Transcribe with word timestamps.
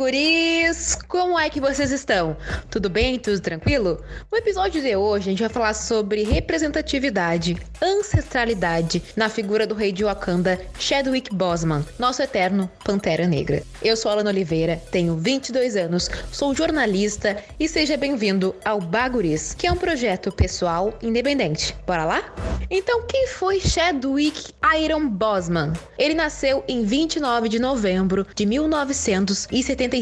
Guris! 0.00 0.39
Como 1.10 1.36
é 1.36 1.50
que 1.50 1.60
vocês 1.60 1.90
estão? 1.90 2.36
Tudo 2.70 2.88
bem? 2.88 3.18
Tudo 3.18 3.40
tranquilo? 3.40 4.00
No 4.30 4.38
episódio 4.38 4.80
de 4.80 4.94
hoje 4.94 5.26
a 5.26 5.30
gente 5.32 5.40
vai 5.40 5.48
falar 5.48 5.74
sobre 5.74 6.22
representatividade, 6.22 7.60
ancestralidade 7.82 9.02
na 9.16 9.28
figura 9.28 9.66
do 9.66 9.74
rei 9.74 9.90
de 9.90 10.04
Wakanda, 10.04 10.60
Chadwick 10.78 11.34
Boseman, 11.34 11.84
nosso 11.98 12.22
eterno 12.22 12.70
Pantera 12.84 13.26
Negra. 13.26 13.60
Eu 13.82 13.96
sou 13.96 14.12
Alana 14.12 14.30
Oliveira, 14.30 14.80
tenho 14.92 15.16
22 15.16 15.74
anos, 15.74 16.08
sou 16.30 16.54
jornalista 16.54 17.36
e 17.58 17.68
seja 17.68 17.96
bem-vindo 17.96 18.54
ao 18.64 18.80
Baguris, 18.80 19.52
que 19.52 19.66
é 19.66 19.72
um 19.72 19.76
projeto 19.76 20.30
pessoal 20.30 20.96
independente. 21.02 21.74
Bora 21.84 22.04
lá? 22.04 22.32
Então, 22.70 23.04
quem 23.08 23.26
foi 23.26 23.58
Chadwick 23.58 24.52
Iron 24.80 25.08
Boseman? 25.08 25.72
Ele 25.98 26.14
nasceu 26.14 26.62
em 26.68 26.84
29 26.84 27.48
de 27.48 27.58
novembro 27.58 28.24
de 28.32 28.46
1970 28.46 29.96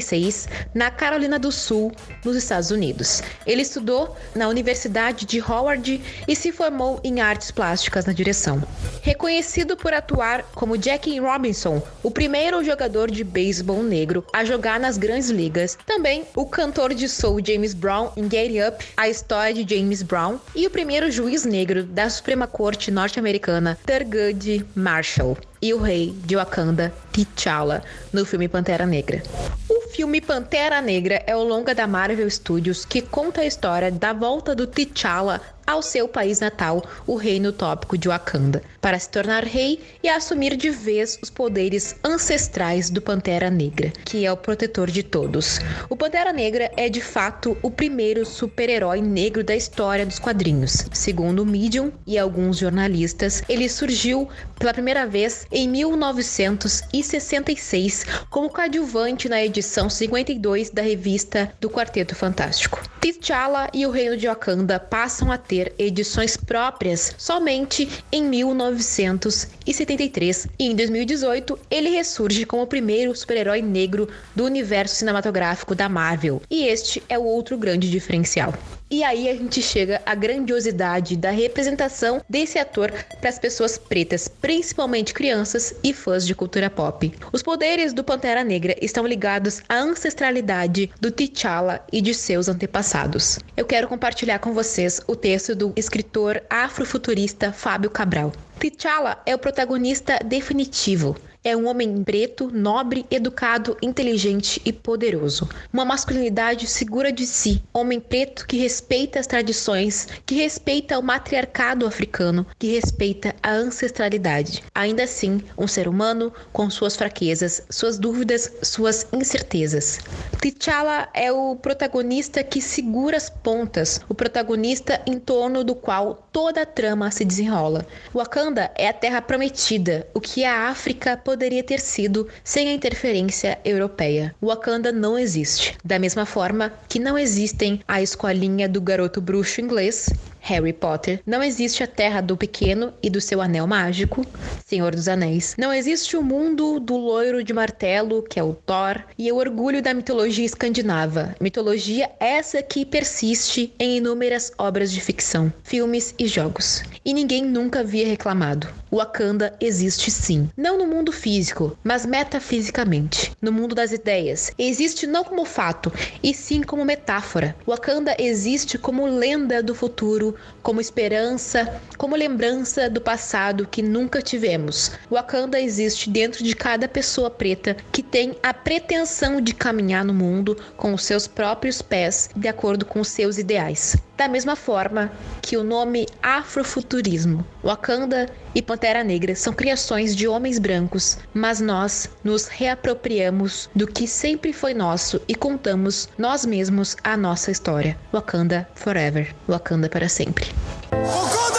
na 0.74 0.97
Carolina 0.98 1.38
do 1.38 1.52
Sul, 1.52 1.92
nos 2.24 2.36
Estados 2.36 2.72
Unidos. 2.72 3.22
Ele 3.46 3.62
estudou 3.62 4.16
na 4.34 4.48
Universidade 4.48 5.24
de 5.24 5.40
Howard 5.40 6.02
e 6.26 6.36
se 6.36 6.50
formou 6.50 7.00
em 7.04 7.20
artes 7.20 7.52
plásticas 7.52 8.04
na 8.04 8.12
direção. 8.12 8.62
Reconhecido 9.00 9.76
por 9.76 9.94
atuar 9.94 10.42
como 10.54 10.76
Jackie 10.76 11.20
Robinson, 11.20 11.80
o 12.02 12.10
primeiro 12.10 12.62
jogador 12.64 13.10
de 13.10 13.22
beisebol 13.22 13.82
negro 13.82 14.26
a 14.32 14.44
jogar 14.44 14.80
nas 14.80 14.98
grandes 14.98 15.30
ligas, 15.30 15.78
também 15.86 16.24
o 16.34 16.44
cantor 16.44 16.92
de 16.92 17.08
soul 17.08 17.40
James 17.44 17.74
Brown 17.74 18.10
em 18.16 18.28
Get 18.28 18.50
Up, 18.68 18.84
a 18.96 19.08
história 19.08 19.54
de 19.54 19.76
James 19.76 20.02
Brown, 20.02 20.38
e 20.54 20.66
o 20.66 20.70
primeiro 20.70 21.10
juiz 21.10 21.44
negro 21.44 21.84
da 21.84 22.10
Suprema 22.10 22.48
Corte 22.48 22.90
norte-americana, 22.90 23.78
Thurgood 23.86 24.66
Marshall 24.74 25.38
e 25.60 25.74
o 25.74 25.78
rei 25.78 26.14
de 26.24 26.36
Wakanda, 26.36 26.92
T'Challa, 27.12 27.82
no 28.12 28.24
filme 28.24 28.48
Pantera 28.48 28.86
Negra. 28.86 29.22
O 29.68 29.88
filme 29.90 30.20
Pantera 30.20 30.80
Negra 30.80 31.22
é 31.26 31.34
o 31.34 31.42
longa 31.42 31.74
da 31.74 31.86
Marvel 31.86 32.30
Studios 32.30 32.84
que 32.84 33.02
conta 33.02 33.40
a 33.40 33.46
história 33.46 33.90
da 33.90 34.12
volta 34.12 34.54
do 34.54 34.66
T'Challa 34.66 35.40
ao 35.68 35.82
seu 35.82 36.08
país 36.08 36.40
natal, 36.40 36.82
o 37.06 37.14
reino 37.14 37.52
tópico 37.52 37.98
de 37.98 38.08
Wakanda, 38.08 38.62
para 38.80 38.98
se 38.98 39.10
tornar 39.10 39.44
rei 39.44 39.78
e 40.02 40.08
assumir 40.08 40.56
de 40.56 40.70
vez 40.70 41.18
os 41.22 41.28
poderes 41.28 41.94
ancestrais 42.02 42.88
do 42.88 43.02
Pantera 43.02 43.50
Negra, 43.50 43.92
que 44.06 44.24
é 44.24 44.32
o 44.32 44.36
protetor 44.36 44.90
de 44.90 45.02
todos. 45.02 45.60
O 45.90 45.96
Pantera 45.96 46.32
Negra 46.32 46.72
é 46.74 46.88
de 46.88 47.02
fato 47.02 47.54
o 47.62 47.70
primeiro 47.70 48.24
super-herói 48.24 49.02
negro 49.02 49.44
da 49.44 49.54
história 49.54 50.06
dos 50.06 50.18
quadrinhos. 50.18 50.86
Segundo 50.90 51.42
o 51.42 51.46
Medium 51.46 51.92
e 52.06 52.16
alguns 52.16 52.56
jornalistas, 52.56 53.42
ele 53.46 53.68
surgiu 53.68 54.26
pela 54.58 54.72
primeira 54.72 55.06
vez 55.06 55.46
em 55.52 55.68
1966 55.68 58.06
como 58.30 58.48
coadjuvante 58.48 59.28
na 59.28 59.44
edição 59.44 59.90
52 59.90 60.70
da 60.70 60.80
revista 60.80 61.52
do 61.60 61.68
Quarteto 61.68 62.14
Fantástico. 62.14 62.80
T'Challa 63.00 63.68
e 63.72 63.86
o 63.86 63.90
Reino 63.90 64.16
de 64.16 64.26
Wakanda 64.26 64.80
passam 64.80 65.30
a 65.30 65.38
ter 65.38 65.57
ter 65.58 65.74
edições 65.78 66.36
próprias 66.36 67.14
somente 67.18 67.88
em 68.12 68.22
1973 68.22 70.46
e 70.58 70.66
em 70.66 70.76
2018 70.76 71.58
ele 71.68 71.90
ressurge 71.90 72.44
como 72.44 72.62
o 72.62 72.66
primeiro 72.66 73.16
super-herói 73.16 73.60
negro 73.60 74.08
do 74.36 74.44
universo 74.44 74.94
cinematográfico 74.94 75.74
da 75.74 75.88
Marvel. 75.88 76.40
E 76.48 76.66
este 76.66 77.02
é 77.08 77.18
o 77.18 77.24
outro 77.24 77.58
grande 77.58 77.90
diferencial. 77.90 78.54
E 78.90 79.04
aí 79.04 79.28
a 79.28 79.34
gente 79.34 79.60
chega 79.60 80.00
à 80.06 80.14
grandiosidade 80.14 81.14
da 81.14 81.30
representação 81.30 82.22
desse 82.26 82.58
ator 82.58 82.90
para 83.20 83.28
as 83.28 83.38
pessoas 83.38 83.76
pretas, 83.76 84.28
principalmente 84.28 85.12
crianças 85.12 85.74
e 85.84 85.92
fãs 85.92 86.26
de 86.26 86.34
cultura 86.34 86.70
pop. 86.70 87.12
Os 87.30 87.42
poderes 87.42 87.92
do 87.92 88.02
Pantera 88.02 88.42
Negra 88.42 88.74
estão 88.80 89.06
ligados 89.06 89.60
à 89.68 89.76
ancestralidade 89.76 90.90
do 90.98 91.10
T'Challa 91.10 91.84
e 91.92 92.00
de 92.00 92.14
seus 92.14 92.48
antepassados. 92.48 93.38
Eu 93.54 93.66
quero 93.66 93.88
compartilhar 93.88 94.38
com 94.38 94.54
vocês 94.54 95.02
o 95.06 95.14
texto 95.14 95.54
do 95.54 95.70
escritor 95.76 96.42
afrofuturista 96.48 97.52
Fábio 97.52 97.90
Cabral. 97.90 98.32
T'Challa 98.58 99.20
é 99.26 99.34
o 99.34 99.38
protagonista 99.38 100.18
definitivo 100.24 101.14
é 101.48 101.56
um 101.56 101.66
homem 101.66 102.04
preto, 102.04 102.50
nobre, 102.52 103.06
educado, 103.10 103.74
inteligente 103.80 104.60
e 104.66 104.72
poderoso. 104.72 105.48
Uma 105.72 105.84
masculinidade 105.84 106.66
segura 106.66 107.10
de 107.10 107.26
si, 107.26 107.62
homem 107.72 107.98
preto 107.98 108.46
que 108.46 108.58
respeita 108.58 109.18
as 109.18 109.26
tradições, 109.26 110.06
que 110.26 110.34
respeita 110.34 110.98
o 110.98 111.02
matriarcado 111.02 111.86
africano, 111.86 112.46
que 112.58 112.74
respeita 112.74 113.34
a 113.42 113.50
ancestralidade. 113.50 114.62
Ainda 114.74 115.04
assim, 115.04 115.40
um 115.56 115.66
ser 115.66 115.88
humano 115.88 116.30
com 116.52 116.68
suas 116.68 116.96
fraquezas, 116.96 117.62
suas 117.70 117.98
dúvidas, 117.98 118.52
suas 118.62 119.06
incertezas. 119.10 120.00
T'Challa 120.40 121.08
é 121.14 121.32
o 121.32 121.56
protagonista 121.56 122.44
que 122.44 122.60
segura 122.60 123.16
as 123.16 123.30
pontas, 123.30 124.02
o 124.06 124.14
protagonista 124.14 125.00
em 125.06 125.18
torno 125.18 125.64
do 125.64 125.74
qual 125.74 126.28
toda 126.30 126.62
a 126.62 126.66
trama 126.66 127.10
se 127.10 127.24
desenrola. 127.24 127.86
Wakanda 128.14 128.70
é 128.76 128.88
a 128.88 128.92
terra 128.92 129.22
prometida, 129.22 130.06
o 130.12 130.20
que 130.20 130.44
a 130.44 130.68
África 130.68 131.16
poderia 131.16 131.37
ter 131.62 131.80
sido 131.80 132.26
sem 132.42 132.68
a 132.68 132.72
interferência 132.72 133.58
europeia. 133.64 134.34
Wakanda 134.42 134.90
não 134.90 135.18
existe, 135.18 135.76
da 135.84 135.98
mesma 135.98 136.26
forma 136.26 136.72
que 136.88 136.98
não 136.98 137.18
existem 137.18 137.80
a 137.86 138.02
escolinha 138.02 138.68
do 138.68 138.80
garoto 138.80 139.20
bruxo 139.20 139.60
inglês 139.60 140.08
Harry 140.48 140.72
Potter. 140.72 141.20
Não 141.26 141.42
existe 141.42 141.82
a 141.82 141.86
Terra 141.86 142.22
do 142.22 142.34
Pequeno 142.34 142.94
e 143.02 143.10
do 143.10 143.20
seu 143.20 143.42
anel 143.42 143.66
mágico, 143.66 144.24
Senhor 144.64 144.94
dos 144.94 145.06
Anéis. 145.06 145.54
Não 145.58 145.72
existe 145.72 146.16
o 146.16 146.22
mundo 146.22 146.80
do 146.80 146.96
loiro 146.96 147.44
de 147.44 147.52
martelo, 147.52 148.22
que 148.22 148.40
é 148.40 148.42
o 148.42 148.54
Thor, 148.54 149.02
e 149.18 149.30
o 149.30 149.36
orgulho 149.36 149.82
da 149.82 149.92
mitologia 149.92 150.46
escandinava. 150.46 151.34
Mitologia 151.38 152.10
essa 152.18 152.62
que 152.62 152.86
persiste 152.86 153.74
em 153.78 153.98
inúmeras 153.98 154.50
obras 154.56 154.90
de 154.90 155.02
ficção, 155.02 155.52
filmes 155.62 156.14
e 156.18 156.26
jogos. 156.26 156.82
E 157.04 157.12
ninguém 157.12 157.44
nunca 157.44 157.80
havia 157.80 158.06
reclamado. 158.06 158.68
Wakanda 158.90 159.54
existe 159.60 160.10
sim, 160.10 160.48
não 160.56 160.78
no 160.78 160.86
mundo 160.86 161.12
físico, 161.12 161.76
mas 161.84 162.06
metafisicamente, 162.06 163.32
no 163.40 163.52
mundo 163.52 163.74
das 163.74 163.92
ideias. 163.92 164.50
Existe 164.58 165.06
não 165.06 165.22
como 165.22 165.44
fato, 165.44 165.92
e 166.22 166.32
sim 166.32 166.62
como 166.62 166.86
metáfora. 166.86 167.54
Wakanda 167.66 168.16
existe 168.18 168.78
como 168.78 169.06
lenda 169.06 169.62
do 169.62 169.74
futuro 169.74 170.37
como 170.62 170.80
esperança, 170.80 171.80
como 171.96 172.16
lembrança 172.16 172.90
do 172.90 173.00
passado 173.00 173.66
que 173.70 173.82
nunca 173.82 174.20
tivemos. 174.20 174.92
Wakanda 175.10 175.60
existe 175.60 176.10
dentro 176.10 176.44
de 176.44 176.54
cada 176.54 176.88
pessoa 176.88 177.30
preta 177.30 177.76
que 177.92 178.02
tem 178.02 178.36
a 178.42 178.52
pretensão 178.52 179.40
de 179.40 179.54
caminhar 179.54 180.04
no 180.04 180.14
mundo 180.14 180.56
com 180.76 180.92
os 180.92 181.04
seus 181.04 181.26
próprios 181.26 181.80
pés, 181.80 182.30
de 182.34 182.48
acordo 182.48 182.84
com 182.84 183.02
seus 183.02 183.38
ideais. 183.38 183.96
Da 184.16 184.28
mesma 184.28 184.56
forma 184.56 185.12
que 185.40 185.56
o 185.56 185.62
nome 185.62 186.06
Afrofuturismo, 186.22 187.46
Wakanda 187.64 188.28
e 188.58 188.62
Pantera 188.62 189.04
Negra 189.04 189.36
são 189.36 189.52
criações 189.52 190.16
de 190.16 190.26
homens 190.26 190.58
brancos, 190.58 191.16
mas 191.32 191.60
nós 191.60 192.10
nos 192.24 192.48
reapropriamos 192.48 193.70
do 193.72 193.86
que 193.86 194.08
sempre 194.08 194.52
foi 194.52 194.74
nosso 194.74 195.20
e 195.28 195.34
contamos 195.36 196.08
nós 196.18 196.44
mesmos 196.44 196.96
a 197.04 197.16
nossa 197.16 197.52
história. 197.52 197.96
Wakanda 198.12 198.68
Forever. 198.74 199.32
Wakanda 199.48 199.88
para 199.88 200.08
sempre. 200.08 200.46
Wakanda 200.90 201.58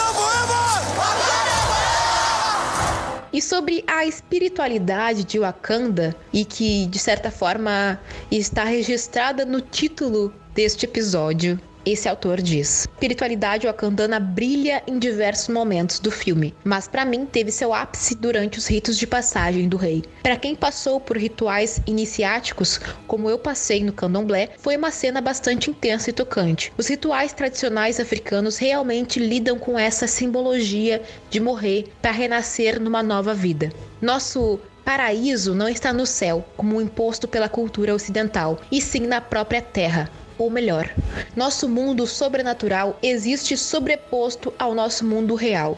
E 3.32 3.40
sobre 3.40 3.82
a 3.86 4.04
espiritualidade 4.04 5.24
de 5.24 5.38
Wakanda, 5.38 6.14
e 6.30 6.44
que 6.44 6.84
de 6.84 6.98
certa 6.98 7.30
forma 7.30 7.98
está 8.30 8.64
registrada 8.64 9.46
no 9.46 9.62
título 9.62 10.34
deste 10.52 10.84
episódio, 10.84 11.58
Esse 11.84 12.08
autor 12.08 12.42
diz: 12.42 12.86
espiritualidade 12.92 13.66
wakandana 13.66 14.20
brilha 14.20 14.82
em 14.86 14.98
diversos 14.98 15.48
momentos 15.48 15.98
do 15.98 16.10
filme, 16.10 16.54
mas 16.62 16.86
para 16.86 17.06
mim 17.06 17.24
teve 17.24 17.50
seu 17.50 17.72
ápice 17.72 18.14
durante 18.14 18.58
os 18.58 18.66
ritos 18.66 18.98
de 18.98 19.06
passagem 19.06 19.66
do 19.66 19.78
rei. 19.78 20.04
Para 20.22 20.36
quem 20.36 20.54
passou 20.54 21.00
por 21.00 21.16
rituais 21.16 21.80
iniciáticos, 21.86 22.78
como 23.06 23.30
eu 23.30 23.38
passei 23.38 23.82
no 23.82 23.94
candomblé, 23.94 24.50
foi 24.58 24.76
uma 24.76 24.90
cena 24.90 25.22
bastante 25.22 25.70
intensa 25.70 26.10
e 26.10 26.12
tocante. 26.12 26.70
Os 26.76 26.86
rituais 26.86 27.32
tradicionais 27.32 27.98
africanos 27.98 28.58
realmente 28.58 29.18
lidam 29.18 29.58
com 29.58 29.78
essa 29.78 30.06
simbologia 30.06 31.02
de 31.30 31.40
morrer 31.40 31.86
para 32.02 32.10
renascer 32.10 32.78
numa 32.78 33.02
nova 33.02 33.32
vida. 33.32 33.72
Nosso 34.02 34.60
paraíso 34.84 35.54
não 35.54 35.68
está 35.68 35.92
no 35.92 36.04
céu, 36.04 36.44
como 36.56 36.80
imposto 36.80 37.28
pela 37.28 37.48
cultura 37.48 37.94
ocidental, 37.94 38.58
e 38.70 38.80
sim 38.82 39.06
na 39.06 39.20
própria 39.20 39.62
terra 39.62 40.10
ou 40.40 40.48
melhor, 40.50 40.90
nosso 41.36 41.68
mundo 41.68 42.06
sobrenatural 42.06 42.98
existe 43.02 43.58
sobreposto 43.58 44.52
ao 44.58 44.74
nosso 44.74 45.04
mundo 45.04 45.34
real. 45.34 45.76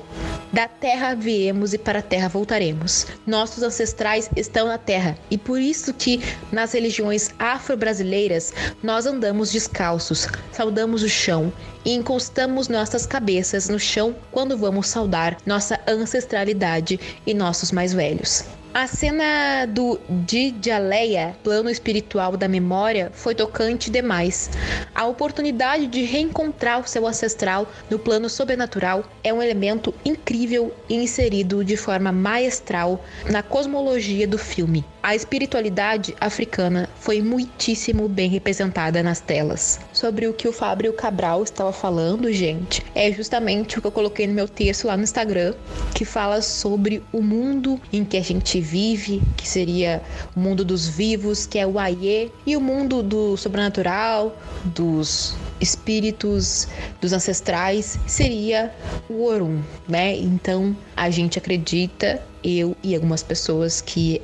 Da 0.53 0.69
terra 0.69 1.15
viemos 1.15 1.75
e 1.75 1.79
para 1.79 1.99
a 1.99 2.03
terra 2.03 2.29
voltaremos. 2.29 3.07
Nossos 3.27 3.63
ancestrais 3.65 4.31
estão 4.37 4.69
na 4.69 4.79
terra 4.79 5.19
e 5.29 5.37
por 5.37 5.61
isso 5.61 5.93
que 5.93 6.23
nas 6.53 6.73
religiões 6.73 7.31
afro-brasileiras 7.41 8.53
nós 8.83 9.05
andamos 9.05 9.51
descalços, 9.51 10.29
saudamos 10.53 11.03
o 11.03 11.09
chão 11.09 11.53
e 11.85 11.93
encostamos 11.93 12.69
nossas 12.69 13.05
cabeças 13.05 13.69
no 13.69 13.81
chão 13.81 14.15
quando 14.31 14.57
vamos 14.57 14.87
saudar 14.87 15.39
nossa 15.45 15.81
ancestralidade 15.89 17.01
e 17.27 17.35
nossos 17.35 17.73
mais 17.73 17.93
velhos. 17.93 18.45
A 18.75 18.87
cena 18.87 19.67
do 19.67 20.01
Didjaleia, 20.09 21.37
plano 21.45 21.69
espiritual 21.69 22.39
da 22.39 22.49
memória, 22.49 23.11
foi 23.13 23.35
tocante 23.35 23.91
demais. 23.91 24.49
A 24.95 25.05
oportunidade 25.05 25.87
de 25.87 26.05
reencontrar 26.05 26.81
o 26.81 26.89
seu 26.89 27.07
ancestral 27.07 27.71
no 27.91 27.99
plano 27.99 28.31
sobrenatural 28.31 29.05
é 29.23 29.31
um 29.31 29.43
elemento 29.43 29.93
incrível 30.03 30.75
e 30.89 30.95
inserido 30.95 31.63
de 31.63 31.77
forma 31.77 32.11
maestral 32.11 33.05
na 33.31 33.43
cosmologia 33.43 34.27
do 34.27 34.39
filme. 34.39 34.83
A 35.03 35.17
espiritualidade 35.17 36.15
africana 36.21 36.89
foi 37.01 37.21
muitíssimo 37.21 38.09
bem 38.09 38.31
representada 38.31 39.03
nas 39.03 39.21
telas. 39.21 39.81
Sobre 39.93 40.29
o 40.29 40.33
que 40.33 40.47
o 40.47 40.53
Fábio 40.53 40.93
Cabral 40.93 41.43
estava 41.43 41.73
falando, 41.73 42.33
gente, 42.33 42.85
é 42.95 43.11
justamente 43.11 43.77
o 43.77 43.81
que 43.81 43.89
eu 43.89 43.91
coloquei 43.91 44.29
no 44.29 44.33
meu 44.33 44.47
texto 44.47 44.87
lá 44.87 44.97
no 44.97 45.03
Instagram, 45.03 45.55
que 45.93 46.05
fala 46.05 46.41
sobre 46.41 47.03
o 47.13 47.21
mundo 47.21 47.81
em 47.93 48.05
que 48.05 48.17
a 48.17 48.23
gente 48.23 48.61
vive, 48.61 49.21
que 49.37 49.49
seria 49.49 50.01
o 50.37 50.41
mundo 50.41 50.65
dos 50.65 50.87
vivos, 50.87 51.47
que 51.47 51.59
é 51.59 51.67
o 51.67 51.81
Aie, 51.81 52.31
e 52.47 52.57
o 52.57 52.61
mundo 52.61 53.03
do 53.03 53.37
sobrenatural, 53.37 54.37
dos 54.65 55.35
espíritos, 55.61 56.69
dos 57.01 57.13
ancestrais, 57.13 57.99
seria 58.07 58.73
o 59.09 59.25
Orum, 59.25 59.61
né? 59.89 60.15
Então 60.17 60.77
a 60.97 61.11
gente 61.11 61.39
acredita, 61.39 62.23
eu 62.45 62.77
e 62.83 62.95
algumas 62.95 63.23
pessoas 63.23 63.81
que 63.81 64.21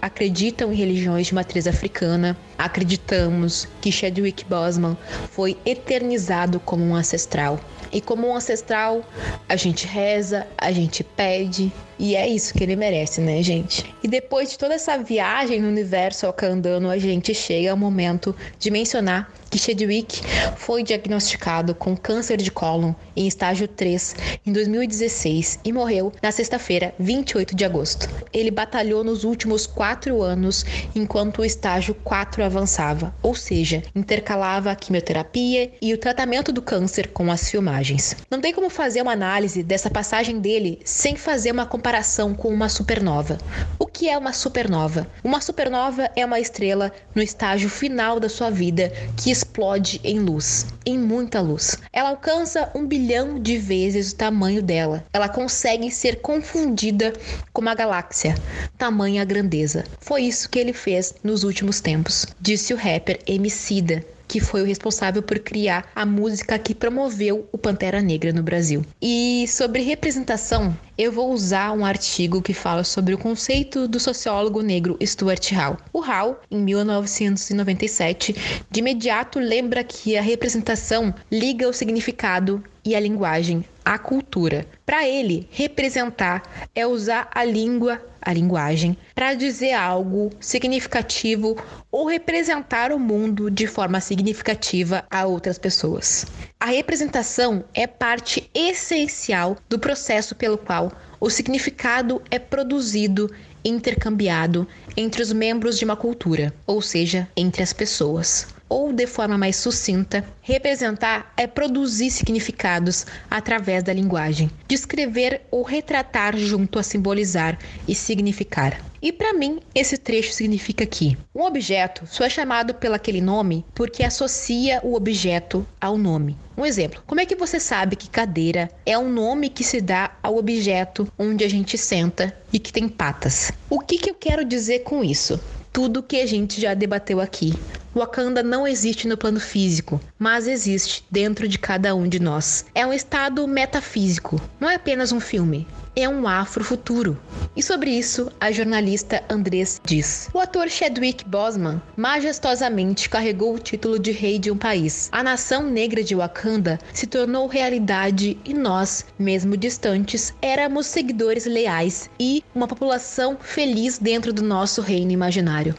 acreditam 0.00 0.72
em 0.72 0.76
religiões 0.76 1.26
de 1.26 1.34
matriz 1.34 1.66
africana, 1.66 2.36
acreditamos 2.56 3.68
que 3.80 3.92
Chadwick 3.92 4.44
Boseman 4.44 4.96
foi 5.30 5.56
eternizado 5.64 6.58
como 6.60 6.84
um 6.84 6.94
ancestral. 6.94 7.60
E 7.92 8.00
como 8.00 8.28
um 8.28 8.36
ancestral, 8.36 9.02
a 9.48 9.56
gente 9.56 9.86
reza, 9.86 10.46
a 10.56 10.70
gente 10.72 11.02
pede, 11.02 11.72
e 12.00 12.16
é 12.16 12.26
isso 12.26 12.54
que 12.54 12.64
ele 12.64 12.74
merece, 12.76 13.20
né, 13.20 13.42
gente? 13.42 13.84
E 14.02 14.08
depois 14.08 14.50
de 14.50 14.58
toda 14.58 14.72
essa 14.72 14.96
viagem 14.96 15.60
no 15.60 15.68
universo 15.68 16.24
alcandano, 16.24 16.88
a 16.88 16.96
gente 16.96 17.34
chega 17.34 17.70
ao 17.70 17.76
momento 17.76 18.34
de 18.58 18.70
mencionar 18.70 19.30
que 19.50 19.58
Chadwick 19.58 20.22
foi 20.56 20.82
diagnosticado 20.82 21.74
com 21.74 21.96
câncer 21.96 22.36
de 22.36 22.52
cólon 22.52 22.94
em 23.16 23.26
estágio 23.26 23.66
3 23.66 24.14
em 24.46 24.52
2016 24.52 25.58
e 25.64 25.72
morreu 25.72 26.12
na 26.22 26.30
sexta-feira, 26.30 26.94
28 27.00 27.54
de 27.56 27.64
agosto. 27.64 28.08
Ele 28.32 28.50
batalhou 28.50 29.02
nos 29.02 29.24
últimos 29.24 29.66
quatro 29.66 30.22
anos 30.22 30.64
enquanto 30.94 31.40
o 31.40 31.44
estágio 31.44 31.94
4 31.96 32.44
avançava, 32.44 33.12
ou 33.22 33.34
seja, 33.34 33.82
intercalava 33.94 34.70
a 34.70 34.76
quimioterapia 34.76 35.72
e 35.82 35.92
o 35.92 35.98
tratamento 35.98 36.52
do 36.52 36.62
câncer 36.62 37.08
com 37.08 37.30
as 37.30 37.50
filmagens. 37.50 38.16
Não 38.30 38.40
tem 38.40 38.54
como 38.54 38.70
fazer 38.70 39.02
uma 39.02 39.12
análise 39.12 39.64
dessa 39.64 39.90
passagem 39.90 40.38
dele 40.38 40.78
sem 40.84 41.16
fazer 41.16 41.50
uma 41.50 41.66
comparação 41.66 41.89
com 42.36 42.48
uma 42.48 42.68
supernova. 42.68 43.36
O 43.76 43.84
que 43.84 44.08
é 44.08 44.16
uma 44.16 44.32
supernova? 44.32 45.08
Uma 45.24 45.40
supernova 45.40 46.08
é 46.14 46.24
uma 46.24 46.38
estrela 46.38 46.92
no 47.16 47.20
estágio 47.20 47.68
final 47.68 48.20
da 48.20 48.28
sua 48.28 48.48
vida 48.48 48.92
que 49.16 49.28
explode 49.28 50.00
em 50.04 50.20
luz, 50.20 50.66
em 50.86 50.96
muita 50.96 51.40
luz. 51.40 51.76
Ela 51.92 52.10
alcança 52.10 52.70
um 52.76 52.86
bilhão 52.86 53.40
de 53.40 53.58
vezes 53.58 54.12
o 54.12 54.16
tamanho 54.16 54.62
dela. 54.62 55.04
Ela 55.12 55.28
consegue 55.28 55.90
ser 55.90 56.20
confundida 56.20 57.12
com 57.52 57.60
uma 57.60 57.74
galáxia, 57.74 58.36
tamanha 58.78 59.24
grandeza. 59.24 59.84
Foi 59.98 60.22
isso 60.22 60.48
que 60.48 60.60
ele 60.60 60.72
fez 60.72 61.12
nos 61.24 61.42
últimos 61.42 61.80
tempos, 61.80 62.24
disse 62.40 62.72
o 62.72 62.76
rapper 62.76 63.18
Emicida 63.26 64.06
que 64.30 64.38
foi 64.38 64.62
o 64.62 64.64
responsável 64.64 65.24
por 65.24 65.40
criar 65.40 65.90
a 65.92 66.06
música 66.06 66.56
que 66.56 66.72
promoveu 66.72 67.48
o 67.50 67.58
Pantera 67.58 68.00
Negra 68.00 68.32
no 68.32 68.44
Brasil. 68.44 68.84
E 69.02 69.44
sobre 69.48 69.82
representação, 69.82 70.78
eu 70.96 71.10
vou 71.10 71.32
usar 71.32 71.72
um 71.72 71.84
artigo 71.84 72.40
que 72.40 72.54
fala 72.54 72.84
sobre 72.84 73.12
o 73.12 73.18
conceito 73.18 73.88
do 73.88 73.98
sociólogo 73.98 74.62
negro 74.62 74.96
Stuart 75.02 75.50
Hall. 75.50 75.78
O 75.92 75.98
Hall, 75.98 76.38
em 76.48 76.58
1997, 76.58 78.62
de 78.70 78.78
imediato 78.78 79.40
lembra 79.40 79.82
que 79.82 80.16
a 80.16 80.22
representação 80.22 81.12
liga 81.28 81.68
o 81.68 81.72
significado 81.72 82.62
e 82.84 82.94
a 82.94 83.00
linguagem 83.00 83.64
à 83.84 83.98
cultura. 83.98 84.64
Para 84.86 85.08
ele, 85.08 85.48
representar 85.50 86.68
é 86.72 86.86
usar 86.86 87.28
a 87.34 87.44
língua 87.44 88.00
a 88.20 88.32
linguagem, 88.32 88.96
para 89.14 89.34
dizer 89.34 89.72
algo 89.72 90.30
significativo 90.40 91.56
ou 91.90 92.06
representar 92.06 92.92
o 92.92 92.98
mundo 92.98 93.50
de 93.50 93.66
forma 93.66 94.00
significativa 94.00 95.04
a 95.10 95.26
outras 95.26 95.58
pessoas. 95.58 96.26
A 96.58 96.66
representação 96.66 97.64
é 97.74 97.86
parte 97.86 98.50
essencial 98.54 99.56
do 99.68 99.78
processo 99.78 100.34
pelo 100.34 100.58
qual 100.58 100.92
o 101.20 101.28
significado 101.30 102.22
é 102.30 102.38
produzido 102.38 103.30
e 103.64 103.68
intercambiado 103.68 104.66
entre 104.96 105.22
os 105.22 105.32
membros 105.32 105.78
de 105.78 105.84
uma 105.84 105.96
cultura, 105.96 106.52
ou 106.66 106.80
seja, 106.80 107.28
entre 107.36 107.62
as 107.62 107.72
pessoas 107.72 108.46
ou 108.70 108.92
de 108.92 109.06
forma 109.06 109.36
mais 109.36 109.56
sucinta, 109.56 110.24
representar 110.40 111.34
é 111.36 111.46
produzir 111.46 112.10
significados 112.10 113.04
através 113.28 113.82
da 113.82 113.92
linguagem, 113.92 114.48
descrever 114.68 115.42
ou 115.50 115.64
retratar 115.64 116.36
junto 116.38 116.78
a 116.78 116.82
simbolizar 116.82 117.58
e 117.86 117.94
significar. 117.94 118.80
E 119.02 119.10
para 119.12 119.32
mim, 119.32 119.60
esse 119.74 119.96
trecho 119.96 120.32
significa 120.32 120.84
que 120.84 121.16
um 121.34 121.42
objeto 121.42 122.06
só 122.06 122.24
é 122.24 122.30
chamado 122.30 122.74
pelo 122.74 122.94
aquele 122.94 123.20
nome 123.20 123.64
porque 123.74 124.04
associa 124.04 124.78
o 124.82 124.94
objeto 124.94 125.66
ao 125.80 125.96
nome. 125.96 126.36
Um 126.56 126.66
exemplo: 126.66 127.02
como 127.06 127.20
é 127.20 127.24
que 127.24 127.34
você 127.34 127.58
sabe 127.58 127.96
que 127.96 128.10
cadeira 128.10 128.70
é 128.84 128.98
um 128.98 129.10
nome 129.10 129.48
que 129.48 129.64
se 129.64 129.80
dá 129.80 130.12
ao 130.22 130.36
objeto 130.36 131.08
onde 131.18 131.44
a 131.44 131.48
gente 131.48 131.78
senta 131.78 132.36
e 132.52 132.58
que 132.58 132.72
tem 132.72 132.88
patas? 132.88 133.50
O 133.70 133.80
que, 133.80 133.96
que 133.96 134.10
eu 134.10 134.14
quero 134.14 134.44
dizer 134.44 134.80
com 134.80 135.02
isso? 135.02 135.40
Tudo 135.72 136.02
que 136.02 136.20
a 136.20 136.26
gente 136.26 136.60
já 136.60 136.74
debateu 136.74 137.20
aqui. 137.20 137.54
Wakanda 137.94 138.42
não 138.42 138.66
existe 138.66 139.06
no 139.06 139.16
plano 139.16 139.38
físico, 139.38 140.00
mas 140.18 140.48
existe 140.48 141.04
dentro 141.10 141.46
de 141.46 141.58
cada 141.58 141.94
um 141.94 142.08
de 142.08 142.20
nós. 142.20 142.64
É 142.74 142.86
um 142.86 142.92
estado 142.92 143.46
metafísico, 143.46 144.40
não 144.60 144.68
é 144.68 144.74
apenas 144.74 145.12
um 145.12 145.20
filme 145.20 145.66
é 145.96 146.08
um 146.08 146.26
afrofuturo. 146.26 147.18
E 147.56 147.62
sobre 147.62 147.90
isso, 147.90 148.30
a 148.40 148.52
jornalista 148.52 149.22
Andrés 149.28 149.80
diz: 149.84 150.28
O 150.32 150.38
ator 150.38 150.68
Chadwick 150.68 151.24
Boseman 151.24 151.82
majestosamente 151.96 153.08
carregou 153.08 153.54
o 153.54 153.58
título 153.58 153.98
de 153.98 154.12
rei 154.12 154.38
de 154.38 154.50
um 154.50 154.56
país. 154.56 155.08
A 155.12 155.22
nação 155.22 155.64
negra 155.64 156.02
de 156.02 156.14
Wakanda 156.14 156.78
se 156.92 157.06
tornou 157.06 157.46
realidade 157.46 158.38
e 158.44 158.54
nós, 158.54 159.04
mesmo 159.18 159.56
distantes, 159.56 160.32
éramos 160.40 160.86
seguidores 160.86 161.46
leais 161.46 162.08
e 162.18 162.42
uma 162.54 162.68
população 162.68 163.36
feliz 163.40 163.98
dentro 163.98 164.32
do 164.32 164.42
nosso 164.42 164.80
reino 164.80 165.12
imaginário. 165.12 165.74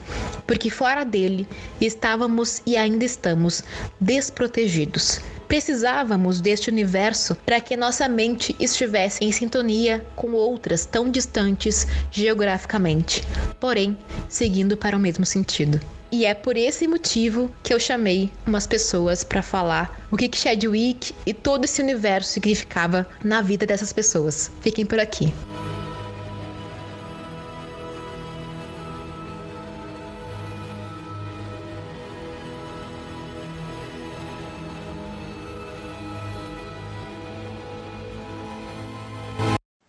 Porque 0.46 0.70
fora 0.70 1.04
dele 1.04 1.48
estávamos 1.80 2.62
e 2.66 2.76
ainda 2.76 3.06
estamos 3.06 3.64
desprotegidos. 4.00 5.22
Precisávamos 5.52 6.40
deste 6.40 6.70
universo 6.70 7.36
para 7.46 7.60
que 7.60 7.76
nossa 7.76 8.08
mente 8.08 8.56
estivesse 8.58 9.22
em 9.22 9.34
sintonia 9.34 10.02
com 10.16 10.32
outras 10.32 10.86
tão 10.86 11.12
distantes 11.12 11.86
geograficamente, 12.10 13.22
porém 13.60 13.98
seguindo 14.30 14.78
para 14.78 14.96
o 14.96 15.00
mesmo 15.00 15.26
sentido. 15.26 15.78
E 16.10 16.24
é 16.24 16.34
por 16.34 16.56
esse 16.56 16.88
motivo 16.88 17.52
que 17.62 17.74
eu 17.74 17.82
chamei 17.82 18.32
umas 18.48 18.66
pessoas 18.66 19.26
para 19.26 19.42
falar 19.42 20.08
o 20.10 20.16
que, 20.16 20.30
que 20.30 20.38
Chadwick 20.38 21.14
e 21.26 21.34
todo 21.34 21.66
esse 21.66 21.82
universo 21.82 22.32
significava 22.32 23.06
na 23.22 23.42
vida 23.42 23.66
dessas 23.66 23.92
pessoas. 23.92 24.50
Fiquem 24.62 24.86
por 24.86 25.02
aqui. 25.02 25.34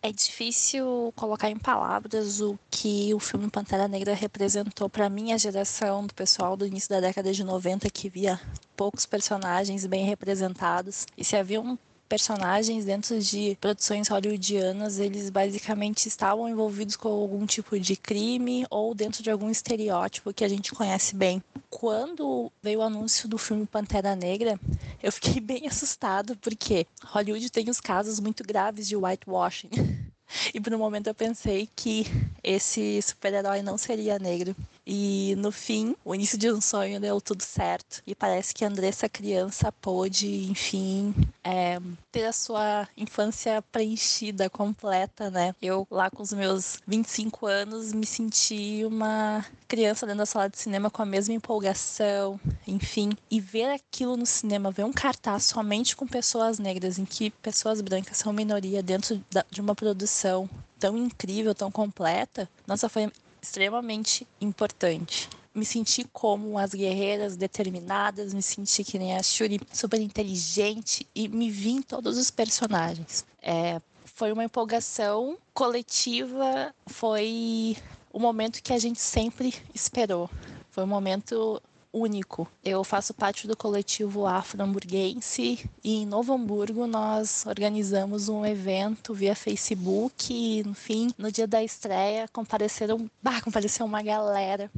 É 0.04 0.10
difícil 0.10 1.12
colocar 1.14 1.48
em 1.48 1.56
palavras 1.56 2.40
o 2.40 2.58
que 2.68 3.14
o 3.14 3.20
filme 3.20 3.48
Pantera 3.48 3.86
Negra 3.86 4.14
representou 4.14 4.90
para 4.90 5.08
minha 5.08 5.38
geração, 5.38 6.04
do 6.04 6.12
pessoal 6.12 6.56
do 6.56 6.66
início 6.66 6.90
da 6.90 6.98
década 6.98 7.32
de 7.32 7.44
90 7.44 7.88
que 7.88 8.08
via 8.08 8.40
poucos 8.76 9.06
personagens 9.06 9.86
bem 9.86 10.04
representados. 10.04 11.06
E 11.16 11.24
se 11.24 11.36
havia 11.36 11.60
um 11.60 11.78
personagens 12.12 12.84
dentro 12.84 13.18
de 13.18 13.56
produções 13.58 14.06
hollywoodianas, 14.08 14.98
eles 14.98 15.30
basicamente 15.30 16.08
estavam 16.08 16.46
envolvidos 16.46 16.94
com 16.94 17.08
algum 17.08 17.46
tipo 17.46 17.80
de 17.80 17.96
crime 17.96 18.66
ou 18.68 18.94
dentro 18.94 19.22
de 19.22 19.30
algum 19.30 19.48
estereótipo 19.48 20.30
que 20.34 20.44
a 20.44 20.48
gente 20.48 20.74
conhece 20.74 21.16
bem. 21.16 21.42
Quando 21.70 22.52
veio 22.62 22.80
o 22.80 22.82
anúncio 22.82 23.26
do 23.26 23.38
filme 23.38 23.64
Pantera 23.64 24.14
Negra, 24.14 24.60
eu 25.02 25.10
fiquei 25.10 25.40
bem 25.40 25.66
assustado 25.66 26.36
porque 26.36 26.86
Hollywood 27.02 27.48
tem 27.48 27.70
os 27.70 27.80
casos 27.80 28.20
muito 28.20 28.44
graves 28.44 28.86
de 28.86 28.94
whitewashing. 28.94 29.70
E 30.54 30.58
por 30.58 30.72
um 30.72 30.78
momento 30.78 31.08
eu 31.08 31.14
pensei 31.14 31.68
que 31.76 32.06
esse 32.42 33.02
super-herói 33.02 33.60
não 33.60 33.76
seria 33.76 34.18
negro. 34.18 34.56
E 34.86 35.34
no 35.36 35.52
fim, 35.52 35.94
o 36.04 36.14
início 36.14 36.36
de 36.36 36.50
um 36.50 36.60
sonho 36.60 37.00
deu 37.00 37.20
tudo 37.20 37.42
certo. 37.42 38.02
E 38.06 38.14
parece 38.14 38.52
que 38.52 38.64
a 38.64 38.68
Andressa 38.68 39.08
criança 39.08 39.70
pôde, 39.70 40.44
enfim, 40.50 41.14
é, 41.44 41.80
ter 42.10 42.24
a 42.24 42.32
sua 42.32 42.88
infância 42.96 43.62
preenchida, 43.70 44.50
completa, 44.50 45.30
né? 45.30 45.54
Eu, 45.62 45.86
lá 45.90 46.10
com 46.10 46.22
os 46.22 46.32
meus 46.32 46.78
25 46.86 47.46
anos, 47.46 47.92
me 47.92 48.06
senti 48.06 48.82
uma 48.84 49.44
criança 49.68 50.04
dentro 50.04 50.18
da 50.18 50.26
sala 50.26 50.48
de 50.48 50.58
cinema 50.58 50.90
com 50.90 51.02
a 51.02 51.06
mesma 51.06 51.34
empolgação, 51.34 52.40
enfim. 52.66 53.10
E 53.30 53.40
ver 53.40 53.70
aquilo 53.70 54.16
no 54.16 54.26
cinema, 54.26 54.70
ver 54.70 54.84
um 54.84 54.92
cartaz 54.92 55.44
somente 55.44 55.94
com 55.94 56.06
pessoas 56.06 56.58
negras, 56.58 56.98
em 56.98 57.04
que 57.04 57.30
pessoas 57.30 57.80
brancas 57.80 58.16
são 58.16 58.32
minoria 58.32 58.82
dentro 58.82 59.22
de 59.50 59.60
uma 59.60 59.74
produção 59.74 60.48
tão 60.82 60.98
incrível, 60.98 61.54
tão 61.54 61.70
completa, 61.70 62.48
nossa, 62.66 62.88
foi 62.88 63.08
extremamente 63.42 64.26
importante. 64.40 65.28
Me 65.54 65.66
senti 65.66 66.04
como 66.04 66.56
as 66.56 66.72
guerreiras 66.72 67.36
determinadas, 67.36 68.32
me 68.32 68.40
senti 68.40 68.84
que 68.84 68.98
nem 68.98 69.14
a 69.14 69.22
Shuri 69.22 69.60
super 69.72 70.00
inteligente 70.00 71.06
e 71.14 71.28
me 71.28 71.50
vi 71.50 71.72
em 71.72 71.82
todos 71.82 72.16
os 72.16 72.30
personagens. 72.30 73.26
É, 73.42 73.80
foi 74.04 74.32
uma 74.32 74.44
empolgação 74.44 75.36
coletiva, 75.52 76.74
foi 76.86 77.76
o 78.12 78.18
momento 78.18 78.62
que 78.62 78.72
a 78.72 78.78
gente 78.78 79.00
sempre 79.00 79.54
esperou. 79.74 80.30
Foi 80.70 80.84
um 80.84 80.86
momento 80.86 81.60
único. 81.92 82.48
Eu 82.64 82.82
faço 82.82 83.12
parte 83.12 83.46
do 83.46 83.56
coletivo 83.56 84.26
Afro-Hamburguense 84.26 85.68
e 85.84 86.02
em 86.02 86.06
Novo 86.06 86.32
Hamburgo 86.32 86.86
nós 86.86 87.44
organizamos 87.46 88.28
um 88.28 88.44
evento 88.46 89.12
via 89.12 89.34
Facebook 89.34 90.32
e, 90.32 90.60
enfim, 90.60 91.10
no 91.18 91.30
dia 91.30 91.46
da 91.46 91.62
estreia 91.62 92.28
compareceram, 92.32 93.10
bah, 93.22 93.40
compareceu 93.42 93.84
uma 93.84 94.02
galera 94.02 94.70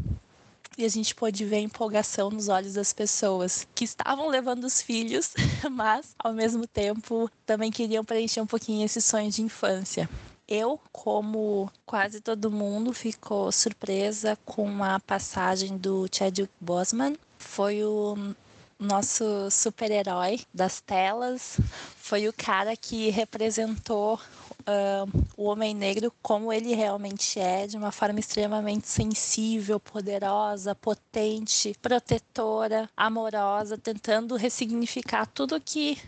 e 0.77 0.85
a 0.85 0.89
gente 0.89 1.15
pôde 1.15 1.45
ver 1.45 1.57
a 1.57 1.61
empolgação 1.61 2.31
nos 2.31 2.49
olhos 2.49 2.75
das 2.75 2.93
pessoas 2.93 3.67
que 3.75 3.85
estavam 3.85 4.29
levando 4.29 4.65
os 4.65 4.83
filhos, 4.83 5.33
mas 5.71 6.15
ao 6.19 6.33
mesmo 6.33 6.67
tempo 6.67 7.31
também 7.47 7.71
queriam 7.71 8.05
preencher 8.05 8.41
um 8.41 8.47
pouquinho 8.47 8.85
esse 8.85 9.01
sonho 9.01 9.31
de 9.31 9.43
infância. 9.43 10.09
Eu, 10.47 10.79
como 10.93 11.71
quase 11.87 12.21
todo 12.21 12.51
mundo, 12.51 12.93
ficou 12.93 13.51
surpresa 13.51 14.39
com 14.45 14.85
a 14.85 15.01
passagem 15.01 15.77
do 15.77 16.07
Chadwick 16.13 16.53
Boseman. 16.61 17.17
Foi 17.39 17.83
o 17.83 18.35
nosso 18.79 19.51
super-herói 19.51 20.41
das 20.53 20.81
telas, 20.81 21.59
foi 21.97 22.29
o 22.29 22.33
cara 22.33 22.77
que 22.77 23.09
representou 23.11 24.21
uh, 24.61 25.27
o 25.37 25.45
homem 25.45 25.75
negro 25.75 26.13
como 26.23 26.53
ele 26.53 26.75
realmente 26.75 27.39
é, 27.41 27.67
de 27.67 27.77
uma 27.77 27.93
forma 27.93 28.21
extremamente 28.21 28.89
sensível, 28.89 29.81
poderosa, 29.81 30.75
potente, 30.75 31.75
protetora, 31.81 32.89
amorosa, 32.97 33.79
tentando 33.79 34.37
ressignificar 34.37 35.27
tudo 35.27 35.61
que 35.61 35.99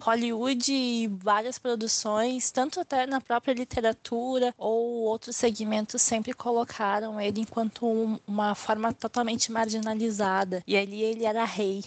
Hollywood 0.00 0.72
e 0.72 1.08
várias 1.08 1.58
produções, 1.58 2.50
tanto 2.50 2.80
até 2.80 3.06
na 3.06 3.20
própria 3.20 3.52
literatura 3.54 4.54
ou 4.58 5.02
outros 5.02 5.36
segmentos, 5.36 6.02
sempre 6.02 6.32
colocaram 6.32 7.20
ele 7.20 7.40
enquanto 7.40 7.86
um, 7.86 8.18
uma 8.26 8.54
forma 8.54 8.92
totalmente 8.92 9.50
marginalizada. 9.50 10.62
E 10.66 10.76
ali 10.76 11.02
ele 11.02 11.24
era 11.24 11.44
rei. 11.44 11.82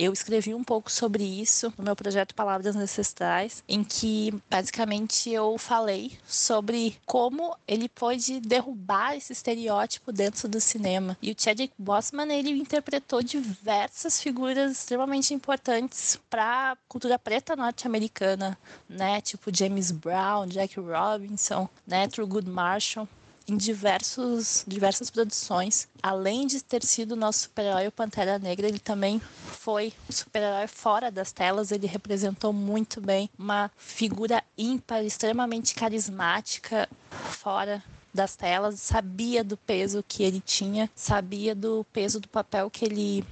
Eu 0.00 0.12
escrevi 0.12 0.54
um 0.54 0.62
pouco 0.62 0.92
sobre 0.92 1.24
isso 1.24 1.74
no 1.76 1.82
meu 1.82 1.96
projeto 1.96 2.32
Palavras 2.32 2.76
Ancestrais, 2.76 3.64
em 3.68 3.82
que 3.82 4.32
basicamente 4.48 5.28
eu 5.28 5.58
falei 5.58 6.16
sobre 6.24 6.96
como 7.04 7.56
ele 7.66 7.88
pôde 7.88 8.38
derrubar 8.38 9.16
esse 9.16 9.32
estereótipo 9.32 10.12
dentro 10.12 10.48
do 10.48 10.60
cinema. 10.60 11.18
E 11.20 11.32
o 11.32 11.34
Chadwick 11.36 11.74
Boseman, 11.76 12.32
ele 12.32 12.50
interpretou 12.50 13.24
diversas 13.24 14.22
figuras 14.22 14.70
extremamente 14.70 15.34
importantes 15.34 16.16
para 16.30 16.70
a 16.70 16.76
cultura 16.88 17.18
preta 17.18 17.56
norte-americana, 17.56 18.56
né? 18.88 19.20
Tipo 19.20 19.50
James 19.52 19.90
Brown, 19.90 20.46
Jack 20.46 20.78
Robinson, 20.78 21.68
né? 21.84 22.06
Thurgood 22.06 22.48
Marshall 22.48 23.08
em 23.48 23.56
diversos, 23.56 24.64
diversas 24.66 25.10
produções. 25.10 25.88
Além 26.02 26.46
de 26.46 26.62
ter 26.62 26.84
sido 26.84 27.16
nosso 27.16 27.40
super-herói, 27.40 27.88
o 27.88 27.92
Pantera 27.92 28.38
Negra, 28.38 28.68
ele 28.68 28.78
também 28.78 29.20
foi 29.46 29.92
super-herói 30.10 30.66
fora 30.66 31.10
das 31.10 31.32
telas. 31.32 31.72
Ele 31.72 31.86
representou 31.86 32.52
muito 32.52 33.00
bem 33.00 33.30
uma 33.38 33.70
figura 33.76 34.44
ímpar, 34.56 35.02
extremamente 35.02 35.74
carismática 35.74 36.88
fora 37.10 37.82
das 38.12 38.36
telas, 38.36 38.80
sabia 38.80 39.44
do 39.44 39.56
peso 39.56 40.04
que 40.06 40.22
ele 40.22 40.40
tinha, 40.40 40.90
sabia 40.94 41.54
do 41.54 41.86
peso 41.92 42.20
do 42.20 42.28
papel 42.28 42.68
que 42.70 42.84
ele 42.84 43.24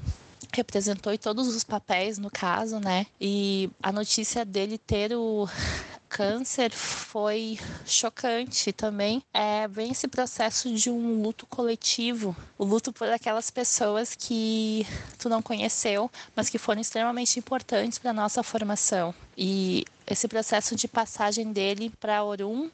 representou 0.53 1.13
e 1.13 1.19
todos 1.19 1.49
os 1.49 1.65
papéis 1.65 2.19
no 2.19 2.31
caso, 2.31 2.79
né? 2.79 3.07
E 3.21 3.71
a 3.83 3.93
notícia 3.93 4.45
dele 4.45 4.79
ter 4.79 5.15
o 5.15 5.49
câncer 6.17 6.73
foi 6.73 7.59
chocante 7.85 8.73
também. 8.73 9.23
É 9.35 9.69
bem 9.69 9.93
esse 9.93 10.09
processo 10.09 10.73
de 10.73 10.89
um 10.89 11.21
luto 11.21 11.45
coletivo, 11.45 12.35
o 12.57 12.65
luto 12.65 12.91
por 12.91 13.07
aquelas 13.09 13.51
pessoas 13.51 14.15
que 14.15 14.87
tu 15.19 15.29
não 15.29 15.43
conheceu, 15.43 16.11
mas 16.35 16.49
que 16.49 16.57
foram 16.57 16.81
extremamente 16.81 17.39
importantes 17.39 17.99
para 17.99 18.15
nossa 18.15 18.43
formação. 18.43 19.15
E 19.37 19.85
esse 20.07 20.27
processo 20.27 20.75
de 20.75 20.89
passagem 20.89 21.53
dele 21.53 21.93
para 22.01 22.25
Orum 22.25 22.71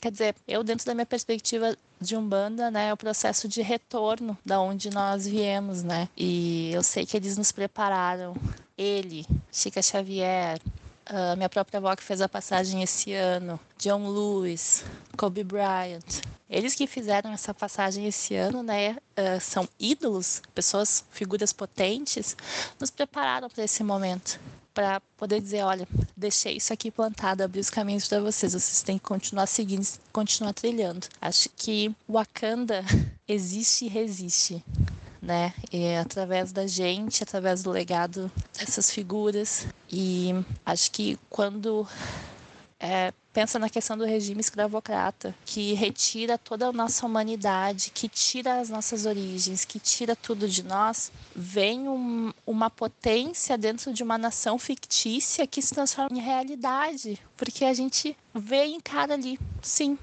quer 0.00 0.10
dizer, 0.10 0.34
eu 0.48 0.64
dentro 0.64 0.84
da 0.84 0.94
minha 0.94 1.06
perspectiva 1.06 1.76
de 2.00 2.16
Umbanda, 2.16 2.72
né, 2.72 2.88
é 2.88 2.92
o 2.92 2.96
processo 2.96 3.46
de 3.46 3.62
retorno 3.62 4.36
da 4.44 4.60
onde 4.60 4.90
nós 4.90 5.26
viemos, 5.26 5.82
né? 5.82 6.08
E 6.16 6.72
eu 6.72 6.82
sei 6.82 7.06
que 7.06 7.16
eles 7.16 7.36
nos 7.36 7.52
prepararam. 7.52 8.34
Ele, 8.78 9.26
Chica 9.52 9.82
Xavier, 9.82 10.58
Uh, 11.10 11.36
minha 11.36 11.48
própria 11.48 11.78
avó 11.78 11.96
que 11.96 12.04
fez 12.04 12.20
a 12.20 12.28
passagem 12.28 12.84
esse 12.84 13.12
ano, 13.12 13.58
John 13.76 14.08
Lewis, 14.08 14.84
Kobe 15.16 15.42
Bryant. 15.42 16.22
Eles 16.48 16.76
que 16.76 16.86
fizeram 16.86 17.32
essa 17.32 17.52
passagem 17.52 18.06
esse 18.06 18.36
ano, 18.36 18.62
né, 18.62 18.92
uh, 19.18 19.40
são 19.40 19.68
ídolos, 19.76 20.40
pessoas, 20.54 21.04
figuras 21.10 21.52
potentes, 21.52 22.36
nos 22.78 22.90
prepararam 22.90 23.50
para 23.50 23.64
esse 23.64 23.82
momento, 23.82 24.38
para 24.72 25.00
poder 25.16 25.40
dizer, 25.40 25.64
olha, 25.64 25.88
deixei 26.16 26.58
isso 26.58 26.72
aqui 26.72 26.92
plantado, 26.92 27.42
abri 27.42 27.58
os 27.58 27.70
caminhos 27.70 28.06
para 28.06 28.20
vocês, 28.20 28.52
vocês 28.52 28.80
têm 28.84 28.96
que 28.96 29.04
continuar 29.04 29.46
seguindo, 29.46 29.84
continuar 30.12 30.52
trilhando. 30.52 31.08
Acho 31.20 31.48
que 31.56 31.92
Wakanda 32.08 32.84
existe 33.26 33.86
e 33.86 33.88
resiste 33.88 34.64
né? 35.20 35.52
E 35.72 35.94
através 35.96 36.52
da 36.52 36.66
gente, 36.66 37.22
através 37.22 37.62
do 37.62 37.70
legado 37.70 38.30
dessas 38.58 38.90
figuras. 38.90 39.66
E 39.90 40.34
acho 40.64 40.90
que 40.90 41.18
quando 41.28 41.86
é, 42.78 43.12
pensa 43.32 43.58
na 43.58 43.68
questão 43.68 43.96
do 43.96 44.04
regime 44.04 44.40
escravocrata, 44.40 45.34
que 45.44 45.74
retira 45.74 46.38
toda 46.38 46.66
a 46.68 46.72
nossa 46.72 47.04
humanidade, 47.04 47.90
que 47.90 48.08
tira 48.08 48.60
as 48.60 48.70
nossas 48.70 49.04
origens, 49.04 49.64
que 49.64 49.78
tira 49.78 50.16
tudo 50.16 50.48
de 50.48 50.62
nós, 50.62 51.12
vem 51.36 51.88
um, 51.88 52.32
uma 52.46 52.70
potência 52.70 53.58
dentro 53.58 53.92
de 53.92 54.02
uma 54.02 54.16
nação 54.16 54.58
fictícia 54.58 55.46
que 55.46 55.60
se 55.60 55.74
transforma 55.74 56.16
em 56.16 56.20
realidade, 56.20 57.18
porque 57.36 57.64
a 57.64 57.74
gente 57.74 58.16
vê 58.34 58.64
em 58.64 58.80
cara 58.80 59.14
ali, 59.14 59.38
sim, 59.62 59.98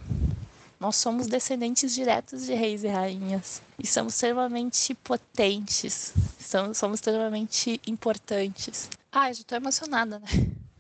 nós 0.80 0.96
somos 0.96 1.28
descendentes 1.28 1.94
diretos 1.94 2.46
de 2.46 2.54
reis 2.54 2.84
e 2.84 2.88
rainhas 2.88 3.62
e 3.80 3.88
somos 3.88 4.14
extremamente 4.14 4.94
potentes, 4.96 6.14
somos, 6.40 6.78
somos 6.78 7.00
extremamente 7.00 7.82
importantes. 7.88 8.90
Ah, 9.12 9.30
eu 9.30 9.34
já 9.34 9.44
tô 9.44 9.56
emocionada, 9.56 10.20
né? 10.20 10.28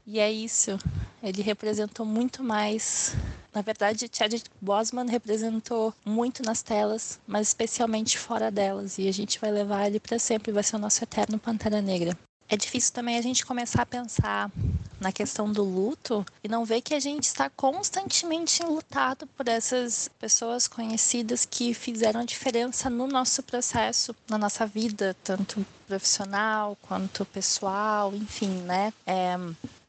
E 0.06 0.20
é 0.20 0.32
isso. 0.32 0.78
Ele 1.22 1.42
representou 1.42 2.06
muito 2.06 2.42
mais. 2.42 3.14
Na 3.54 3.62
verdade, 3.62 4.10
Chadwick 4.10 4.50
Boseman 4.62 5.06
representou 5.10 5.94
muito 6.06 6.44
nas 6.44 6.62
telas, 6.62 7.20
mas 7.28 7.48
especialmente 7.48 8.18
fora 8.18 8.50
delas. 8.50 8.98
E 8.98 9.10
a 9.10 9.12
gente 9.12 9.38
vai 9.38 9.52
levar 9.52 9.88
ele 9.88 10.00
para 10.00 10.18
sempre. 10.18 10.54
Vai 10.54 10.64
ser 10.64 10.78
o 10.78 10.80
nosso 10.80 11.04
eterno 11.04 11.38
Pantera 11.38 11.82
Negra. 11.82 12.18
É 12.50 12.56
difícil 12.56 12.94
também 12.94 13.18
a 13.18 13.22
gente 13.22 13.46
começar 13.46 13.82
a 13.82 13.86
pensar 13.86 14.52
na 15.00 15.12
questão 15.12 15.52
do 15.52 15.64
luto 15.64 16.26
e 16.44 16.48
não 16.48 16.66
ver 16.66 16.82
que 16.82 16.94
a 16.94 17.00
gente 17.00 17.24
está 17.24 17.50
constantemente 17.50 18.64
lutado 18.64 19.28
por 19.28 19.48
essas 19.48 20.10
pessoas 20.20 20.68
conhecidas 20.68 21.46
que 21.46 21.74
fizeram 21.74 22.26
diferença 22.26 22.90
no 22.90 23.06
nosso 23.06 23.44
processo, 23.44 24.16
na 24.30 24.38
nossa 24.38 24.66
vida, 24.66 25.16
tanto 25.24 25.66
profissional 25.88 26.78
quanto 26.82 27.26
pessoal, 27.26 28.14
enfim, 28.16 28.62
né? 28.62 28.92
É, 29.06 29.38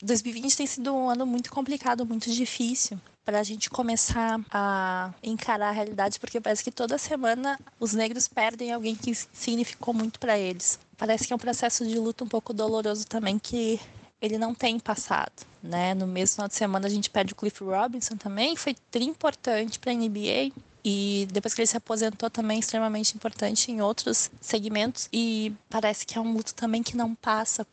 2020 0.02 0.56
tem 0.56 0.66
sido 0.66 0.94
um 0.94 1.08
ano 1.08 1.26
muito 1.26 1.50
complicado, 1.50 2.04
muito 2.04 2.30
difícil 2.30 3.00
para 3.24 3.40
a 3.40 3.42
gente 3.42 3.68
começar 3.68 4.40
a 4.50 5.12
encarar 5.22 5.68
a 5.68 5.72
realidade, 5.72 6.18
porque 6.18 6.40
parece 6.40 6.64
que 6.64 6.70
toda 6.70 6.96
semana 6.96 7.60
os 7.78 7.92
negros 7.92 8.26
perdem 8.26 8.72
alguém 8.72 8.94
que 8.94 9.14
significou 9.14 9.92
muito 9.92 10.18
para 10.18 10.38
eles. 10.38 10.78
Parece 10.98 11.26
que 11.26 11.32
é 11.32 11.36
um 11.36 11.38
processo 11.38 11.86
de 11.86 11.96
luta 11.98 12.24
um 12.24 12.28
pouco 12.28 12.52
doloroso 12.52 13.06
também 13.06 13.38
que 13.38 13.80
ele 14.20 14.36
não 14.36 14.52
tem 14.52 14.80
passado, 14.80 15.46
né? 15.62 15.94
No 15.94 16.06
mesmo 16.06 16.34
final 16.34 16.48
de 16.48 16.56
semana 16.56 16.88
a 16.88 16.90
gente 16.90 17.08
perde 17.08 17.32
o 17.32 17.36
Cliff 17.36 17.62
Robinson 17.62 18.16
também, 18.16 18.56
foi 18.56 18.74
tri 18.90 19.04
importante 19.04 19.78
para 19.78 19.92
a 19.92 19.94
NBA 19.94 20.52
e 20.84 21.28
depois 21.30 21.54
que 21.54 21.60
ele 21.60 21.66
se 21.66 21.76
aposentou 21.76 22.30
também 22.30 22.58
extremamente 22.58 23.14
importante 23.14 23.70
em 23.70 23.80
outros 23.80 24.30
segmentos 24.40 25.08
e 25.12 25.52
parece 25.68 26.04
que 26.06 26.18
é 26.18 26.20
um 26.20 26.32
luto 26.32 26.54
também 26.54 26.82
que 26.82 26.96
não 26.96 27.14
passa. 27.14 27.66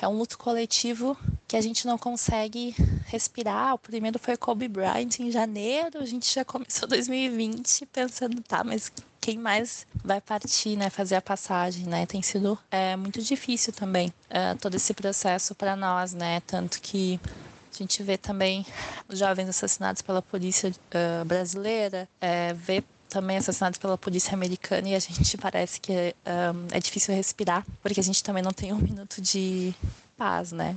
É 0.00 0.08
um 0.08 0.16
luto 0.16 0.38
coletivo 0.38 1.16
que 1.46 1.56
a 1.56 1.60
gente 1.60 1.86
não 1.86 1.98
consegue 1.98 2.74
respirar. 3.06 3.74
O 3.74 3.78
primeiro 3.78 4.18
foi 4.18 4.36
Kobe 4.36 4.68
Bryant 4.68 5.18
em 5.18 5.30
janeiro, 5.30 5.98
a 5.98 6.06
gente 6.06 6.32
já 6.32 6.44
começou 6.44 6.88
2020 6.88 7.86
pensando, 7.86 8.40
tá, 8.42 8.64
mas 8.64 8.90
quem 9.20 9.38
mais 9.38 9.86
vai 10.02 10.20
partir, 10.20 10.76
né, 10.76 10.88
fazer 10.88 11.16
a 11.16 11.22
passagem, 11.22 11.86
né? 11.86 12.06
Tem 12.06 12.22
sido 12.22 12.58
é, 12.70 12.96
muito 12.96 13.22
difícil 13.22 13.72
também 13.72 14.12
é, 14.30 14.54
todo 14.54 14.74
esse 14.74 14.94
processo 14.94 15.54
para 15.54 15.76
nós, 15.76 16.14
né? 16.14 16.40
Tanto 16.46 16.80
que 16.80 17.20
a 17.72 17.76
gente 17.76 18.02
vê 18.02 18.16
também 18.16 18.64
os 19.08 19.18
jovens 19.18 19.48
assassinados 19.48 20.02
pela 20.02 20.20
polícia 20.20 20.70
uh, 20.70 21.24
brasileira, 21.24 22.08
é, 22.20 22.52
vê 22.52 22.82
também 23.08 23.36
assassinados 23.36 23.78
pela 23.78 23.98
polícia 23.98 24.34
americana 24.34 24.88
e 24.88 24.94
a 24.94 24.98
gente 24.98 25.36
parece 25.38 25.80
que 25.80 25.92
um, 25.92 26.66
é 26.72 26.78
difícil 26.78 27.14
respirar, 27.14 27.66
porque 27.82 28.00
a 28.00 28.02
gente 28.02 28.22
também 28.22 28.42
não 28.42 28.52
tem 28.52 28.72
um 28.72 28.78
minuto 28.78 29.20
de 29.20 29.74
paz, 30.16 30.52
né? 30.52 30.76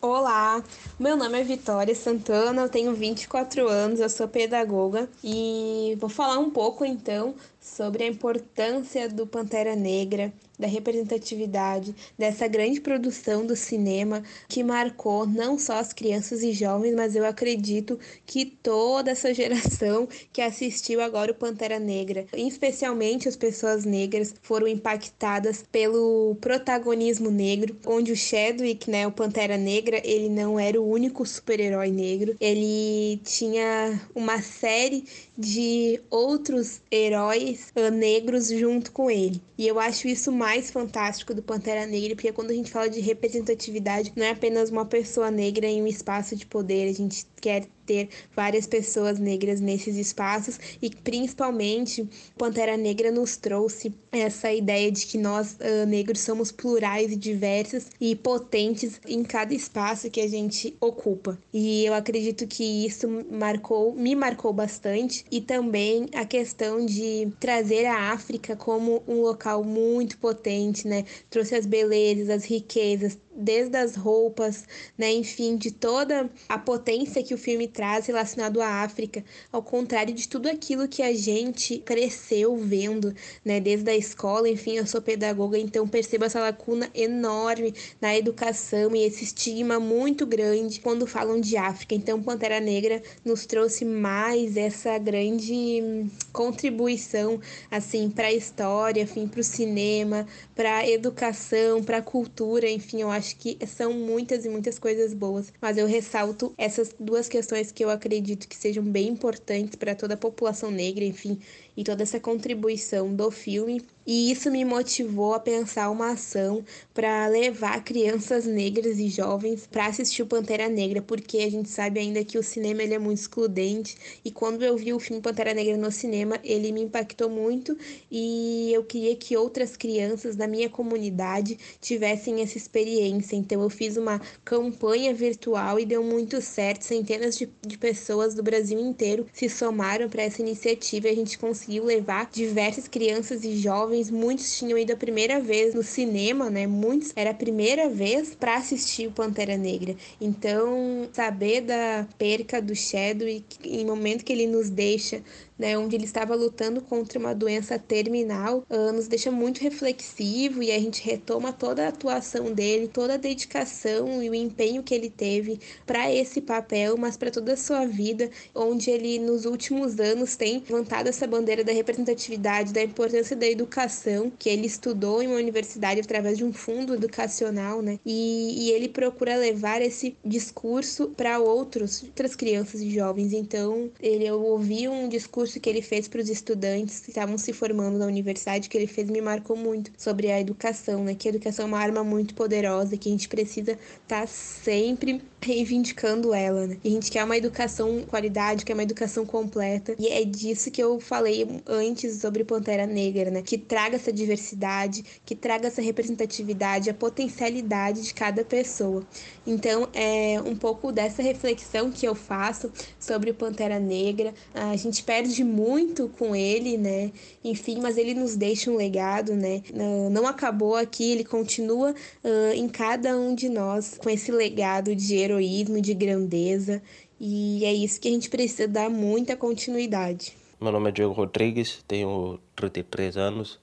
Olá, 0.00 0.62
meu 1.00 1.16
nome 1.16 1.40
é 1.40 1.42
Vitória 1.42 1.94
Santana, 1.94 2.62
eu 2.62 2.68
tenho 2.68 2.94
24 2.94 3.68
anos, 3.68 3.98
eu 3.98 4.08
sou 4.08 4.28
pedagoga 4.28 5.08
e 5.24 5.96
vou 5.98 6.08
falar 6.08 6.38
um 6.38 6.50
pouco 6.50 6.84
então 6.84 7.34
sobre 7.66 8.04
a 8.04 8.06
importância 8.06 9.08
do 9.08 9.26
Pantera 9.26 9.74
Negra, 9.74 10.32
da 10.58 10.66
representatividade, 10.66 11.94
dessa 12.16 12.46
grande 12.48 12.80
produção 12.80 13.44
do 13.44 13.54
cinema 13.54 14.22
que 14.48 14.62
marcou 14.62 15.26
não 15.26 15.58
só 15.58 15.74
as 15.74 15.92
crianças 15.92 16.42
e 16.42 16.52
jovens, 16.52 16.94
mas 16.94 17.14
eu 17.14 17.26
acredito 17.26 17.98
que 18.24 18.46
toda 18.46 19.10
essa 19.10 19.34
geração 19.34 20.08
que 20.32 20.40
assistiu 20.40 21.00
agora 21.00 21.32
o 21.32 21.34
Pantera 21.34 21.78
Negra, 21.78 22.24
especialmente 22.34 23.28
as 23.28 23.36
pessoas 23.36 23.84
negras, 23.84 24.34
foram 24.40 24.66
impactadas 24.66 25.62
pelo 25.70 26.36
protagonismo 26.40 27.30
negro, 27.30 27.76
onde 27.84 28.12
o 28.12 28.16
Chadwick, 28.16 28.90
né, 28.90 29.06
o 29.06 29.12
Pantera 29.12 29.58
Negra, 29.58 30.00
ele 30.04 30.28
não 30.28 30.58
era 30.58 30.80
o 30.80 30.88
único 30.88 31.26
super-herói 31.26 31.90
negro, 31.90 32.34
ele 32.40 33.20
tinha 33.24 34.00
uma 34.14 34.40
série 34.40 35.04
de 35.36 36.00
outros 36.08 36.80
heróis 36.90 37.55
negros 37.90 38.48
junto 38.48 38.92
com 38.92 39.10
ele. 39.10 39.40
E 39.58 39.66
eu 39.66 39.78
acho 39.78 40.06
isso 40.08 40.30
mais 40.30 40.70
fantástico 40.70 41.34
do 41.34 41.42
Pantera 41.42 41.86
Negra, 41.86 42.14
porque 42.14 42.32
quando 42.32 42.50
a 42.50 42.54
gente 42.54 42.70
fala 42.70 42.88
de 42.88 43.00
representatividade, 43.00 44.12
não 44.14 44.24
é 44.24 44.30
apenas 44.30 44.70
uma 44.70 44.84
pessoa 44.84 45.30
negra 45.30 45.66
em 45.66 45.82
um 45.82 45.86
espaço 45.86 46.36
de 46.36 46.44
poder, 46.46 46.88
a 46.88 46.92
gente 46.92 47.26
quer 47.40 47.66
ter 47.86 48.08
várias 48.34 48.66
pessoas 48.66 49.18
negras 49.18 49.60
nesses 49.60 49.96
espaços. 49.96 50.58
E 50.82 50.90
principalmente 50.90 52.06
Pantera 52.36 52.76
Negra 52.76 53.10
nos 53.10 53.36
trouxe 53.36 53.94
essa 54.10 54.52
ideia 54.52 54.90
de 54.90 55.06
que 55.06 55.16
nós 55.16 55.52
uh, 55.52 55.86
negros 55.86 56.20
somos 56.20 56.50
plurais 56.50 57.12
e 57.12 57.16
diversos 57.16 57.86
e 58.00 58.16
potentes 58.16 59.00
em 59.06 59.22
cada 59.22 59.54
espaço 59.54 60.10
que 60.10 60.20
a 60.20 60.28
gente 60.28 60.76
ocupa. 60.80 61.38
E 61.52 61.84
eu 61.84 61.94
acredito 61.94 62.46
que 62.46 62.86
isso 62.86 63.06
marcou, 63.30 63.94
me 63.94 64.16
marcou 64.16 64.52
bastante. 64.52 65.24
E 65.30 65.40
também 65.40 66.08
a 66.14 66.24
questão 66.24 66.84
de 66.84 67.28
trazer 67.38 67.86
a 67.86 68.12
África 68.12 68.56
como 68.56 69.02
um 69.06 69.20
local 69.20 69.45
muito 69.64 70.18
potente, 70.18 70.86
né? 70.86 71.04
Trouxe 71.30 71.54
as 71.54 71.66
belezas, 71.66 72.28
as 72.30 72.44
riquezas, 72.44 73.18
desde 73.36 73.76
as 73.76 73.96
roupas, 73.96 74.64
né, 74.96 75.12
enfim, 75.12 75.56
de 75.56 75.70
toda 75.70 76.30
a 76.48 76.58
potência 76.58 77.22
que 77.22 77.34
o 77.34 77.38
filme 77.38 77.68
traz 77.68 78.06
relacionado 78.06 78.60
à 78.60 78.82
África, 78.82 79.24
ao 79.52 79.62
contrário 79.62 80.14
de 80.14 80.28
tudo 80.28 80.48
aquilo 80.48 80.88
que 80.88 81.02
a 81.02 81.14
gente 81.14 81.78
cresceu 81.78 82.56
vendo, 82.56 83.14
né, 83.44 83.60
desde 83.60 83.90
a 83.90 83.96
escola, 83.96 84.48
enfim, 84.48 84.76
eu 84.76 84.86
sou 84.86 85.00
pedagoga, 85.02 85.58
então 85.58 85.86
percebo 85.86 86.24
essa 86.24 86.40
lacuna 86.40 86.90
enorme 86.94 87.74
na 88.00 88.16
educação 88.16 88.94
e 88.94 89.04
esse 89.04 89.24
estigma 89.24 89.78
muito 89.78 90.26
grande 90.26 90.80
quando 90.80 91.06
falam 91.06 91.40
de 91.40 91.56
África. 91.56 91.94
Então, 91.94 92.22
Pantera 92.22 92.60
Negra 92.60 93.02
nos 93.24 93.46
trouxe 93.46 93.84
mais 93.84 94.56
essa 94.56 94.96
grande 94.98 96.06
contribuição 96.32 97.40
assim 97.70 98.10
para 98.10 98.28
a 98.28 98.32
história, 98.32 99.02
enfim, 99.02 99.26
para 99.26 99.40
o 99.40 99.44
cinema, 99.44 100.26
para 100.54 100.78
a 100.78 100.88
educação, 100.88 101.82
para 101.82 101.98
a 101.98 102.02
cultura, 102.02 102.68
enfim, 102.68 103.00
eu 103.00 103.10
acho 103.10 103.25
acho 103.26 103.36
que 103.36 103.58
são 103.66 103.92
muitas 103.92 104.44
e 104.44 104.48
muitas 104.48 104.78
coisas 104.78 105.12
boas, 105.12 105.52
mas 105.60 105.76
eu 105.76 105.86
ressalto 105.86 106.54
essas 106.56 106.94
duas 106.98 107.28
questões 107.28 107.72
que 107.72 107.84
eu 107.84 107.90
acredito 107.90 108.46
que 108.46 108.56
sejam 108.56 108.84
bem 108.84 109.08
importantes 109.08 109.74
para 109.74 109.94
toda 109.96 110.14
a 110.14 110.16
população 110.16 110.70
negra, 110.70 111.04
enfim, 111.04 111.38
e 111.76 111.84
toda 111.84 112.02
essa 112.02 112.18
contribuição 112.18 113.14
do 113.14 113.30
filme. 113.30 113.82
E 114.06 114.30
isso 114.30 114.52
me 114.52 114.64
motivou 114.64 115.34
a 115.34 115.40
pensar 115.40 115.90
uma 115.90 116.12
ação 116.12 116.64
para 116.94 117.26
levar 117.26 117.82
crianças 117.82 118.46
negras 118.46 119.00
e 119.00 119.08
jovens 119.08 119.66
para 119.66 119.86
assistir 119.86 120.22
o 120.22 120.26
Pantera 120.26 120.68
Negra, 120.68 121.02
porque 121.02 121.38
a 121.38 121.50
gente 121.50 121.68
sabe 121.68 121.98
ainda 121.98 122.24
que 122.24 122.38
o 122.38 122.42
cinema 122.42 122.84
ele 122.84 122.94
é 122.94 123.00
muito 123.00 123.18
excludente. 123.18 123.96
E 124.24 124.30
quando 124.30 124.64
eu 124.64 124.76
vi 124.76 124.92
o 124.92 125.00
filme 125.00 125.20
Pantera 125.20 125.52
Negra 125.52 125.76
no 125.76 125.90
cinema, 125.90 126.38
ele 126.44 126.70
me 126.70 126.82
impactou 126.82 127.28
muito 127.28 127.76
e 128.08 128.70
eu 128.72 128.84
queria 128.84 129.16
que 129.16 129.36
outras 129.36 129.76
crianças 129.76 130.36
da 130.36 130.46
minha 130.46 130.70
comunidade 130.70 131.58
tivessem 131.80 132.42
essa 132.42 132.56
experiência. 132.56 133.34
Então 133.34 133.60
eu 133.60 133.68
fiz 133.68 133.96
uma 133.96 134.20
campanha 134.44 135.12
virtual 135.12 135.80
e 135.80 135.84
deu 135.84 136.04
muito 136.04 136.40
certo. 136.40 136.82
Centenas 136.82 137.36
de, 137.36 137.48
de 137.66 137.76
pessoas 137.76 138.34
do 138.34 138.42
Brasil 138.42 138.78
inteiro 138.78 139.26
se 139.32 139.48
somaram 139.48 140.08
para 140.08 140.22
essa 140.22 140.40
iniciativa 140.40 141.08
e 141.08 141.10
a 141.10 141.14
gente 141.16 141.36
conseguiu 141.36 141.65
conseguiu 141.66 141.84
levar 141.84 142.30
diversas 142.32 142.86
crianças 142.86 143.44
e 143.44 143.56
jovens. 143.56 144.10
Muitos 144.10 144.56
tinham 144.56 144.78
ido 144.78 144.92
a 144.92 144.96
primeira 144.96 145.40
vez 145.40 145.74
no 145.74 145.82
cinema, 145.82 146.48
né? 146.48 146.66
Muitos 146.66 147.12
era 147.16 147.30
a 147.30 147.34
primeira 147.34 147.88
vez 147.88 148.34
para 148.34 148.56
assistir 148.56 149.08
o 149.08 149.12
Pantera 149.12 149.56
Negra. 149.56 149.96
Então, 150.20 151.08
saber 151.12 151.62
da 151.62 152.06
perca 152.16 152.62
do 152.62 152.74
Chadwick 152.74 153.58
em 153.64 153.84
momento 153.84 154.24
que 154.24 154.32
ele 154.32 154.46
nos 154.46 154.70
deixa 154.70 155.22
né, 155.58 155.76
onde 155.78 155.96
ele 155.96 156.04
estava 156.04 156.34
lutando 156.34 156.80
contra 156.80 157.18
uma 157.18 157.34
doença 157.34 157.78
terminal, 157.78 158.64
uh, 158.70 158.92
nos 158.92 159.08
deixa 159.08 159.30
muito 159.30 159.60
reflexivo 159.60 160.62
e 160.62 160.70
a 160.70 160.78
gente 160.78 161.02
retoma 161.02 161.52
toda 161.52 161.84
a 161.84 161.88
atuação 161.88 162.52
dele, 162.52 162.88
toda 162.88 163.14
a 163.14 163.18
dedicação 163.18 164.22
e 164.22 164.28
o 164.28 164.34
empenho 164.34 164.82
que 164.82 164.94
ele 164.94 165.10
teve 165.10 165.58
para 165.86 166.12
esse 166.12 166.40
papel, 166.40 166.96
mas 166.96 167.16
para 167.16 167.30
toda 167.30 167.54
a 167.54 167.56
sua 167.56 167.86
vida, 167.86 168.30
onde 168.54 168.90
ele 168.90 169.18
nos 169.18 169.44
últimos 169.44 169.98
anos 169.98 170.36
tem 170.36 170.62
levantado 170.68 171.08
essa 171.08 171.26
bandeira 171.26 171.64
da 171.64 171.72
representatividade, 171.72 172.72
da 172.72 172.82
importância 172.82 173.36
da 173.36 173.46
educação, 173.46 174.30
que 174.38 174.48
ele 174.48 174.66
estudou 174.66 175.22
em 175.22 175.28
uma 175.28 175.36
universidade 175.36 176.00
através 176.00 176.36
de 176.36 176.44
um 176.44 176.52
fundo 176.52 176.94
educacional, 176.94 177.80
né? 177.80 177.98
E, 178.04 178.66
e 178.66 178.70
ele 178.72 178.88
procura 178.88 179.36
levar 179.36 179.80
esse 179.80 180.16
discurso 180.24 181.08
para 181.16 181.38
outros, 181.38 182.02
outras 182.02 182.34
crianças 182.34 182.80
e 182.80 182.90
jovens. 182.90 183.32
Então, 183.32 183.90
ele 184.00 184.26
eu 184.26 184.42
ouvi 184.42 184.88
um 184.88 185.08
discurso 185.08 185.45
discurso 185.46 185.60
que 185.60 185.70
ele 185.70 185.80
fez 185.80 186.08
para 186.08 186.20
os 186.20 186.28
estudantes 186.28 187.00
que 187.00 187.10
estavam 187.10 187.38
se 187.38 187.52
formando 187.52 187.98
na 187.98 188.06
universidade, 188.06 188.68
que 188.68 188.76
ele 188.76 188.86
fez, 188.86 189.08
me 189.08 189.20
marcou 189.20 189.56
muito 189.56 189.90
sobre 189.96 190.30
a 190.30 190.40
educação, 190.40 191.04
né? 191.04 191.14
Que 191.14 191.28
a 191.28 191.30
educação 191.30 191.64
é 191.64 191.68
uma 191.68 191.78
arma 191.78 192.04
muito 192.04 192.34
poderosa, 192.34 192.96
que 192.96 193.08
a 193.08 193.12
gente 193.12 193.28
precisa 193.28 193.72
estar 193.72 194.22
tá 194.22 194.26
sempre 194.26 195.22
reivindicando 195.46 196.34
ela, 196.34 196.66
né? 196.66 196.76
E 196.82 196.88
a 196.88 196.90
gente 196.90 197.10
quer 197.10 197.24
uma 197.24 197.36
educação 197.36 198.02
qualidade, 198.02 198.64
quer 198.64 198.74
uma 198.74 198.82
educação 198.82 199.24
completa. 199.24 199.94
E 199.98 200.08
é 200.08 200.24
disso 200.24 200.70
que 200.70 200.82
eu 200.82 200.98
falei 201.00 201.62
antes 201.66 202.20
sobre 202.20 202.44
Pantera 202.44 202.86
Negra, 202.86 203.30
né? 203.30 203.42
Que 203.42 203.56
traga 203.56 203.96
essa 203.96 204.12
diversidade, 204.12 205.04
que 205.24 205.34
traga 205.34 205.68
essa 205.68 205.80
representatividade, 205.80 206.90
a 206.90 206.94
potencialidade 206.94 208.02
de 208.02 208.12
cada 208.12 208.44
pessoa. 208.44 209.02
Então, 209.46 209.88
é 209.94 210.40
um 210.44 210.56
pouco 210.56 210.90
dessa 210.90 211.22
reflexão 211.22 211.90
que 211.90 212.06
eu 212.06 212.14
faço 212.14 212.72
sobre 212.98 213.30
o 213.30 213.34
Pantera 213.34 213.78
Negra. 213.78 214.34
A 214.52 214.76
gente 214.76 215.02
perde 215.02 215.44
muito 215.44 216.08
com 216.18 216.34
ele, 216.34 216.76
né? 216.76 217.12
Enfim, 217.44 217.78
mas 217.80 217.96
ele 217.96 218.14
nos 218.14 218.36
deixa 218.36 218.70
um 218.70 218.76
legado, 218.76 219.34
né? 219.34 219.62
Não 220.10 220.26
acabou 220.26 220.74
aqui, 220.74 221.12
ele 221.12 221.24
continua 221.24 221.94
uh, 222.24 222.52
em 222.54 222.68
cada 222.68 223.16
um 223.16 223.34
de 223.34 223.48
nós 223.48 223.96
com 223.98 224.10
esse 224.10 224.32
legado 224.32 224.94
de 224.94 225.14
heroísmo, 225.36 225.80
de 225.80 225.94
grandeza. 225.94 226.82
E 227.20 227.64
é 227.64 227.72
isso 227.72 228.00
que 228.00 228.08
a 228.08 228.10
gente 228.10 228.28
precisa 228.28 228.66
dar 228.66 228.90
muita 228.90 229.36
continuidade. 229.36 230.36
Meu 230.60 230.72
nome 230.72 230.88
é 230.88 230.92
Diego 230.92 231.12
Rodrigues, 231.12 231.84
tenho 231.86 232.38
33 232.54 233.16
anos 233.16 233.60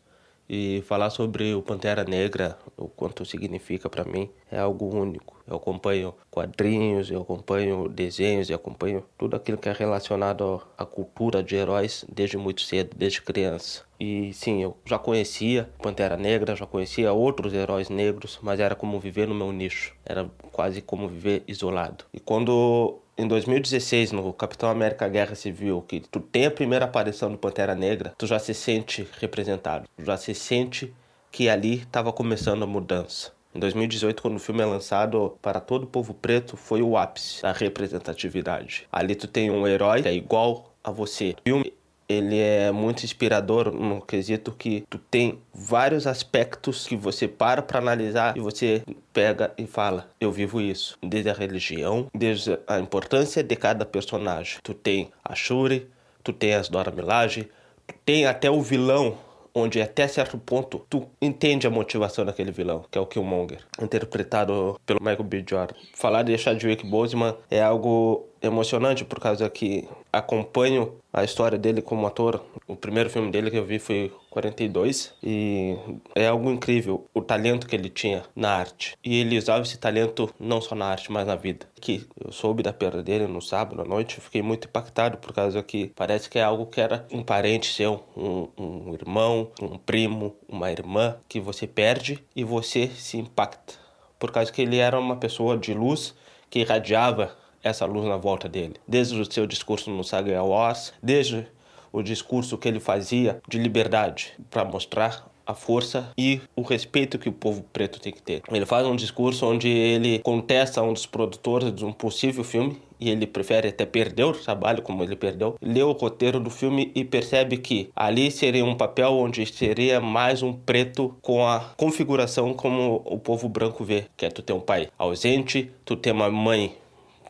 e 0.47 0.83
falar 0.85 1.09
sobre 1.09 1.53
o 1.55 1.61
Pantera 1.61 2.03
Negra, 2.03 2.57
o 2.77 2.87
quanto 2.87 3.25
significa 3.25 3.89
para 3.89 4.03
mim, 4.03 4.29
é 4.51 4.59
algo 4.59 4.93
único. 4.95 5.32
Eu 5.47 5.57
acompanho 5.57 6.13
quadrinhos, 6.31 7.11
eu 7.11 7.21
acompanho 7.21 7.89
desenhos, 7.89 8.49
eu 8.49 8.55
acompanho 8.55 9.03
tudo 9.17 9.35
aquilo 9.35 9.57
que 9.57 9.69
é 9.69 9.73
relacionado 9.73 10.61
à 10.77 10.85
cultura 10.85 11.43
de 11.43 11.55
heróis 11.55 12.05
desde 12.11 12.37
muito 12.37 12.61
cedo, 12.61 12.91
desde 12.95 13.21
criança. 13.21 13.83
E 13.99 14.33
sim, 14.33 14.61
eu 14.61 14.77
já 14.85 14.97
conhecia 14.97 15.69
Pantera 15.81 16.17
Negra, 16.17 16.55
já 16.55 16.65
conhecia 16.65 17.13
outros 17.13 17.53
heróis 17.53 17.89
negros, 17.89 18.39
mas 18.41 18.59
era 18.59 18.75
como 18.75 18.99
viver 18.99 19.27
no 19.27 19.35
meu 19.35 19.51
nicho, 19.51 19.95
era 20.05 20.29
quase 20.51 20.81
como 20.81 21.07
viver 21.07 21.43
isolado. 21.47 22.05
E 22.13 22.19
quando 22.19 22.99
em 23.15 23.27
2016, 23.27 24.11
no 24.11 24.33
Capitão 24.33 24.69
América 24.69 25.07
Guerra 25.07 25.35
Civil, 25.35 25.83
que 25.87 25.99
tu 25.99 26.19
tem 26.19 26.47
a 26.47 26.51
primeira 26.51 26.85
aparição 26.85 27.31
do 27.31 27.37
Pantera 27.37 27.75
Negra, 27.75 28.13
tu 28.17 28.25
já 28.25 28.39
se 28.39 28.53
sente 28.53 29.07
representado, 29.19 29.87
já 29.99 30.17
se 30.17 30.33
sente 30.33 30.93
que 31.31 31.47
ali 31.47 31.75
estava 31.75 32.11
começando 32.11 32.63
a 32.63 32.67
mudança. 32.67 33.31
Em 33.55 33.59
2018, 33.59 34.21
quando 34.21 34.35
o 34.35 34.39
filme 34.39 34.61
é 34.61 34.65
lançado 34.65 35.37
para 35.41 35.59
todo 35.59 35.83
o 35.83 35.87
povo 35.87 36.13
preto, 36.13 36.57
foi 36.57 36.81
o 36.81 36.97
ápice 36.97 37.41
da 37.41 37.51
representatividade. 37.51 38.87
Ali 38.91 39.15
tu 39.15 39.27
tem 39.27 39.51
um 39.51 39.67
herói 39.67 40.01
que 40.01 40.07
é 40.07 40.13
igual 40.13 40.73
a 40.83 40.89
você. 40.89 41.35
O 41.39 41.41
filme 41.43 41.73
ele 42.07 42.37
é 42.37 42.71
muito 42.71 43.03
inspirador 43.03 43.71
no 43.71 44.01
quesito 44.01 44.51
que 44.51 44.83
tu 44.89 44.97
tem 44.97 45.39
vários 45.53 46.05
aspectos 46.05 46.87
que 46.87 46.95
você 46.95 47.27
para 47.27 47.61
para 47.61 47.79
analisar 47.79 48.35
e 48.35 48.39
você 48.39 48.83
pega 49.11 49.53
e 49.57 49.65
fala, 49.65 50.09
eu 50.19 50.31
vivo 50.31 50.59
isso. 50.59 50.97
Desde 51.01 51.29
a 51.29 51.33
religião, 51.33 52.07
desde 52.13 52.57
a 52.67 52.79
importância 52.79 53.43
de 53.43 53.55
cada 53.55 53.85
personagem. 53.85 54.57
Tu 54.63 54.73
tem 54.73 55.11
a 55.23 55.35
Shuri, 55.35 55.87
tu 56.23 56.33
tem 56.33 56.53
as 56.53 56.69
Dora 56.69 56.91
Milaje, 56.91 57.49
tu 57.87 57.95
tem 58.05 58.25
até 58.25 58.49
o 58.49 58.61
vilão 58.61 59.17
onde 59.55 59.81
até 59.81 60.07
certo 60.07 60.37
ponto 60.37 60.85
tu 60.89 61.07
entende 61.21 61.67
a 61.67 61.69
motivação 61.69 62.25
daquele 62.25 62.51
vilão, 62.51 62.85
que 62.89 62.97
é 62.97 63.01
o 63.01 63.05
Killmonger, 63.05 63.59
interpretado 63.81 64.79
pelo 64.85 64.99
Michael 64.99 65.23
B. 65.23 65.43
Jordan. 65.47 65.75
Falar 65.93 66.23
de 66.23 66.37
Chadwick 66.37 66.85
Boseman 66.85 67.35
é 67.49 67.61
algo 67.61 68.27
emocionante 68.43 69.05
por 69.05 69.19
causa 69.19 69.49
que 69.49 69.87
acompanho 70.11 70.95
a 71.13 71.23
história 71.23 71.57
dele 71.57 71.81
como 71.81 72.05
ator. 72.05 72.43
O 72.67 72.75
primeiro 72.75 73.09
filme 73.09 73.31
dele 73.31 73.49
que 73.49 73.57
eu 73.57 73.65
vi 73.65 73.79
foi 73.79 74.11
42 74.29 75.13
e 75.23 75.77
é 76.13 76.27
algo 76.27 76.51
incrível 76.51 77.05
o 77.13 77.21
talento 77.21 77.65
que 77.65 77.75
ele 77.75 77.89
tinha 77.89 78.23
na 78.35 78.51
arte. 78.51 78.97
E 79.03 79.19
ele 79.19 79.37
usava 79.37 79.61
esse 79.61 79.77
talento 79.77 80.29
não 80.39 80.59
só 80.59 80.75
na 80.75 80.87
arte, 80.87 81.11
mas 81.11 81.25
na 81.25 81.35
vida. 81.35 81.65
Que 81.79 82.05
eu 82.23 82.31
soube 82.31 82.61
da 82.61 82.73
perda 82.73 83.01
dele 83.01 83.27
no 83.27 83.41
sábado 83.41 83.81
à 83.81 83.85
noite, 83.85 84.19
fiquei 84.19 84.41
muito 84.41 84.67
impactado 84.67 85.17
por 85.17 85.33
causa 85.33 85.63
que 85.63 85.91
parece 85.95 86.29
que 86.29 86.37
é 86.37 86.43
algo 86.43 86.65
que 86.65 86.81
era 86.81 87.07
um 87.11 87.23
parente 87.23 87.73
seu, 87.73 88.03
um, 88.17 88.47
um 88.57 88.93
irmão, 88.93 89.51
um 89.61 89.77
primo, 89.77 90.35
uma 90.49 90.71
irmã 90.71 91.15
que 91.29 91.39
você 91.39 91.65
perde 91.65 92.23
e 92.35 92.43
você 92.43 92.87
se 92.87 93.17
impacta. 93.17 93.75
Por 94.19 94.31
causa 94.31 94.51
que 94.51 94.61
ele 94.61 94.77
era 94.77 94.99
uma 94.99 95.15
pessoa 95.15 95.57
de 95.57 95.73
luz 95.73 96.15
que 96.49 96.59
irradiava 96.59 97.42
essa 97.63 97.85
luz 97.85 98.05
na 98.05 98.17
volta 98.17 98.49
dele. 98.49 98.75
Desde 98.87 99.19
o 99.19 99.31
seu 99.31 99.47
discurso 99.47 99.89
no 99.89 100.03
Saga 100.03 100.43
Wars, 100.43 100.93
desde 101.01 101.47
o 101.91 102.01
discurso 102.01 102.57
que 102.57 102.67
ele 102.67 102.79
fazia 102.79 103.39
de 103.47 103.57
liberdade 103.57 104.33
para 104.49 104.65
mostrar 104.65 105.31
a 105.45 105.53
força 105.53 106.11
e 106.17 106.41
o 106.55 106.61
respeito 106.61 107.19
que 107.19 107.29
o 107.29 107.33
povo 107.33 107.63
preto 107.73 107.99
tem 107.99 108.13
que 108.13 108.21
ter. 108.21 108.41
Ele 108.51 108.65
faz 108.65 108.87
um 108.87 108.95
discurso 108.95 109.45
onde 109.45 109.67
ele 109.67 110.19
contesta 110.19 110.81
um 110.81 110.93
dos 110.93 111.05
produtores 111.05 111.73
de 111.73 111.85
um 111.85 111.91
possível 111.91 112.43
filme 112.43 112.81
e 112.99 113.09
ele 113.09 113.27
prefere 113.27 113.67
até 113.67 113.85
perder 113.85 114.23
o 114.23 114.31
trabalho 114.31 114.81
como 114.81 115.03
ele 115.03 115.15
perdeu, 115.15 115.55
lê 115.61 115.83
o 115.83 115.91
roteiro 115.91 116.39
do 116.39 116.49
filme 116.49 116.91
e 116.95 117.03
percebe 117.03 117.57
que 117.57 117.89
ali 117.93 118.31
seria 118.31 118.63
um 118.63 118.75
papel 118.75 119.11
onde 119.13 119.45
seria 119.45 119.99
mais 119.99 120.41
um 120.41 120.53
preto 120.53 121.13
com 121.21 121.45
a 121.45 121.73
configuração 121.75 122.53
como 122.53 123.01
o 123.05 123.19
povo 123.19 123.49
branco 123.49 123.83
vê, 123.83 124.05
que 124.15 124.25
é 124.25 124.29
tu 124.29 124.41
ter 124.41 124.53
um 124.53 124.61
pai 124.61 124.87
ausente, 124.97 125.69
tu 125.83 125.97
ter 125.97 126.11
uma 126.11 126.31
mãe 126.31 126.77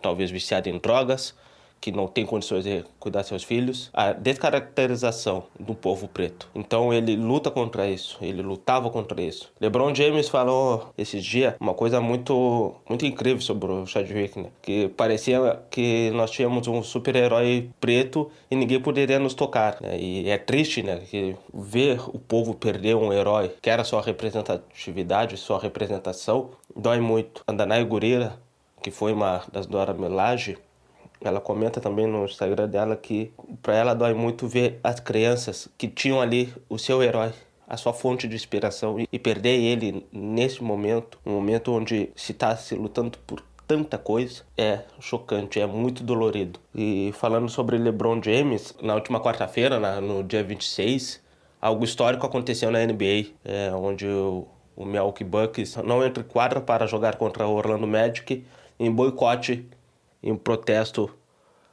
talvez 0.03 0.29
viciado 0.29 0.69
em 0.69 0.77
drogas, 0.77 1.33
que 1.83 1.91
não 1.91 2.07
tem 2.07 2.25
condições 2.25 2.63
de 2.63 2.85
cuidar 2.97 3.23
seus 3.23 3.43
filhos, 3.43 3.89
a 3.93 4.13
descaracterização 4.13 5.43
do 5.59 5.75
povo 5.75 6.07
preto. 6.07 6.47
Então 6.55 6.93
ele 6.93 7.17
luta 7.17 7.51
contra 7.51 7.85
isso, 7.89 8.17
ele 8.21 8.41
lutava 8.41 8.89
contra 8.89 9.21
isso. 9.21 9.51
LeBron 9.59 9.93
James 9.93 10.29
falou 10.29 10.93
esses 10.97 11.21
dias 11.25 11.55
uma 11.59 11.73
coisa 11.73 11.99
muito 11.99 12.73
muito 12.87 13.05
incrível 13.05 13.41
sobre 13.41 13.69
o 13.69 13.85
Chadwick, 13.85 14.39
né? 14.39 14.49
que 14.61 14.87
parecia 14.87 15.59
que 15.69 16.09
nós 16.11 16.31
tínhamos 16.31 16.69
um 16.69 16.81
super-herói 16.81 17.69
preto 17.81 18.31
e 18.49 18.55
ninguém 18.55 18.79
poderia 18.79 19.19
nos 19.19 19.33
tocar. 19.33 19.75
Né? 19.81 19.99
E 19.99 20.29
é 20.29 20.37
triste, 20.37 20.81
né, 20.81 21.01
que 21.09 21.35
ver 21.53 21.99
o 22.07 22.17
povo 22.17 22.53
perder 22.53 22.95
um 22.95 23.11
herói, 23.11 23.51
que 23.61 23.69
era 23.69 23.83
sua 23.83 24.01
representatividade, 24.01 25.35
sua 25.35 25.59
representação, 25.59 26.51
dói 26.73 27.01
muito. 27.01 27.43
Andanai 27.45 27.83
Gurira 27.83 28.41
que 28.83 28.91
foi 28.91 29.13
uma 29.13 29.43
das 29.51 29.65
Dora 29.65 29.93
Melage, 29.93 30.57
ela 31.21 31.39
comenta 31.39 31.79
também 31.79 32.05
no 32.05 32.25
Instagram 32.25 32.67
dela 32.67 32.95
que 32.97 33.31
para 33.61 33.75
ela 33.75 33.93
dói 33.93 34.13
muito 34.13 34.45
ver 34.45 34.79
as 34.83 34.99
crianças 34.99 35.69
que 35.77 35.87
tinham 35.87 36.19
ali 36.21 36.53
o 36.69 36.77
seu 36.77 37.01
herói, 37.01 37.31
a 37.65 37.77
sua 37.77 37.93
fonte 37.93 38.27
de 38.27 38.35
inspiração 38.35 38.97
e 39.11 39.17
perder 39.17 39.57
ele 39.57 40.05
nesse 40.11 40.61
momento, 40.61 41.17
um 41.25 41.31
momento 41.31 41.71
onde 41.71 42.11
se 42.13 42.33
está 42.33 42.55
se 42.57 42.75
lutando 42.75 43.17
por 43.25 43.41
tanta 43.65 43.97
coisa, 43.97 44.43
é 44.57 44.81
chocante, 44.99 45.61
é 45.61 45.65
muito 45.65 46.03
dolorido. 46.03 46.59
E 46.75 47.11
falando 47.13 47.47
sobre 47.47 47.77
LeBron 47.77 48.21
James, 48.21 48.75
na 48.81 48.93
última 48.93 49.21
quarta-feira, 49.21 49.79
no 50.01 50.21
dia 50.21 50.43
26, 50.43 51.21
algo 51.61 51.85
histórico 51.85 52.25
aconteceu 52.25 52.69
na 52.69 52.85
NBA, 52.85 53.31
é, 53.45 53.71
onde 53.73 54.05
o, 54.05 54.45
o 54.75 54.83
Milwaukee 54.83 55.23
Bucks 55.23 55.77
não 55.77 56.05
entra 56.05 56.21
em 56.21 56.27
quadra 56.27 56.59
para 56.59 56.85
jogar 56.85 57.15
contra 57.15 57.47
o 57.47 57.55
Orlando 57.55 57.87
Magic 57.87 58.43
em 58.85 58.91
boicote, 58.91 59.65
em 60.21 60.35
protesto 60.35 61.09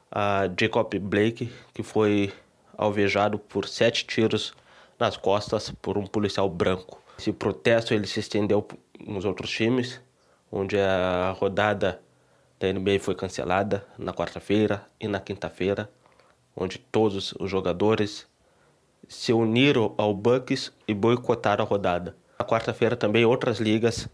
a 0.09 0.49
Jacob 0.59 0.93
Blake, 0.99 1.51
que 1.73 1.83
foi 1.83 2.31
alvejado 2.77 3.37
por 3.37 3.67
sete 3.67 4.05
tiros 4.05 4.53
nas 4.97 5.17
costas 5.17 5.71
por 5.81 5.97
um 5.97 6.07
policial 6.07 6.49
branco. 6.49 7.01
Esse 7.19 7.33
protesto 7.33 7.93
ele 7.93 8.07
se 8.07 8.19
estendeu 8.19 8.65
nos 9.05 9.25
outros 9.25 9.51
times, 9.51 9.99
onde 10.51 10.79
a 10.79 11.35
rodada 11.37 12.01
da 12.59 12.71
NBA 12.71 12.99
foi 12.99 13.15
cancelada 13.15 13.85
na 13.97 14.13
quarta-feira 14.13 14.85
e 14.99 15.07
na 15.07 15.19
quinta-feira, 15.19 15.89
onde 16.55 16.77
todos 16.77 17.33
os 17.39 17.49
jogadores 17.49 18.25
se 19.07 19.33
uniram 19.33 19.93
ao 19.97 20.13
Bucks 20.13 20.71
e 20.87 20.93
boicotaram 20.93 21.65
a 21.65 21.67
rodada. 21.67 22.15
Na 22.39 22.45
quarta-feira 22.45 22.95
também 22.95 23.25
outras 23.25 23.59
ligas 23.59 24.07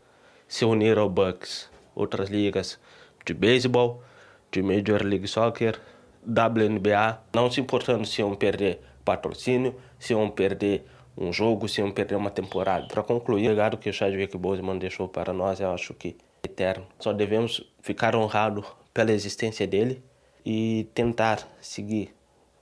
se 0.48 0.66
uniram 0.66 1.04
ao 1.04 1.10
Bucks 1.10 1.70
outras 1.98 2.30
ligas 2.30 2.80
de 3.28 3.34
beisebol, 3.34 4.02
de 4.50 4.64
Major 4.64 5.04
League 5.04 5.28
Soccer, 5.28 5.80
WNBA, 6.26 7.22
não 7.34 7.52
se 7.52 7.60
importando 7.60 8.08
se 8.08 8.22
iam 8.22 8.34
perder 8.34 8.80
patrocínio, 9.04 9.76
se 10.00 10.14
iam 10.14 10.30
perder 10.30 10.86
um 11.18 11.34
jogo, 11.34 11.68
se 11.68 11.82
iam 11.82 11.92
perder 11.92 12.16
uma 12.16 12.32
temporada. 12.32 12.88
Para 12.88 13.04
concluir, 13.04 13.48
o 13.48 13.50
legado 13.50 13.78
que 13.78 13.90
o 13.90 13.94
Chadwick 13.94 14.38
Boseman 14.38 14.78
deixou 14.78 15.10
para 15.10 15.34
nós, 15.34 15.60
eu 15.60 15.72
acho 15.72 15.94
que 15.94 16.16
é 16.44 16.48
eterno. 16.48 16.86
Só 17.00 17.12
devemos 17.12 17.64
ficar 17.82 18.16
honrados 18.16 18.66
pela 18.94 19.12
existência 19.12 19.68
dele 19.68 20.02
e 20.46 20.88
tentar 20.94 21.46
seguir 21.60 22.16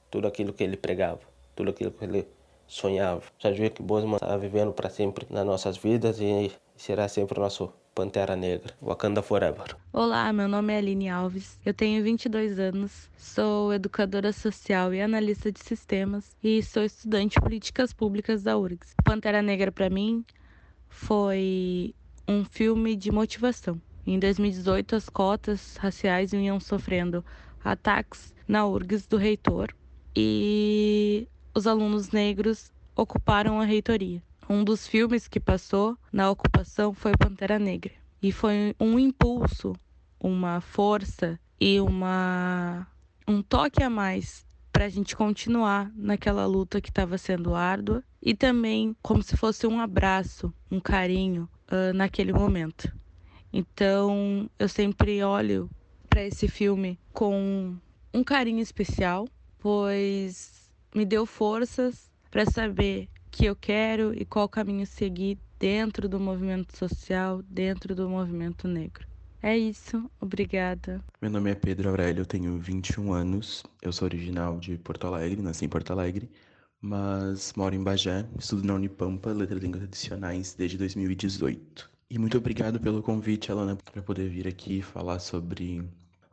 tudo 0.10 0.28
aquilo 0.28 0.51
que 0.51 0.63
ele 0.63 0.78
pregava, 0.78 1.21
tudo 1.56 1.69
aquilo 1.69 1.91
que 1.91 2.04
ele 2.04 2.28
sonhava. 2.65 3.21
Chadwick 3.38 3.82
Boseman 3.84 4.15
está 4.15 4.36
vivendo 4.38 4.73
para 4.73 4.89
sempre 4.89 5.28
nas 5.30 5.45
nossas 5.45 5.78
vidas 5.78 6.19
e 6.19 6.51
será 6.75 7.08
sempre 7.08 7.38
o 7.38 7.41
nosso 7.43 7.71
Pantera 7.95 8.36
Negra, 8.36 8.73
Wakanda 8.81 9.21
Forever. 9.21 9.77
Olá, 9.93 10.34
meu 10.34 10.49
nome 10.49 10.73
é 10.73 10.79
Aline 10.79 11.08
Alves, 11.08 11.58
eu 11.65 11.73
tenho 11.73 12.03
22 12.03 12.60
anos, 12.60 13.10
sou 13.17 13.73
educadora 13.73 14.34
social 14.34 14.93
e 14.93 15.01
analista 15.01 15.49
de 15.49 15.62
sistemas 15.62 16.36
e 16.43 16.62
sou 16.62 16.84
estudante 16.84 17.36
de 17.36 17.41
políticas 17.41 17.93
públicas 17.93 18.43
da 18.43 18.58
URGS. 18.58 18.95
Pantera 19.01 19.41
Negra 19.41 19.71
para 19.71 19.89
mim 19.89 20.25
foi 20.89 21.95
um 22.27 22.43
filme 22.43 22.97
de 22.97 23.13
motivação. 23.13 23.81
Em 24.05 24.19
2018, 24.19 24.97
as 24.97 25.08
cotas 25.08 25.77
raciais 25.77 26.31
vinham 26.31 26.60
sofrendo 26.60 27.23
ataques 27.63 28.34
na 28.45 28.67
URGS 28.67 29.08
do 29.08 29.15
reitor 29.15 29.73
e 30.13 31.29
os 31.55 31.65
alunos 31.65 32.12
negros 32.12 32.73
ocuparam 32.93 33.62
a 33.62 33.63
reitoria. 33.63 34.21
Um 34.47 34.63
dos 34.63 34.88
filmes 34.88 35.27
que 35.27 35.39
passou 35.39 35.97
na 36.13 36.29
ocupação 36.29 36.93
foi 36.93 37.13
Pantera 37.17 37.58
Negra. 37.58 37.91
E 38.21 38.31
foi 38.31 38.75
um 38.79 38.99
impulso, 38.99 39.73
uma 40.19 40.62
força 40.62 41.39
e 41.60 41.79
uma 41.79 42.88
um 43.27 43.41
toque 43.41 43.81
a 43.81 43.89
mais 43.89 44.45
para 44.71 44.86
a 44.86 44.89
gente 44.89 45.15
continuar 45.15 45.91
naquela 45.95 46.45
luta 46.45 46.79
que 46.79 46.89
estava 46.89 47.17
sendo 47.17 47.55
árdua 47.55 48.03
e 48.21 48.36
também 48.36 48.95
como 49.01 49.23
se 49.23 49.36
fosse 49.36 49.65
um 49.65 49.79
abraço, 49.79 50.53
um 50.69 50.79
carinho 50.79 51.49
uh, 51.71 51.93
naquele 51.95 52.31
momento. 52.31 52.93
Então 53.51 54.49
eu 54.60 54.69
sempre 54.69 55.23
olho 55.23 55.69
para 56.08 56.23
esse 56.23 56.47
filme 56.47 56.99
com 57.13 57.75
um 58.13 58.23
carinho 58.23 58.62
especial, 58.62 59.27
pois 59.58 60.71
me 60.93 61.03
deu 61.03 61.25
forças 61.25 62.12
para 62.29 62.45
saber 62.45 63.10
que 63.36 63.43
eu 63.43 63.56
quero 63.56 64.13
e 64.13 64.24
qual 64.24 64.48
caminho 64.48 64.88
seguir 64.88 65.38
dentro 65.60 66.08
do 66.08 66.17
movimento 66.17 66.78
social, 66.78 67.41
dentro 67.43 67.93
do 67.93 68.10
movimento 68.10 68.65
negro. 68.65 69.06
É 69.43 69.58
isso, 69.58 70.10
obrigada. 70.21 71.04
Meu 71.21 71.30
nome 71.30 71.52
é 71.52 71.56
Pedro 71.56 71.89
Aurélio, 71.89 72.21
eu 72.21 72.26
tenho 72.26 72.58
21 72.58 73.12
anos, 73.12 73.62
eu 73.82 73.91
sou 73.91 74.06
original 74.06 74.58
de 74.58 74.78
Porto 74.78 75.06
Alegre, 75.06 75.41
nasci 75.41 75.65
em 75.65 75.69
Porto 75.69 75.91
Alegre, 75.91 76.32
mas 76.80 77.52
moro 77.58 77.76
em 77.76 77.84
Bagé, 77.84 78.26
estudo 78.39 78.65
na 78.65 78.76
Unipampa, 78.76 79.34
Letras 79.34 79.62
e 79.62 79.65
Línguas 79.65 79.84
Adicionais 79.84 80.54
desde 80.54 80.78
2018. 80.78 81.91
E 82.10 82.17
muito 82.17 82.38
obrigado 82.38 82.80
pelo 82.80 83.04
convite, 83.04 83.52
Alana, 83.52 83.76
para 83.76 84.02
poder 84.02 84.30
vir 84.30 84.48
aqui 84.48 84.82
falar 84.82 85.19
sobre 85.19 85.84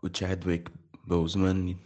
o 0.00 0.08
Chadwick 0.08 0.70
Boseman, 1.04 1.76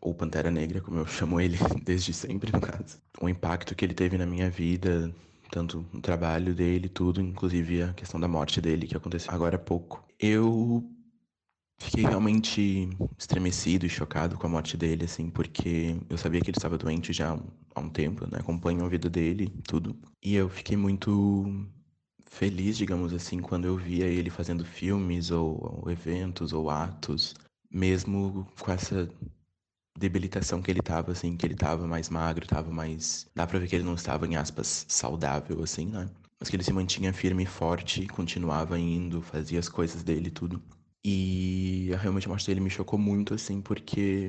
ou 0.00 0.14
Pantera 0.14 0.50
Negra, 0.50 0.80
como 0.80 0.98
eu 0.98 1.06
chamo 1.06 1.40
ele 1.40 1.56
desde 1.84 2.12
sempre, 2.12 2.52
no 2.52 2.60
caso. 2.60 2.98
O 3.20 3.28
impacto 3.28 3.74
que 3.74 3.84
ele 3.84 3.94
teve 3.94 4.16
na 4.18 4.26
minha 4.26 4.50
vida, 4.50 5.12
tanto 5.50 5.84
no 5.92 6.00
trabalho 6.00 6.54
dele, 6.54 6.88
tudo, 6.88 7.20
inclusive 7.20 7.82
a 7.82 7.92
questão 7.92 8.20
da 8.20 8.28
morte 8.28 8.60
dele, 8.60 8.86
que 8.86 8.96
aconteceu 8.96 9.32
agora 9.32 9.56
há 9.56 9.58
pouco. 9.58 10.04
Eu 10.18 10.84
fiquei 11.78 12.04
realmente 12.04 12.88
estremecido 13.18 13.86
e 13.86 13.88
chocado 13.88 14.36
com 14.36 14.46
a 14.46 14.50
morte 14.50 14.76
dele, 14.76 15.04
assim, 15.04 15.28
porque 15.30 15.96
eu 16.08 16.16
sabia 16.16 16.40
que 16.40 16.50
ele 16.50 16.56
estava 16.56 16.78
doente 16.78 17.12
já 17.12 17.38
há 17.74 17.80
um 17.80 17.88
tempo, 17.88 18.24
né? 18.30 18.38
Acompanho 18.40 18.84
a 18.84 18.88
vida 18.88 19.08
dele, 19.10 19.52
tudo. 19.66 19.96
E 20.22 20.34
eu 20.34 20.48
fiquei 20.48 20.76
muito 20.76 21.66
feliz, 22.24 22.76
digamos 22.76 23.12
assim, 23.12 23.40
quando 23.40 23.66
eu 23.66 23.76
via 23.76 24.06
ele 24.06 24.30
fazendo 24.30 24.64
filmes 24.64 25.30
ou, 25.30 25.82
ou 25.82 25.90
eventos 25.90 26.52
ou 26.52 26.70
atos, 26.70 27.34
mesmo 27.70 28.46
com 28.60 28.72
essa 28.72 29.08
debilitação 29.98 30.60
que 30.62 30.70
ele 30.70 30.82
tava, 30.82 31.12
assim, 31.12 31.36
que 31.36 31.46
ele 31.46 31.54
tava 31.54 31.86
mais 31.86 32.08
magro, 32.08 32.46
tava 32.46 32.70
mais. 32.70 33.26
Dá 33.34 33.46
pra 33.46 33.58
ver 33.58 33.68
que 33.68 33.76
ele 33.76 33.84
não 33.84 33.94
estava, 33.94 34.26
em 34.26 34.36
aspas, 34.36 34.84
saudável, 34.88 35.62
assim, 35.62 35.86
né? 35.86 36.08
Mas 36.38 36.50
que 36.50 36.56
ele 36.56 36.62
se 36.62 36.72
mantinha 36.72 37.12
firme 37.12 37.44
e 37.44 37.46
forte, 37.46 38.06
continuava 38.06 38.78
indo, 38.78 39.22
fazia 39.22 39.58
as 39.58 39.68
coisas 39.68 40.02
dele 40.02 40.30
tudo. 40.30 40.62
E 41.04 41.90
realmente 42.00 42.26
a 42.26 42.30
morte 42.30 42.46
dele 42.46 42.60
me 42.60 42.68
chocou 42.70 42.98
muito, 42.98 43.34
assim, 43.34 43.60
porque 43.60 44.28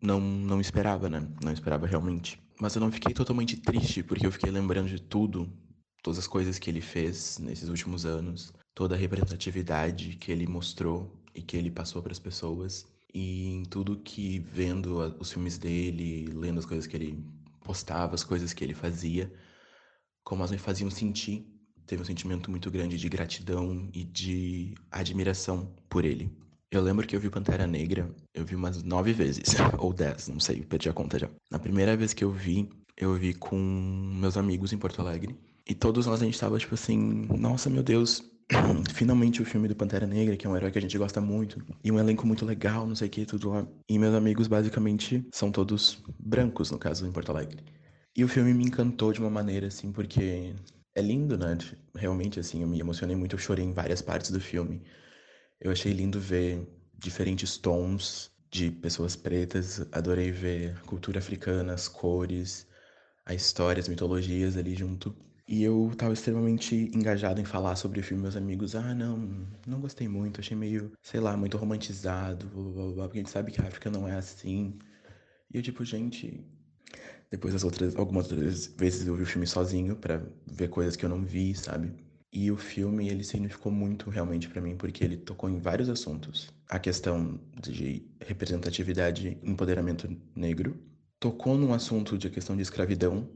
não, 0.00 0.20
não 0.20 0.60
esperava, 0.60 1.08
né? 1.08 1.26
Não 1.42 1.52
esperava 1.52 1.86
realmente. 1.86 2.40
Mas 2.60 2.74
eu 2.74 2.80
não 2.80 2.92
fiquei 2.92 3.14
totalmente 3.14 3.56
triste, 3.56 4.02
porque 4.02 4.26
eu 4.26 4.32
fiquei 4.32 4.50
lembrando 4.50 4.88
de 4.88 5.00
tudo, 5.00 5.48
todas 6.02 6.18
as 6.18 6.26
coisas 6.26 6.58
que 6.58 6.70
ele 6.70 6.80
fez 6.80 7.38
nesses 7.38 7.68
últimos 7.68 8.04
anos, 8.04 8.52
toda 8.74 8.94
a 8.94 8.98
representatividade 8.98 10.16
que 10.16 10.30
ele 10.30 10.46
mostrou 10.46 11.12
e 11.34 11.42
que 11.42 11.56
ele 11.56 11.70
passou 11.70 12.02
para 12.02 12.12
as 12.12 12.18
pessoas. 12.18 12.86
E 13.12 13.46
em 13.48 13.64
tudo 13.64 13.96
que 13.96 14.38
vendo 14.38 14.98
os 15.18 15.32
filmes 15.32 15.58
dele, 15.58 16.26
lendo 16.26 16.58
as 16.58 16.66
coisas 16.66 16.86
que 16.86 16.96
ele 16.96 17.24
postava, 17.64 18.14
as 18.14 18.24
coisas 18.24 18.52
que 18.52 18.62
ele 18.62 18.74
fazia, 18.74 19.32
como 20.22 20.42
elas 20.42 20.50
me 20.50 20.58
faziam 20.58 20.90
sentir, 20.90 21.46
teve 21.86 22.02
um 22.02 22.04
sentimento 22.04 22.50
muito 22.50 22.70
grande 22.70 22.98
de 22.98 23.08
gratidão 23.08 23.88
e 23.94 24.04
de 24.04 24.74
admiração 24.90 25.74
por 25.88 26.04
ele. 26.04 26.30
Eu 26.70 26.82
lembro 26.82 27.06
que 27.06 27.16
eu 27.16 27.20
vi 27.20 27.30
Pantera 27.30 27.66
Negra, 27.66 28.14
eu 28.34 28.44
vi 28.44 28.54
umas 28.54 28.82
nove 28.82 29.14
vezes, 29.14 29.54
ou 29.78 29.92
dez, 29.92 30.28
não 30.28 30.38
sei, 30.38 30.62
perdi 30.62 30.90
a 30.90 30.92
conta 30.92 31.18
já. 31.18 31.30
Na 31.50 31.58
primeira 31.58 31.96
vez 31.96 32.12
que 32.12 32.22
eu 32.22 32.30
vi, 32.30 32.68
eu 32.94 33.14
vi 33.14 33.32
com 33.32 33.56
meus 33.56 34.36
amigos 34.36 34.72
em 34.72 34.78
Porto 34.78 35.00
Alegre. 35.00 35.34
E 35.66 35.74
todos 35.74 36.06
nós 36.06 36.20
a 36.20 36.24
gente 36.26 36.38
tava 36.38 36.58
tipo 36.58 36.74
assim, 36.74 37.26
nossa, 37.38 37.70
meu 37.70 37.82
Deus, 37.82 38.22
finalmente 38.94 39.42
o 39.42 39.44
filme 39.44 39.68
do 39.68 39.76
Pantera 39.76 40.06
Negra, 40.06 40.36
que 40.36 40.46
é 40.46 40.50
um 40.50 40.56
herói 40.56 40.70
que 40.70 40.78
a 40.78 40.80
gente 40.80 40.96
gosta 40.96 41.20
muito, 41.20 41.62
e 41.84 41.92
um 41.92 41.98
elenco 41.98 42.26
muito 42.26 42.44
legal, 42.44 42.86
não 42.86 42.94
sei 42.94 43.08
o 43.08 43.10
que, 43.10 43.26
tudo 43.26 43.50
lá. 43.50 43.66
E 43.88 43.98
meus 43.98 44.14
amigos 44.14 44.48
basicamente 44.48 45.26
são 45.32 45.50
todos 45.52 46.02
brancos, 46.18 46.70
no 46.70 46.78
caso, 46.78 47.06
em 47.06 47.12
Porto 47.12 47.30
Alegre. 47.30 47.62
E 48.16 48.24
o 48.24 48.28
filme 48.28 48.52
me 48.54 48.64
encantou 48.64 49.12
de 49.12 49.20
uma 49.20 49.30
maneira 49.30 49.68
assim, 49.68 49.92
porque 49.92 50.54
é 50.94 51.02
lindo, 51.02 51.38
né? 51.38 51.56
Realmente, 51.94 52.40
assim, 52.40 52.62
eu 52.62 52.68
me 52.68 52.80
emocionei 52.80 53.14
muito, 53.16 53.34
eu 53.36 53.38
chorei 53.38 53.64
em 53.64 53.72
várias 53.72 54.02
partes 54.02 54.30
do 54.30 54.40
filme. 54.40 54.82
Eu 55.60 55.70
achei 55.70 55.92
lindo 55.92 56.20
ver 56.20 56.66
diferentes 56.98 57.56
tons 57.58 58.30
de 58.50 58.70
pessoas 58.70 59.14
pretas, 59.14 59.86
adorei 59.92 60.30
ver 60.32 60.80
cultura 60.82 61.18
africana, 61.18 61.74
as 61.74 61.86
cores, 61.86 62.66
a 63.24 63.34
história, 63.34 63.80
as 63.80 63.88
mitologias 63.88 64.56
ali 64.56 64.74
junto. 64.74 65.14
E 65.48 65.62
eu 65.62 65.90
tava 65.96 66.12
extremamente 66.12 66.74
engajado 66.94 67.40
em 67.40 67.44
falar 67.44 67.74
sobre 67.74 68.00
o 68.00 68.02
filme, 68.02 68.22
meus 68.22 68.36
amigos, 68.36 68.74
ah, 68.74 68.94
não, 68.94 69.46
não 69.66 69.80
gostei 69.80 70.06
muito, 70.06 70.40
achei 70.40 70.54
meio, 70.54 70.92
sei 71.02 71.20
lá, 71.20 71.34
muito 71.38 71.56
romantizado, 71.56 72.46
blá, 72.48 72.62
blá, 72.70 72.92
blá, 72.92 73.04
porque 73.04 73.18
a 73.18 73.22
gente 73.22 73.30
sabe 73.30 73.50
que 73.50 73.60
a 73.60 73.64
África 73.66 73.90
não 73.90 74.06
é 74.06 74.14
assim. 74.14 74.78
E 75.52 75.56
eu, 75.56 75.62
tipo, 75.62 75.84
gente. 75.84 76.44
Depois 77.30 77.54
das 77.54 77.64
outras, 77.64 77.96
algumas 77.96 78.30
outras 78.30 78.66
vezes 78.78 79.06
eu 79.06 79.14
vi 79.16 79.22
o 79.22 79.26
filme 79.26 79.46
sozinho 79.46 79.96
para 79.96 80.22
ver 80.46 80.68
coisas 80.68 80.96
que 80.96 81.04
eu 81.04 81.08
não 81.08 81.24
vi, 81.24 81.54
sabe? 81.54 81.92
E 82.32 82.50
o 82.50 82.56
filme, 82.56 83.08
ele 83.08 83.24
significou 83.24 83.72
muito 83.72 84.10
realmente 84.10 84.48
para 84.48 84.60
mim, 84.60 84.76
porque 84.76 85.04
ele 85.04 85.16
tocou 85.16 85.48
em 85.50 85.58
vários 85.58 85.88
assuntos. 85.88 86.50
A 86.68 86.78
questão 86.78 87.40
de 87.60 88.06
representatividade, 88.20 89.38
empoderamento 89.42 90.08
negro. 90.36 90.76
Tocou 91.18 91.56
num 91.58 91.72
assunto 91.74 92.18
de 92.18 92.30
questão 92.30 92.54
de 92.56 92.62
escravidão 92.62 93.28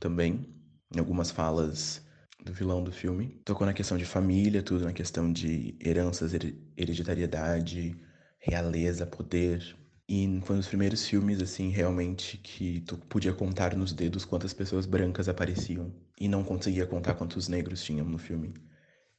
também, 0.00 0.55
em 0.94 0.98
algumas 0.98 1.30
falas 1.30 2.04
do 2.44 2.52
vilão 2.52 2.82
do 2.82 2.92
filme. 2.92 3.40
Tocou 3.44 3.66
na 3.66 3.72
questão 3.72 3.98
de 3.98 4.04
família, 4.04 4.62
tudo 4.62 4.84
na 4.84 4.92
questão 4.92 5.32
de 5.32 5.76
heranças, 5.84 6.32
hereditariedade, 6.76 7.96
realeza, 8.38 9.06
poder. 9.06 9.76
E 10.08 10.40
foi 10.44 10.56
um 10.56 10.60
dos 10.60 10.68
primeiros 10.68 11.06
filmes, 11.06 11.42
assim, 11.42 11.70
realmente 11.70 12.38
que 12.38 12.80
tu 12.82 12.96
podia 12.96 13.32
contar 13.32 13.76
nos 13.76 13.92
dedos 13.92 14.24
quantas 14.24 14.54
pessoas 14.54 14.86
brancas 14.86 15.28
apareciam. 15.28 15.92
E 16.20 16.28
não 16.28 16.44
conseguia 16.44 16.86
contar 16.86 17.14
quantos 17.14 17.48
negros 17.48 17.82
tinham 17.82 18.06
no 18.06 18.18
filme. 18.18 18.54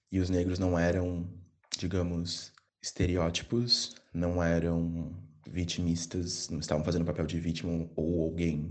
E 0.09 0.19
os 0.19 0.29
negros 0.29 0.57
não 0.57 0.79
eram, 0.79 1.29
digamos, 1.77 2.53
estereótipos, 2.81 3.95
não 4.13 4.41
eram 4.41 5.13
vitimistas, 5.45 6.49
não 6.49 6.59
estavam 6.59 6.83
fazendo 6.83 7.05
papel 7.05 7.25
de 7.25 7.39
vítima 7.39 7.89
ou 7.95 8.23
alguém 8.23 8.69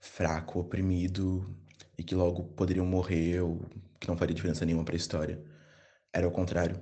fraco, 0.00 0.60
oprimido, 0.60 1.48
e 1.98 2.02
que 2.02 2.14
logo 2.14 2.44
poderiam 2.44 2.86
morrer 2.86 3.40
ou 3.40 3.60
que 4.00 4.08
não 4.08 4.16
faria 4.16 4.34
diferença 4.34 4.64
nenhuma 4.64 4.84
para 4.84 4.94
a 4.94 4.96
história. 4.96 5.42
Era 6.12 6.28
o 6.28 6.30
contrário. 6.30 6.80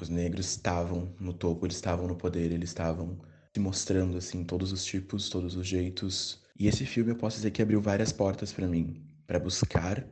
Os 0.00 0.08
negros 0.08 0.46
estavam 0.46 1.14
no 1.20 1.32
topo, 1.32 1.66
eles 1.66 1.76
estavam 1.76 2.06
no 2.06 2.16
poder, 2.16 2.52
eles 2.52 2.70
estavam 2.70 3.20
se 3.54 3.60
mostrando 3.60 4.16
assim 4.16 4.44
todos 4.44 4.72
os 4.72 4.84
tipos, 4.84 5.28
todos 5.28 5.56
os 5.56 5.66
jeitos. 5.66 6.42
E 6.58 6.66
esse 6.66 6.86
filme 6.86 7.10
eu 7.10 7.16
posso 7.16 7.36
dizer 7.36 7.50
que 7.50 7.62
abriu 7.62 7.80
várias 7.80 8.12
portas 8.12 8.52
para 8.52 8.66
mim, 8.66 9.02
para 9.26 9.38
buscar 9.38 10.06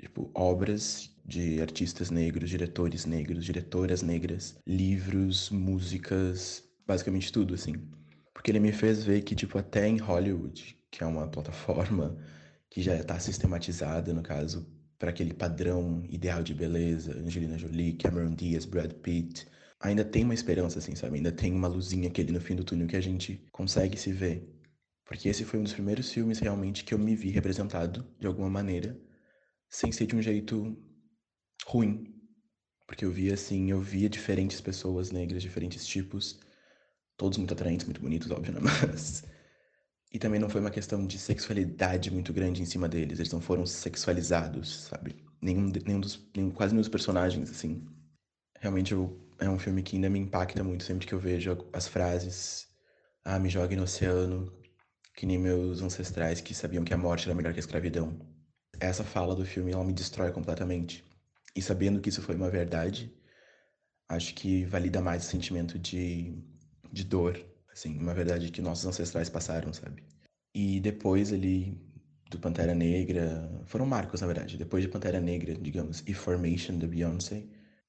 tipo 0.00 0.30
obras 0.34 1.10
de 1.24 1.60
artistas 1.60 2.10
negros, 2.10 2.50
diretores 2.50 3.06
negros, 3.06 3.44
diretoras 3.44 4.02
negras, 4.02 4.56
livros, 4.66 5.50
músicas, 5.50 6.64
basicamente 6.86 7.32
tudo 7.32 7.54
assim. 7.54 7.74
Porque 8.34 8.50
ele 8.50 8.60
me 8.60 8.72
fez 8.72 9.04
ver 9.04 9.22
que 9.22 9.34
tipo 9.34 9.58
até 9.58 9.86
em 9.86 9.98
Hollywood, 9.98 10.76
que 10.90 11.02
é 11.02 11.06
uma 11.06 11.28
plataforma 11.28 12.16
que 12.72 12.80
já 12.80 12.96
está 12.96 13.20
sistematizada, 13.20 14.14
no 14.14 14.22
caso, 14.22 14.66
para 14.98 15.10
aquele 15.10 15.34
padrão 15.34 16.02
ideal 16.08 16.42
de 16.42 16.54
beleza, 16.54 17.14
Angelina 17.18 17.58
Jolie, 17.58 17.92
Cameron 17.92 18.34
Diaz, 18.34 18.64
Brad 18.64 18.90
Pitt, 18.94 19.46
ainda 19.78 20.02
tem 20.02 20.24
uma 20.24 20.32
esperança, 20.32 20.78
assim, 20.78 20.94
sabe? 20.94 21.18
Ainda 21.18 21.30
tem 21.30 21.52
uma 21.52 21.68
luzinha 21.68 22.08
aquele 22.08 22.32
no 22.32 22.40
fim 22.40 22.56
do 22.56 22.64
túnel 22.64 22.88
que 22.88 22.96
a 22.96 23.00
gente 23.00 23.46
consegue 23.52 23.98
se 23.98 24.10
ver. 24.10 24.58
Porque 25.04 25.28
esse 25.28 25.44
foi 25.44 25.60
um 25.60 25.64
dos 25.64 25.74
primeiros 25.74 26.10
filmes 26.10 26.38
realmente 26.38 26.82
que 26.82 26.94
eu 26.94 26.98
me 26.98 27.14
vi 27.14 27.28
representado 27.28 28.06
de 28.18 28.26
alguma 28.26 28.48
maneira, 28.48 28.98
sem 29.68 29.92
ser 29.92 30.06
de 30.06 30.16
um 30.16 30.22
jeito 30.22 30.74
ruim. 31.66 32.06
Porque 32.86 33.04
eu 33.04 33.12
via 33.12 33.34
assim, 33.34 33.70
eu 33.70 33.82
via 33.82 34.08
diferentes 34.08 34.62
pessoas 34.62 35.10
negras, 35.10 35.42
diferentes 35.42 35.86
tipos, 35.86 36.40
todos 37.18 37.36
muito 37.36 37.52
atraentes, 37.52 37.84
muito 37.84 38.00
bonitos, 38.00 38.30
óbvio, 38.30 38.54
né? 38.54 38.60
Mas 38.64 39.24
e 40.12 40.18
também 40.18 40.38
não 40.38 40.48
foi 40.48 40.60
uma 40.60 40.70
questão 40.70 41.06
de 41.06 41.18
sexualidade 41.18 42.10
muito 42.10 42.32
grande 42.32 42.60
em 42.60 42.66
cima 42.66 42.86
deles. 42.86 43.18
Eles 43.18 43.32
não 43.32 43.40
foram 43.40 43.64
sexualizados, 43.64 44.84
sabe? 44.84 45.16
Nenhum, 45.40 45.72
nenhum 45.86 46.00
dos, 46.00 46.22
nenhum, 46.36 46.50
quase 46.50 46.74
nenhum 46.74 46.82
dos 46.82 46.90
personagens, 46.90 47.50
assim. 47.50 47.82
Realmente 48.60 48.92
eu, 48.92 49.18
é 49.38 49.48
um 49.48 49.58
filme 49.58 49.82
que 49.82 49.96
ainda 49.96 50.10
me 50.10 50.18
impacta 50.18 50.62
muito 50.62 50.84
sempre 50.84 51.06
que 51.06 51.14
eu 51.14 51.18
vejo 51.18 51.66
as 51.72 51.88
frases. 51.88 52.68
Ah, 53.24 53.38
me 53.38 53.48
jogue 53.48 53.74
no 53.74 53.84
oceano. 53.84 54.52
Que 55.14 55.24
nem 55.24 55.38
meus 55.38 55.80
ancestrais 55.80 56.40
que 56.40 56.54
sabiam 56.54 56.84
que 56.84 56.92
a 56.92 56.98
morte 56.98 57.26
era 57.26 57.34
melhor 57.34 57.52
que 57.54 57.58
a 57.58 57.60
escravidão. 57.60 58.18
Essa 58.78 59.04
fala 59.04 59.34
do 59.34 59.46
filme, 59.46 59.72
ela 59.72 59.84
me 59.84 59.92
destrói 59.94 60.30
completamente. 60.30 61.04
E 61.56 61.62
sabendo 61.62 62.00
que 62.00 62.08
isso 62.10 62.22
foi 62.22 62.34
uma 62.34 62.50
verdade, 62.50 63.14
acho 64.08 64.34
que 64.34 64.64
valida 64.64 65.00
mais 65.00 65.24
o 65.24 65.28
sentimento 65.28 65.78
de, 65.78 66.34
de 66.90 67.04
dor 67.04 67.38
Assim, 67.72 67.98
uma 67.98 68.14
verdade 68.14 68.50
que 68.50 68.60
nossos 68.60 68.86
ancestrais 68.86 69.30
passaram, 69.30 69.72
sabe? 69.72 70.02
E 70.54 70.80
depois 70.80 71.32
ali 71.32 71.80
do 72.30 72.38
Pantera 72.38 72.74
Negra, 72.74 73.62
foram 73.66 73.86
marcos, 73.86 74.20
na 74.20 74.26
verdade. 74.26 74.56
Depois 74.56 74.82
de 74.82 74.88
Pantera 74.88 75.20
Negra, 75.20 75.54
digamos, 75.54 76.02
e 76.06 76.14
Formation 76.14 76.78
da 76.78 76.86
Beyoncé, 76.86 77.44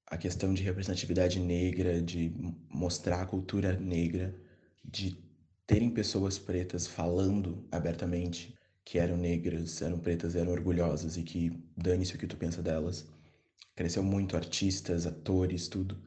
a 0.07 0.17
questão 0.17 0.53
de 0.53 0.63
representatividade 0.63 1.39
negra, 1.39 2.01
de 2.01 2.31
mostrar 2.69 3.21
a 3.21 3.25
cultura 3.25 3.77
negra, 3.79 4.35
de 4.83 5.17
terem 5.65 5.89
pessoas 5.89 6.37
pretas 6.37 6.85
falando 6.85 7.65
abertamente 7.71 8.53
que 8.85 8.99
eram 8.99 9.17
negras, 9.17 9.81
eram 9.81 9.97
pretas, 9.97 10.35
eram 10.35 10.51
orgulhosas 10.51 11.17
e 11.17 11.23
que 11.23 11.63
dane-se 11.75 12.15
o 12.15 12.17
que 12.17 12.27
tu 12.27 12.35
pensa 12.37 12.61
delas. 12.61 13.05
Cresceu 13.75 14.03
muito 14.03 14.35
artistas, 14.35 15.07
atores, 15.07 15.67
tudo. 15.67 15.97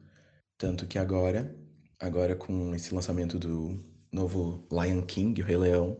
Tanto 0.57 0.85
que 0.87 0.97
agora, 0.99 1.55
agora 1.99 2.35
com 2.35 2.73
esse 2.75 2.93
lançamento 2.93 3.39
do 3.39 3.83
novo 4.11 4.67
Lion 4.71 5.01
King, 5.01 5.41
o 5.41 5.45
Rei 5.45 5.57
Leão, 5.57 5.97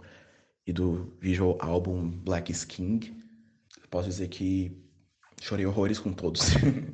e 0.66 0.74
do 0.74 1.18
visual 1.20 1.58
album 1.62 2.10
Black 2.10 2.52
is 2.52 2.66
King, 2.66 3.16
posso 3.90 4.10
dizer 4.10 4.28
que 4.28 4.78
chorei 5.42 5.66
horrores 5.66 6.00
com 6.00 6.12
todos. 6.14 6.42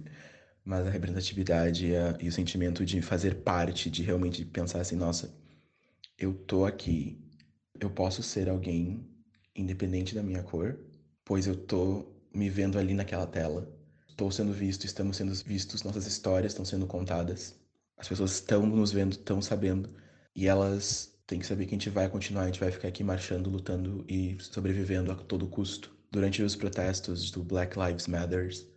Mas 0.66 0.88
a 0.88 0.90
representatividade 0.90 1.88
e, 1.88 2.26
e 2.26 2.28
o 2.30 2.32
sentimento 2.32 2.86
de 2.86 3.02
fazer 3.02 3.42
parte, 3.44 3.90
de 3.90 4.02
realmente 4.04 4.46
pensar 4.46 4.80
assim, 4.80 4.96
nossa, 4.96 5.36
eu 6.18 6.34
tô 6.34 6.66
aqui, 6.66 7.20
eu 7.80 7.90
posso 7.90 8.24
ser 8.24 8.48
alguém 8.48 9.06
independente 9.56 10.16
da 10.16 10.24
minha 10.24 10.42
cor, 10.42 10.80
pois 11.26 11.48
eu 11.48 11.56
tô 11.56 12.14
me 12.34 12.50
vendo 12.50 12.80
ali 12.80 12.94
naquela 12.94 13.28
tela. 13.28 13.70
Estou 14.08 14.32
sendo 14.32 14.54
visto, 14.54 14.86
estamos 14.86 15.18
sendo 15.18 15.34
vistos, 15.34 15.84
nossas 15.84 16.06
histórias 16.06 16.54
estão 16.54 16.64
sendo 16.64 16.88
contadas. 16.88 17.60
As 17.98 18.08
pessoas 18.08 18.34
estão 18.34 18.66
nos 18.66 18.92
vendo, 18.92 19.14
estão 19.14 19.42
sabendo. 19.42 19.90
E 20.36 20.48
elas 20.48 21.14
têm 21.28 21.40
que 21.40 21.46
saber 21.46 21.66
que 21.66 21.72
a 21.72 21.78
gente 21.78 21.90
vai 21.90 22.10
continuar, 22.10 22.44
a 22.44 22.46
gente 22.48 22.60
vai 22.60 22.72
ficar 22.72 22.88
aqui 22.88 23.04
marchando, 23.04 23.50
lutando 23.50 24.06
e 24.08 24.38
sobrevivendo 24.40 25.12
a 25.12 25.16
todo 25.16 25.48
custo. 25.48 25.96
Durante 26.12 26.42
os 26.44 26.56
protestos 26.56 27.32
do 27.32 27.44
Black 27.44 27.78
Lives 27.80 28.08
Matters, 28.08 28.68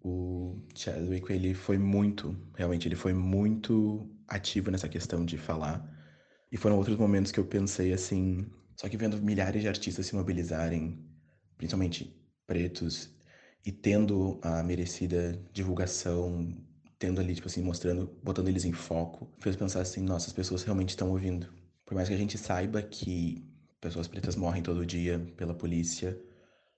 o 0.00 0.60
Chadwick 0.74 1.32
ele 1.32 1.54
foi 1.54 1.78
muito, 1.78 2.36
realmente 2.54 2.86
ele 2.88 2.96
foi 2.96 3.12
muito 3.12 4.10
ativo 4.28 4.70
nessa 4.70 4.88
questão 4.88 5.24
de 5.24 5.38
falar. 5.38 5.90
E 6.52 6.56
foram 6.56 6.76
outros 6.76 6.96
momentos 6.96 7.32
que 7.32 7.40
eu 7.40 7.46
pensei 7.46 7.92
assim, 7.92 8.46
só 8.76 8.88
que 8.88 8.96
vendo 8.96 9.16
milhares 9.22 9.62
de 9.62 9.68
artistas 9.68 10.06
se 10.06 10.14
mobilizarem, 10.14 11.04
principalmente 11.56 12.14
pretos, 12.46 13.10
e 13.64 13.72
tendo 13.72 14.38
a 14.42 14.62
merecida 14.62 15.40
divulgação, 15.52 16.54
tendo 16.98 17.20
ali, 17.20 17.34
tipo 17.34 17.48
assim, 17.48 17.62
mostrando, 17.62 18.10
botando 18.22 18.48
eles 18.48 18.64
em 18.64 18.72
foco, 18.72 19.28
fez 19.38 19.56
pensar 19.56 19.80
assim, 19.80 20.02
nossa, 20.02 20.28
as 20.28 20.32
pessoas 20.32 20.62
realmente 20.62 20.90
estão 20.90 21.10
ouvindo. 21.10 21.48
Por 21.84 21.94
mais 21.94 22.08
que 22.08 22.14
a 22.14 22.18
gente 22.18 22.38
saiba 22.38 22.82
que 22.82 23.44
pessoas 23.80 24.08
pretas 24.08 24.36
morrem 24.36 24.62
todo 24.62 24.86
dia 24.86 25.18
pela 25.36 25.54
polícia, 25.54 26.18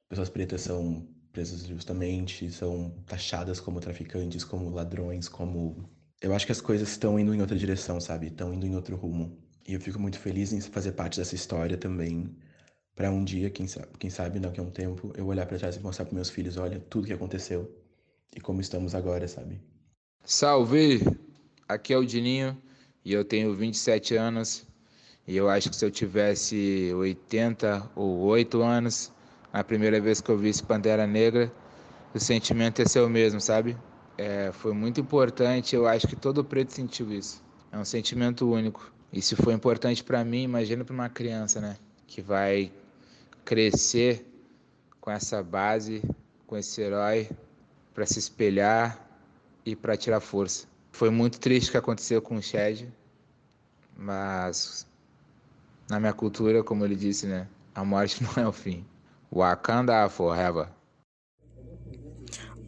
pessoas 0.09 0.29
pretas 0.29 0.62
são 0.62 1.07
presas 1.33 1.66
justamente, 1.66 2.50
são 2.50 2.90
taxadas 3.07 3.61
como 3.61 3.81
traficantes, 3.81 4.42
como 4.44 4.70
ladrões, 4.70 5.29
como. 5.29 5.88
Eu 6.20 6.35
acho 6.35 6.46
que 6.46 6.52
as 6.52 6.61
coisas 6.61 6.88
estão 6.88 7.18
indo 7.18 7.35
em 7.35 7.40
outra 7.40 7.57
direção, 7.57 8.00
sabe? 8.00 8.29
Estão 8.29 8.52
indo 8.55 8.66
em 8.66 8.74
outro 8.74 8.96
rumo. 8.96 9.38
E 9.68 9.74
eu 9.74 9.81
fico 9.81 9.98
muito 9.98 10.18
feliz 10.18 10.52
em 10.52 10.61
fazer 10.61 10.92
parte 10.92 11.18
dessa 11.18 11.35
história 11.35 11.76
também. 11.76 12.35
Para 12.94 13.11
um 13.11 13.22
dia, 13.22 13.50
quem 13.50 13.66
sabe, 13.68 13.88
quem 13.98 14.09
sabe 14.11 14.40
daqui 14.40 14.59
a 14.59 14.62
um 14.62 14.70
tempo, 14.70 15.12
eu 15.16 15.26
olhar 15.26 15.44
para 15.46 15.59
trás 15.59 15.76
e 15.76 15.81
mostrar 15.81 16.07
para 16.07 16.14
meus 16.14 16.31
filhos: 16.31 16.57
olha, 16.57 16.81
tudo 16.81 17.07
que 17.07 17.12
aconteceu 17.12 17.70
e 18.35 18.40
como 18.40 18.61
estamos 18.61 18.94
agora, 18.94 19.29
sabe? 19.29 19.61
Salve! 20.28 21.06
Aqui 21.68 21.94
é 21.94 21.96
o 21.96 22.04
Dininho 22.04 22.60
e 23.04 23.12
eu 23.12 23.24
tenho 23.24 23.54
27 23.54 24.16
anos. 24.16 24.66
E 25.24 25.36
eu 25.36 25.48
acho 25.48 25.70
que 25.70 25.76
se 25.76 25.84
eu 25.84 25.90
tivesse 25.90 26.92
80 26.96 27.92
ou 27.94 28.22
8 28.22 28.60
anos, 28.60 29.12
a 29.52 29.62
primeira 29.62 30.00
vez 30.00 30.20
que 30.20 30.28
eu 30.28 30.36
vi 30.36 30.48
esse 30.48 30.64
Pantera 30.64 31.06
Negra, 31.06 31.52
o 32.12 32.18
sentimento 32.18 32.86
ser 32.88 33.02
o 33.02 33.08
mesmo, 33.08 33.40
sabe? 33.40 33.76
É, 34.18 34.50
foi 34.52 34.72
muito 34.72 35.00
importante, 35.00 35.76
eu 35.76 35.86
acho 35.86 36.08
que 36.08 36.16
todo 36.16 36.44
preto 36.44 36.72
sentiu 36.72 37.12
isso. 37.12 37.40
É 37.70 37.78
um 37.78 37.84
sentimento 37.84 38.50
único. 38.50 38.92
E 39.12 39.22
se 39.22 39.36
foi 39.36 39.54
importante 39.54 40.02
para 40.02 40.24
mim, 40.24 40.42
imagina 40.42 40.84
para 40.84 40.92
uma 40.92 41.08
criança, 41.08 41.60
né? 41.60 41.76
Que 42.04 42.20
vai 42.20 42.72
crescer 43.44 44.26
com 45.00 45.08
essa 45.08 45.40
base, 45.40 46.02
com 46.48 46.56
esse 46.56 46.80
herói, 46.80 47.30
para 47.94 48.04
se 48.06 48.18
espelhar 48.18 49.05
e 49.66 49.74
para 49.74 49.96
tirar 49.96 50.20
força. 50.20 50.66
Foi 50.92 51.11
muito 51.11 51.40
triste 51.40 51.68
o 51.68 51.70
que 51.72 51.76
aconteceu 51.76 52.22
com 52.22 52.37
o 52.37 52.42
Shed, 52.42 52.88
mas 53.96 54.87
na 55.90 55.98
minha 55.98 56.12
cultura, 56.12 56.62
como 56.62 56.85
ele 56.85 56.94
disse, 56.94 57.26
né? 57.26 57.48
A 57.74 57.85
morte 57.85 58.22
não 58.24 58.42
é 58.42 58.48
o 58.48 58.52
fim. 58.52 58.87
Wakanda 59.31 60.09
Forever. 60.09 60.68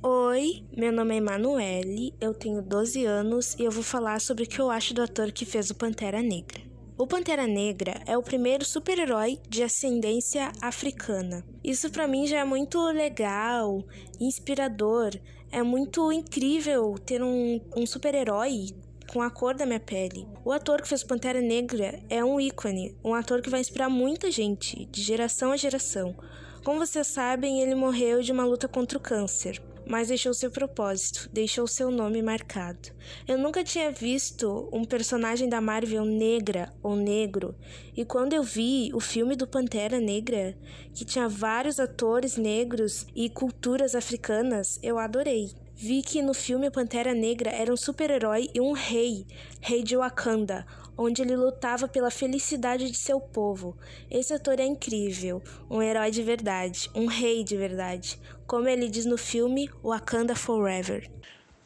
Oi, 0.03 0.65
meu 0.77 0.93
nome 0.93 1.15
é 1.15 1.19
Emanuele, 1.19 2.15
eu 2.21 2.33
tenho 2.33 2.63
12 2.63 3.05
anos 3.05 3.55
e 3.55 3.65
eu 3.65 3.71
vou 3.71 3.83
falar 3.83 4.21
sobre 4.21 4.45
o 4.45 4.47
que 4.47 4.61
eu 4.61 4.71
acho 4.71 4.95
do 4.95 5.03
ator 5.03 5.33
que 5.33 5.45
fez 5.45 5.71
o 5.71 5.75
Pantera 5.75 6.23
Negra. 6.23 6.63
O 6.97 7.07
Pantera 7.07 7.47
Negra 7.47 8.01
é 8.07 8.17
o 8.19 8.23
primeiro 8.23 8.65
super-herói 8.65 9.41
de 9.49 9.63
ascendência 9.63 10.53
africana. 10.61 11.45
Isso 11.63 11.91
para 11.91 12.09
mim 12.09 12.27
já 12.27 12.39
é 12.39 12.45
muito 12.45 12.81
legal, 12.91 13.85
inspirador. 14.21 15.11
É 15.51 15.63
muito 15.63 16.13
incrível 16.13 16.95
ter 16.99 17.23
um, 17.23 17.59
um 17.75 17.87
super-herói 17.87 18.69
com 19.11 19.23
a 19.23 19.31
cor 19.31 19.55
da 19.55 19.65
minha 19.65 19.81
pele. 19.81 20.27
O 20.45 20.53
ator 20.53 20.83
que 20.83 20.89
fez 20.89 21.03
Pantera 21.03 21.41
Negra 21.41 21.99
é 22.11 22.23
um 22.23 22.39
ícone, 22.39 22.95
um 23.03 23.15
ator 23.15 23.41
que 23.41 23.49
vai 23.49 23.61
inspirar 23.61 23.89
muita 23.89 24.31
gente, 24.31 24.85
de 24.85 25.01
geração 25.01 25.51
a 25.51 25.57
geração. 25.57 26.15
Como 26.63 26.85
vocês 26.85 27.07
sabem, 27.07 27.63
ele 27.63 27.75
morreu 27.75 28.21
de 28.21 28.31
uma 28.31 28.45
luta 28.45 28.69
contra 28.69 28.99
o 28.99 29.01
câncer, 29.01 29.63
mas 29.89 30.09
deixou 30.09 30.35
seu 30.35 30.51
propósito, 30.51 31.29
deixou 31.33 31.67
seu 31.67 31.91
nome 31.91 32.23
marcado. 32.23 32.91
Eu 33.27 33.39
nunca 33.39 33.65
tinha 33.65 33.91
visto 33.91 34.69
um 34.73 34.85
personagem 34.85 35.49
da 35.49 35.61
Marvel 35.61 36.05
negra 36.05 36.73
ou 36.83 36.95
negro, 36.95 37.55
e 37.97 38.05
quando 38.05 38.35
eu 38.35 38.43
vi 38.43 38.91
o 38.95 39.01
filme 39.01 39.35
do 39.35 39.47
Pantera 39.47 39.99
Negra, 39.99 40.57
que 40.95 41.05
tinha 41.05 41.29
vários 41.29 41.81
atores 41.81 42.37
negros 42.37 43.07
e 43.15 43.31
culturas 43.31 43.95
africanas, 43.95 44.79
eu 44.83 44.99
adorei. 44.99 45.51
Vi 45.75 46.03
que 46.03 46.21
no 46.21 46.35
filme 46.35 46.71
Pantera 46.73 47.15
Negra 47.15 47.51
era 47.51 47.73
um 47.73 47.77
super-herói 47.77 48.51
e 48.53 48.61
um 48.61 48.73
rei, 48.73 49.25
rei 49.61 49.85
de 49.85 49.97
Wakanda, 49.97 50.67
onde 50.97 51.23
ele 51.23 51.37
lutava 51.37 51.87
pela 51.87 52.11
felicidade 52.11 52.91
de 52.91 52.99
seu 52.99 53.21
povo. 53.21 53.77
Esse 54.11 54.35
ator 54.35 54.59
é 54.59 54.67
incrível, 54.67 55.41
um 55.71 55.81
herói 55.81 56.11
de 56.11 56.21
verdade, 56.21 56.91
um 56.93 57.07
rei 57.07 57.45
de 57.45 57.57
verdade, 57.57 58.19
como 58.49 58.67
ele 58.67 58.89
diz 58.89 59.05
no 59.05 59.19
filme 59.19 59.69
Wakanda 59.85 60.35
Forever. 60.35 61.07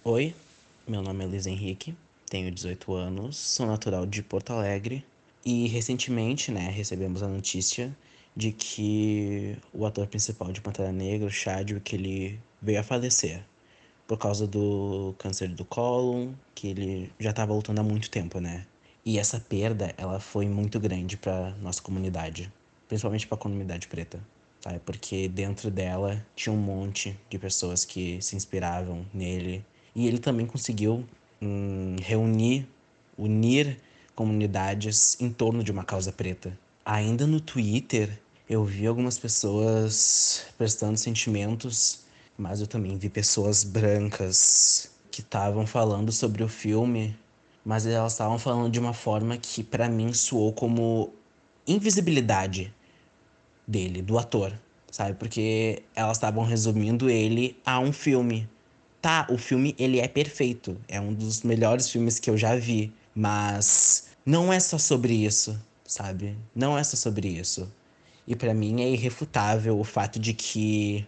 Oi, 0.03 0.35
meu 0.87 1.01
nome 1.01 1.23
é 1.23 1.27
Luiz 1.29 1.47
Henrique, 1.47 1.95
tenho 2.29 2.51
18 2.51 2.93
anos, 2.93 3.37
sou 3.37 3.67
natural 3.67 4.05
de 4.05 4.21
Porto 4.21 4.53
Alegre 4.53 5.07
e 5.45 5.69
recentemente, 5.69 6.51
né, 6.51 6.69
recebemos 6.71 7.23
a 7.23 7.29
notícia 7.29 7.97
de 8.35 8.51
que 8.51 9.57
o 9.73 9.87
ator 9.87 10.09
principal 10.09 10.51
de 10.51 10.61
Pantera 10.61 10.91
Negra, 10.91 11.31
Chadwick, 11.31 11.95
ele 11.95 12.41
veio 12.61 12.81
a 12.81 12.83
falecer 12.83 13.45
por 14.05 14.19
causa 14.19 14.45
do 14.45 15.15
câncer 15.19 15.51
do 15.51 15.65
cólon, 15.65 16.33
que 16.53 16.67
ele 16.67 17.13
já 17.21 17.31
estava 17.31 17.55
lutando 17.55 17.81
há 17.81 17.85
muito 17.85 18.11
tempo, 18.11 18.41
né? 18.41 18.67
E 19.05 19.21
essa 19.21 19.39
perda, 19.39 19.95
ela 19.97 20.19
foi 20.19 20.49
muito 20.49 20.81
grande 20.81 21.17
para 21.17 21.53
nossa 21.63 21.81
comunidade, 21.81 22.53
principalmente 22.89 23.25
para 23.25 23.37
a 23.37 23.41
comunidade 23.41 23.87
preta, 23.87 24.21
tá? 24.63 24.81
Porque 24.87 25.29
dentro 25.29 25.71
dela 25.71 26.25
tinha 26.35 26.53
um 26.53 26.57
monte 26.57 27.19
de 27.29 27.39
pessoas 27.39 27.85
que 27.85 28.23
se 28.23 28.37
inspiravam 28.37 29.05
nele 29.13 29.65
e 29.95 30.07
ele 30.07 30.19
também 30.19 30.47
conseguiu 30.47 31.05
hum, 31.43 31.97
reunir, 32.01 32.67
unir 33.19 33.79
comunidades 34.15 35.21
em 35.21 35.31
torno 35.31 35.63
de 35.63 35.71
uma 35.71 35.85
causa 35.85 36.13
preta. 36.13 36.59
Ainda 36.85 37.27
no 37.27 37.41
Twitter, 37.41 38.19
eu 38.49 38.65
vi 38.65 38.87
algumas 38.87 39.19
pessoas 39.19 40.47
prestando 40.57 40.97
sentimentos, 40.97 42.05
mas 42.39 42.61
eu 42.61 42.67
também 42.67 42.97
vi 42.97 43.09
pessoas 43.09 43.65
brancas 43.65 44.91
que 45.11 45.21
estavam 45.21 45.67
falando 45.67 46.11
sobre 46.11 46.43
o 46.43 46.49
filme 46.49 47.15
mas 47.65 47.87
elas 47.87 48.13
estavam 48.13 48.39
falando 48.39 48.71
de 48.71 48.79
uma 48.79 48.93
forma 48.93 49.37
que 49.37 49.63
para 49.63 49.89
mim 49.89 50.13
soou 50.13 50.53
como 50.53 51.13
invisibilidade 51.67 52.75
dele, 53.73 54.03
do 54.03 54.19
ator, 54.19 54.53
sabe? 54.91 55.15
Porque 55.15 55.83
elas 55.95 56.17
estavam 56.17 56.45
resumindo 56.45 57.11
ele 57.11 57.57
a 57.65 57.81
um 57.81 57.93
filme. 57.93 58.49
Tá, 59.01 59.27
o 59.29 59.37
filme 59.37 59.75
ele 59.79 59.99
é 59.99 60.07
perfeito, 60.07 60.77
é 60.87 61.01
um 61.01 61.13
dos 61.13 61.43
melhores 61.43 61.91
filmes 61.91 62.21
que 62.21 62.31
eu 62.31 62.37
já 62.37 62.55
vi, 62.55 62.93
mas 63.13 64.11
não 64.25 64.53
é 64.53 64.61
só 64.61 64.79
sobre 64.79 65.13
isso, 65.13 65.61
sabe? 65.85 66.37
Não 66.55 66.79
é 66.79 66.85
só 66.85 66.97
sobre 66.97 67.27
isso. 67.27 67.69
E 68.29 68.37
para 68.37 68.55
mim 68.55 68.81
é 68.81 68.89
irrefutável 68.89 69.77
o 69.81 69.83
fato 69.83 70.21
de 70.21 70.33
que 70.33 71.05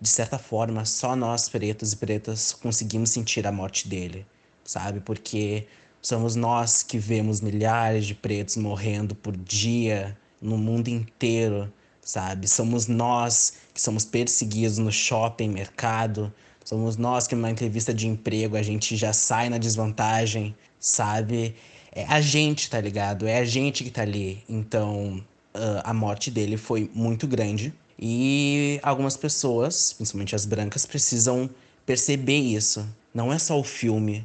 de 0.00 0.08
certa 0.08 0.38
forma 0.38 0.84
só 0.84 1.14
nós 1.14 1.48
pretos 1.48 1.92
e 1.92 1.96
pretas 1.96 2.52
conseguimos 2.52 3.10
sentir 3.10 3.46
a 3.46 3.52
morte 3.52 3.88
dele, 3.88 4.26
sabe? 4.64 4.98
Porque 5.00 5.66
Somos 6.06 6.36
nós 6.36 6.84
que 6.84 6.98
vemos 6.98 7.40
milhares 7.40 8.06
de 8.06 8.14
pretos 8.14 8.56
morrendo 8.56 9.12
por 9.12 9.36
dia 9.36 10.16
no 10.40 10.56
mundo 10.56 10.86
inteiro, 10.86 11.68
sabe? 12.06 12.46
Somos 12.46 12.86
nós 12.86 13.54
que 13.74 13.80
somos 13.82 14.04
perseguidos 14.04 14.78
no 14.78 14.92
shopping, 14.92 15.48
mercado. 15.48 16.32
Somos 16.64 16.96
nós 16.96 17.26
que 17.26 17.34
numa 17.34 17.50
entrevista 17.50 17.92
de 17.92 18.06
emprego 18.06 18.56
a 18.56 18.62
gente 18.62 18.96
já 18.96 19.12
sai 19.12 19.48
na 19.50 19.58
desvantagem, 19.58 20.56
sabe? 20.78 21.56
É 21.90 22.04
a 22.04 22.20
gente, 22.20 22.70
tá 22.70 22.80
ligado? 22.80 23.26
É 23.26 23.38
a 23.38 23.44
gente 23.44 23.82
que 23.82 23.90
tá 23.90 24.02
ali. 24.02 24.44
Então, 24.48 25.22
uh, 25.54 25.82
a 25.82 25.92
morte 25.92 26.30
dele 26.30 26.56
foi 26.56 26.88
muito 26.94 27.26
grande. 27.26 27.74
E 27.98 28.78
algumas 28.84 29.16
pessoas, 29.16 29.92
principalmente 29.92 30.34
as 30.34 30.46
brancas, 30.46 30.86
precisam 30.86 31.50
perceber 31.84 32.38
isso. 32.38 32.86
Não 33.12 33.32
é 33.32 33.38
só 33.38 33.58
o 33.58 33.64
filme, 33.64 34.24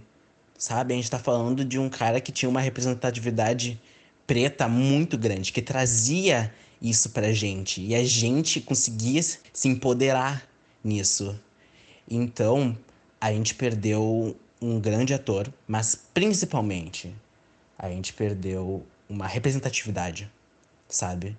sabe? 0.55 0.93
A 0.93 0.97
gente 0.97 1.09
tá 1.09 1.17
falando 1.17 1.65
de 1.65 1.79
um 1.79 1.89
cara 1.89 2.21
que 2.21 2.32
tinha 2.32 2.49
uma 2.49 2.61
representatividade 2.61 3.82
preta 4.27 4.67
muito 4.67 5.17
grande, 5.17 5.51
que 5.51 5.61
trazia 5.61 6.53
isso 6.82 7.11
pra 7.11 7.32
gente. 7.32 7.82
E 7.82 7.93
a 7.93 8.03
gente 8.03 8.59
conseguia 8.59 9.21
se 9.21 9.67
empoderar 9.67 10.43
nisso. 10.84 11.39
Então, 12.09 12.75
a 13.19 13.32
gente 13.32 13.53
perdeu 13.53 14.36
um 14.61 14.79
grande 14.79 15.13
ator, 15.13 15.51
mas 15.67 15.95
principalmente 16.13 17.13
a 17.77 17.89
gente 17.89 18.13
perdeu 18.13 18.86
uma 19.09 19.27
representatividade, 19.27 20.32
sabe? 20.88 21.38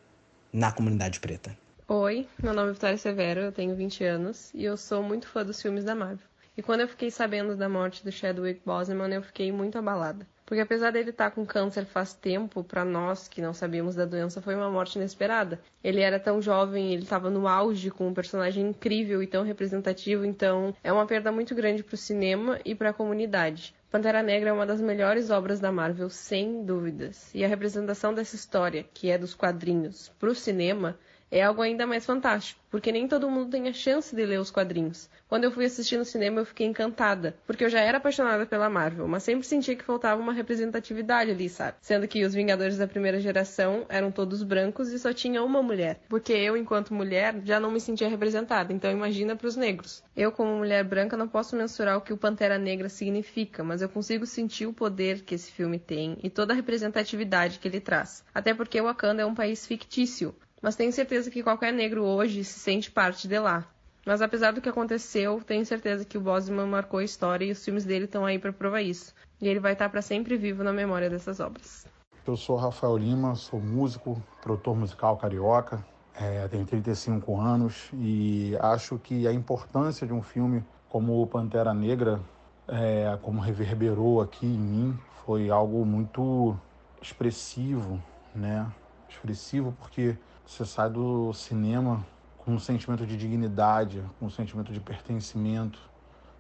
Na 0.53 0.71
comunidade 0.73 1.21
preta. 1.21 1.57
Oi, 1.89 2.27
meu 2.43 2.53
nome 2.53 2.71
é 2.71 2.73
Vitória 2.73 2.97
Severo, 2.97 3.41
eu 3.41 3.53
tenho 3.53 3.77
20 3.77 4.05
anos 4.05 4.51
e 4.55 4.65
eu 4.65 4.77
sou 4.77 5.03
muito 5.03 5.29
fã 5.29 5.45
dos 5.45 5.61
filmes 5.61 5.85
da 5.85 5.95
Marvel. 5.95 6.27
E 6.57 6.63
quando 6.63 6.81
eu 6.81 6.89
fiquei 6.89 7.11
sabendo 7.11 7.57
da 7.57 7.69
morte 7.69 8.05
do 8.05 8.13
Chadwick 8.13 8.61
Boseman, 8.65 9.13
eu 9.13 9.23
fiquei 9.23 9.51
muito 9.51 9.79
abalada. 9.79 10.27
Porque 10.53 10.61
apesar 10.61 10.91
dele 10.91 11.09
estar 11.09 11.31
tá 11.31 11.35
com 11.35 11.47
câncer 11.47 11.87
faz 11.87 12.13
tempo, 12.13 12.63
para 12.63 12.85
nós 12.85 13.27
que 13.27 13.41
não 13.41 13.55
sabíamos 13.55 13.95
da 13.95 14.05
doença, 14.05 14.43
foi 14.43 14.55
uma 14.55 14.71
morte 14.71 14.97
inesperada. 14.97 15.59
Ele 15.83 16.03
era 16.03 16.21
tão 16.21 16.43
jovem, 16.43 16.93
ele 16.93 17.05
estava 17.05 17.31
no 17.31 17.49
auge 17.49 17.91
com 17.91 18.07
um 18.07 18.13
personagem 18.13 18.69
incrível 18.69 19.23
e 19.23 19.27
tão 19.27 19.45
representativo, 19.45 20.27
então 20.27 20.77
é 20.85 20.93
uma 20.93 21.07
perda 21.07 21.33
muito 21.33 21.55
grande 21.55 21.83
para 21.83 21.95
o 21.95 21.97
cinema 21.97 22.61
e 22.67 22.75
para 22.75 22.91
a 22.91 22.93
comunidade. 22.93 23.75
Pantera 23.91 24.23
Negra 24.23 24.51
é 24.51 24.53
uma 24.53 24.67
das 24.67 24.83
melhores 24.83 25.31
obras 25.31 25.59
da 25.59 25.73
Marvel, 25.73 26.11
sem 26.11 26.67
dúvidas. 26.67 27.35
E 27.35 27.43
a 27.43 27.49
representação 27.49 28.13
dessa 28.13 28.37
história, 28.37 28.85
que 28.93 29.11
é 29.11 29.17
dos 29.17 29.35
quadrinhos, 29.35 30.11
para 30.21 30.29
o 30.29 30.35
cinema, 30.35 30.99
é 31.33 31.43
algo 31.43 31.63
ainda 31.63 31.87
mais 31.87 32.05
fantástico, 32.05 32.61
porque 32.71 32.93
nem 32.93 33.09
todo 33.09 33.31
mundo 33.31 33.51
tem 33.51 33.67
a 33.67 33.73
chance 33.73 34.15
de 34.15 34.27
ler 34.27 34.39
os 34.39 34.51
quadrinhos. 34.51 35.09
Quando 35.27 35.45
eu 35.45 35.51
fui 35.51 35.65
assistir 35.65 35.97
no 35.97 36.05
cinema, 36.05 36.41
eu 36.41 36.45
fiquei 36.45 36.67
encantada, 36.67 37.35
porque 37.47 37.65
eu 37.65 37.71
já 37.71 37.81
era 37.81 37.97
apaixonada 37.97 38.45
pela 38.45 38.69
Marvel, 38.69 39.09
mas 39.09 39.23
sempre 39.23 39.47
sentia 39.47 39.75
que 39.75 39.83
faltava 39.83 40.21
uma 40.21 40.35
representatividade 40.35 41.31
ali, 41.31 41.49
sabe? 41.49 41.79
Sendo 41.81 42.07
que 42.07 42.23
os 42.23 42.35
Vingadores 42.35 42.77
da 42.77 42.87
primeira 42.87 43.19
geração 43.19 43.87
eram 43.89 44.13
todos 44.13 44.43
brancos 44.43 44.93
e 44.93 44.99
só 44.99 45.11
tinha 45.15 45.43
uma 45.43 45.63
mulher, 45.63 46.01
porque 46.07 46.35
eu, 46.35 46.55
enquanto 46.55 46.93
mulher, 46.93 47.41
já 47.45 47.59
não 47.59 47.71
me 47.71 47.81
sentia 47.81 48.11
representada, 48.11 48.71
então 48.71 48.91
imagina 48.91 49.35
para 49.35 49.49
os 49.49 49.57
negros. 49.57 50.05
Eu, 50.15 50.33
como 50.33 50.55
mulher 50.55 50.85
branca, 50.85 51.17
não 51.17 51.27
posso 51.27 51.57
mensurar 51.57 51.97
o 51.97 52.03
que 52.03 52.13
o 52.13 52.19
Pantera 52.19 52.59
Negra 52.59 52.91
significa, 52.91 53.65
mas 53.65 53.81
eu 53.81 53.89
consigo 53.89 54.27
sentir 54.27 54.67
o 54.67 54.73
poder 54.75 55.23
que 55.23 55.35
esse 55.35 55.51
filme 55.51 55.79
tem 55.79 56.19
e 56.23 56.29
toda 56.29 56.53
a 56.53 56.57
representatividade 56.57 57.59
que 57.59 57.67
ele 57.67 57.81
traz. 57.81 58.23
Até 58.35 58.53
porque 58.53 58.83
Wakanda 58.83 59.23
é 59.23 59.27
um 59.27 59.35
país 59.35 59.67
fictício, 59.67 60.35
mas 60.63 60.77
tenho 60.77 60.93
certeza 60.93 61.31
que 61.31 61.43
qualquer 61.43 61.73
negro 61.73 62.05
hoje 62.05 62.45
se 62.45 62.61
sente 62.61 62.91
parte 62.91 63.27
de 63.27 63.39
lá. 63.39 63.67
Mas 64.07 64.23
apesar 64.23 64.53
do 64.53 64.61
que 64.61 64.69
aconteceu, 64.69 65.41
tenho 65.45 65.67
certeza 65.67 66.05
que 66.05 66.17
o 66.17 66.21
Bosman 66.21 66.67
marcou 66.67 67.01
a 67.01 67.05
história 67.05 67.45
e 67.45 67.51
os 67.51 67.65
filmes 67.65 67.85
dele 67.85 68.07
estão 68.07 68.25
aí 68.25 68.39
para 68.39 68.53
provar 68.53 68.83
isso. 68.83 69.15
E 69.41 69.49
ele 69.49 69.61
vai 69.61 69.73
estar 69.73 69.89
para 69.89 70.01
sempre 70.01 70.37
vivo 70.37 70.65
na 70.65 70.73
memória 70.73 71.11
dessas 71.11 71.41
obras. 71.41 71.87
Eu 72.25 72.37
sou 72.37 72.57
Rafael 72.57 72.97
Lima, 72.97 73.35
sou 73.35 73.61
músico, 73.61 74.23
produtor 74.41 74.77
musical 74.77 75.17
carioca, 75.17 75.85
é, 76.15 76.47
tenho 76.49 76.65
35 76.65 77.41
anos 77.41 77.91
e 77.95 78.57
acho 78.61 78.99
que 78.99 79.27
a 79.27 79.33
importância 79.33 80.07
de 80.07 80.13
um 80.13 80.23
filme 80.23 80.65
como 80.89 81.27
Pantera 81.27 81.73
Negra, 81.73 82.21
é, 82.69 83.19
como 83.23 83.41
reverberou 83.41 84.21
aqui 84.21 84.47
em 84.47 84.59
mim, 84.59 84.99
foi 85.25 85.51
algo 85.51 85.85
muito 85.85 86.57
expressivo, 87.01 88.01
né? 88.35 88.71
Expressivo 89.09 89.75
porque 89.81 90.17
você 90.53 90.67
sai 90.67 90.91
do 90.91 91.33
cinema 91.33 92.05
com 92.37 92.53
um 92.53 92.59
sentimento 92.59 93.07
de 93.07 93.17
dignidade, 93.17 94.05
com 94.21 94.27
um 94.27 94.31
sentimento 94.31 94.71
de 94.71 94.81
pertencimento, 94.81 95.79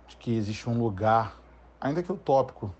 de 0.06 0.16
que 0.16 0.36
existe 0.36 0.68
um 0.68 0.78
lugar, 0.78 1.38
ainda 1.80 2.02
que 2.02 2.12
utópico, 2.12 2.74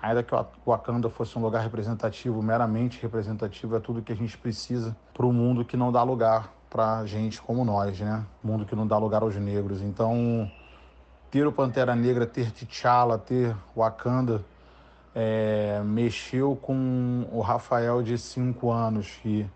ainda 0.00 0.22
que 0.22 0.34
o 0.34 0.46
Wakanda 0.66 1.10
fosse 1.10 1.38
um 1.38 1.42
lugar 1.42 1.62
representativo, 1.62 2.42
meramente 2.42 3.02
representativo, 3.02 3.76
é 3.76 3.80
tudo 3.80 4.00
que 4.00 4.10
a 4.10 4.16
gente 4.16 4.38
precisa 4.38 4.96
para 5.12 5.26
o 5.26 5.32
mundo 5.34 5.66
que 5.66 5.76
não 5.76 5.92
dá 5.92 6.02
lugar 6.02 6.50
para 6.70 7.04
gente 7.04 7.42
como 7.42 7.62
nós, 7.62 8.00
né? 8.00 8.24
Mundo 8.42 8.64
que 8.64 8.74
não 8.74 8.86
dá 8.86 8.96
lugar 8.96 9.20
aos 9.20 9.36
negros. 9.36 9.82
Então, 9.82 10.50
ter 11.30 11.46
o 11.46 11.52
Pantera 11.52 11.94
Negra, 11.94 12.26
ter 12.26 12.50
T'Challa, 12.50 13.18
ter 13.18 13.54
Wakanda, 13.76 14.42
é, 15.14 15.82
mexeu 15.84 16.56
com 16.56 17.28
o 17.30 17.42
Rafael 17.42 18.02
de 18.02 18.16
cinco 18.16 18.70
anos 18.70 19.18
que 19.22 19.46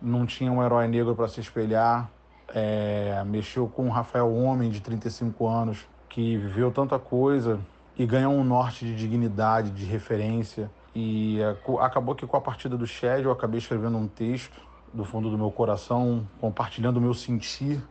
não 0.00 0.26
tinha 0.26 0.50
um 0.50 0.62
herói 0.62 0.86
negro 0.88 1.14
para 1.14 1.28
se 1.28 1.40
espelhar. 1.40 2.10
É, 2.54 3.22
mexeu 3.26 3.68
com 3.68 3.88
o 3.88 3.90
Rafael 3.90 4.32
Homem, 4.34 4.70
de 4.70 4.80
35 4.80 5.46
anos, 5.46 5.86
que 6.08 6.36
viveu 6.36 6.70
tanta 6.70 6.98
coisa 6.98 7.60
e 7.98 8.06
ganhou 8.06 8.32
um 8.32 8.44
norte 8.44 8.84
de 8.84 8.94
dignidade, 8.94 9.70
de 9.70 9.84
referência. 9.84 10.70
E 10.94 11.40
é, 11.40 11.56
acabou 11.80 12.14
que 12.14 12.26
com 12.26 12.36
a 12.36 12.40
partida 12.40 12.76
do 12.76 12.86
Shed 12.86 13.24
eu 13.24 13.32
acabei 13.32 13.58
escrevendo 13.58 13.98
um 13.98 14.08
texto 14.08 14.60
do 14.92 15.04
fundo 15.04 15.30
do 15.30 15.36
meu 15.36 15.50
coração, 15.50 16.26
compartilhando 16.40 16.96
o 16.96 17.00
meu 17.00 17.12
sentir 17.12 17.82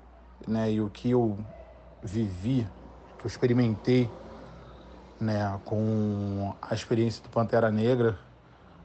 né, 0.47 0.71
e 0.71 0.81
o 0.81 0.89
que 0.89 1.11
eu 1.11 1.37
vivi, 2.01 2.67
que 3.19 3.25
eu 3.25 3.27
experimentei 3.27 4.09
né, 5.19 5.59
com 5.65 6.53
a 6.61 6.73
experiência 6.73 7.21
do 7.21 7.29
Pantera 7.29 7.69
Negra. 7.71 8.17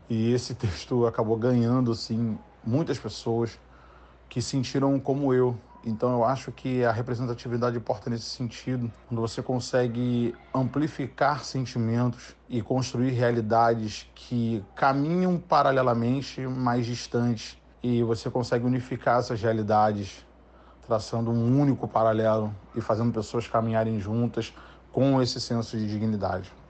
E 0.09 0.33
esse 0.33 0.55
texto 0.57 1.07
acabou 1.07 1.37
ganhando 1.37 1.93
assim, 1.93 2.39
muitas 2.65 2.99
pessoas 2.99 3.59
que 4.29 4.41
sentiram 4.41 4.99
como 4.99 5.35
eu. 5.35 5.57
Então 5.85 6.13
eu 6.13 6.25
acho 6.25 6.53
que 6.53 6.85
a 6.85 6.93
representatividade 6.93 7.77
importa 7.77 8.09
nesse 8.09 8.27
sentido, 8.27 8.91
quando 9.09 9.21
você 9.21 9.43
consegue 9.43 10.35
amplificar 10.55 11.45
sentimentos 11.45 12.37
e 12.49 12.63
construir 12.63 13.11
realidades 13.11 14.07
que 14.15 14.65
caminham 14.77 15.39
paralelamente, 15.39 16.41
mais 16.47 16.87
distantes, 16.87 17.59
e 17.83 18.03
você 18.03 18.31
consegue 18.31 18.65
unificar 18.65 19.19
essas 19.19 19.43
realidades, 19.43 20.25
traçando 20.87 21.31
um 21.31 21.61
único 21.61 21.89
paralelo 21.89 22.55
e 22.77 22.81
fazendo 22.81 23.13
pessoas 23.13 23.49
caminharem 23.49 23.99
juntas 23.99 24.55
com 24.93 25.21
esse 25.21 25.41
senso 25.41 25.77
de 25.77 25.89
dignidade. 25.89 26.62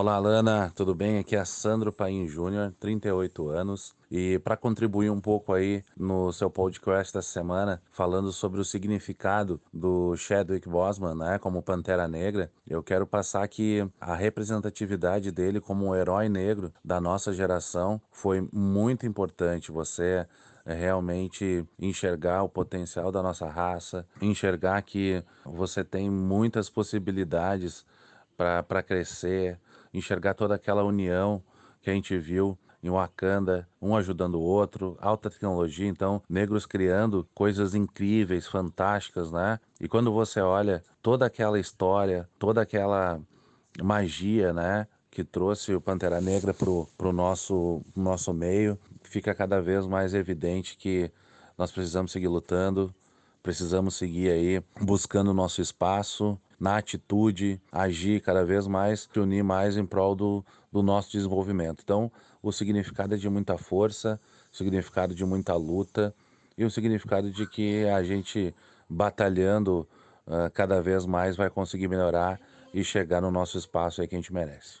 Olá, 0.00 0.16
Lana, 0.16 0.72
tudo 0.76 0.94
bem? 0.94 1.18
Aqui 1.18 1.34
é 1.34 1.44
Sandro 1.44 1.92
Paim 1.92 2.28
Júnior, 2.28 2.72
38 2.78 3.48
anos. 3.48 3.96
E 4.08 4.38
para 4.38 4.56
contribuir 4.56 5.10
um 5.10 5.20
pouco 5.20 5.52
aí 5.52 5.84
no 5.96 6.32
seu 6.32 6.48
podcast 6.48 7.18
essa 7.18 7.28
semana, 7.28 7.82
falando 7.90 8.30
sobre 8.30 8.60
o 8.60 8.64
significado 8.64 9.60
do 9.74 10.14
Chadwick 10.14 10.68
Boseman, 10.68 11.16
né, 11.16 11.38
como 11.40 11.64
Pantera 11.64 12.06
Negra, 12.06 12.48
eu 12.64 12.80
quero 12.80 13.08
passar 13.08 13.48
que 13.48 13.84
a 14.00 14.14
representatividade 14.14 15.32
dele 15.32 15.60
como 15.60 15.86
um 15.86 15.96
herói 15.96 16.28
negro 16.28 16.72
da 16.84 17.00
nossa 17.00 17.32
geração 17.32 18.00
foi 18.12 18.48
muito 18.52 19.04
importante. 19.04 19.72
Você 19.72 20.24
realmente 20.64 21.66
enxergar 21.76 22.44
o 22.44 22.48
potencial 22.48 23.10
da 23.10 23.20
nossa 23.20 23.48
raça, 23.48 24.06
enxergar 24.22 24.80
que 24.82 25.24
você 25.44 25.82
tem 25.82 26.08
muitas 26.08 26.70
possibilidades 26.70 27.84
para 28.36 28.84
crescer, 28.84 29.58
enxergar 29.92 30.34
toda 30.34 30.54
aquela 30.54 30.82
união 30.82 31.42
que 31.80 31.90
a 31.90 31.94
gente 31.94 32.16
viu 32.18 32.58
em 32.82 32.90
Wakanda, 32.90 33.68
um 33.82 33.96
ajudando 33.96 34.36
o 34.36 34.42
outro, 34.42 34.96
alta 35.00 35.30
tecnologia, 35.30 35.88
então 35.88 36.22
negros 36.28 36.64
criando 36.64 37.28
coisas 37.34 37.74
incríveis, 37.74 38.46
fantásticas, 38.46 39.32
né? 39.32 39.58
E 39.80 39.88
quando 39.88 40.12
você 40.12 40.40
olha 40.40 40.82
toda 41.02 41.26
aquela 41.26 41.58
história, 41.58 42.28
toda 42.38 42.62
aquela 42.62 43.20
magia, 43.82 44.52
né? 44.52 44.86
Que 45.10 45.24
trouxe 45.24 45.74
o 45.74 45.80
Pantera 45.80 46.20
Negra 46.20 46.54
pro, 46.54 46.86
pro 46.96 47.12
nosso, 47.12 47.82
nosso 47.96 48.32
meio, 48.32 48.78
fica 49.02 49.34
cada 49.34 49.60
vez 49.60 49.86
mais 49.86 50.14
evidente 50.14 50.76
que 50.76 51.10
nós 51.56 51.72
precisamos 51.72 52.12
seguir 52.12 52.28
lutando, 52.28 52.94
precisamos 53.48 53.94
seguir 53.94 54.30
aí 54.30 54.62
buscando 54.78 55.28
o 55.28 55.32
nosso 55.32 55.62
espaço, 55.62 56.38
na 56.60 56.76
atitude, 56.76 57.58
agir 57.72 58.20
cada 58.20 58.44
vez 58.44 58.66
mais, 58.66 59.08
se 59.10 59.18
unir 59.18 59.42
mais 59.42 59.78
em 59.78 59.86
prol 59.86 60.14
do, 60.14 60.44
do 60.70 60.82
nosso 60.82 61.12
desenvolvimento. 61.12 61.80
Então, 61.82 62.12
o 62.42 62.52
significado 62.52 63.14
é 63.14 63.16
de 63.16 63.26
muita 63.26 63.56
força, 63.56 64.20
o 64.52 64.54
significado 64.54 65.14
de 65.14 65.24
muita 65.24 65.54
luta 65.54 66.14
e 66.58 66.64
o 66.66 66.70
significado 66.70 67.30
de 67.30 67.46
que 67.46 67.86
a 67.86 68.02
gente 68.02 68.54
batalhando 68.86 69.88
uh, 70.26 70.50
cada 70.52 70.82
vez 70.82 71.06
mais 71.06 71.34
vai 71.34 71.48
conseguir 71.48 71.88
melhorar 71.88 72.38
e 72.74 72.84
chegar 72.84 73.22
no 73.22 73.30
nosso 73.30 73.56
espaço 73.56 74.02
aí 74.02 74.06
que 74.06 74.14
a 74.14 74.18
gente 74.18 74.30
merece. 74.30 74.80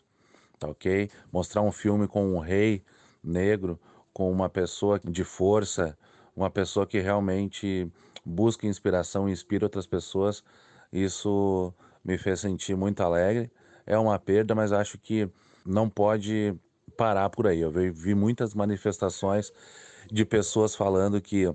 Tá 0.58 0.68
ok? 0.68 1.10
Mostrar 1.32 1.62
um 1.62 1.72
filme 1.72 2.06
com 2.06 2.34
um 2.34 2.38
rei 2.38 2.84
negro 3.24 3.80
com 4.12 4.30
uma 4.30 4.50
pessoa 4.50 5.00
de 5.02 5.24
força, 5.24 5.96
uma 6.36 6.50
pessoa 6.50 6.86
que 6.86 7.00
realmente 7.00 7.90
busca 8.28 8.66
inspiração 8.66 9.28
e 9.28 9.32
inspira 9.32 9.64
outras 9.64 9.86
pessoas. 9.86 10.44
Isso 10.92 11.72
me 12.04 12.18
fez 12.18 12.40
sentir 12.40 12.76
muito 12.76 13.00
alegre. 13.02 13.50
É 13.86 13.98
uma 13.98 14.18
perda, 14.18 14.54
mas 14.54 14.72
acho 14.72 14.98
que 14.98 15.28
não 15.64 15.88
pode 15.88 16.54
parar 16.96 17.30
por 17.30 17.46
aí. 17.46 17.60
Eu 17.60 17.70
vi 17.70 18.14
muitas 18.14 18.54
manifestações 18.54 19.52
de 20.10 20.24
pessoas 20.24 20.74
falando 20.74 21.20
que 21.20 21.52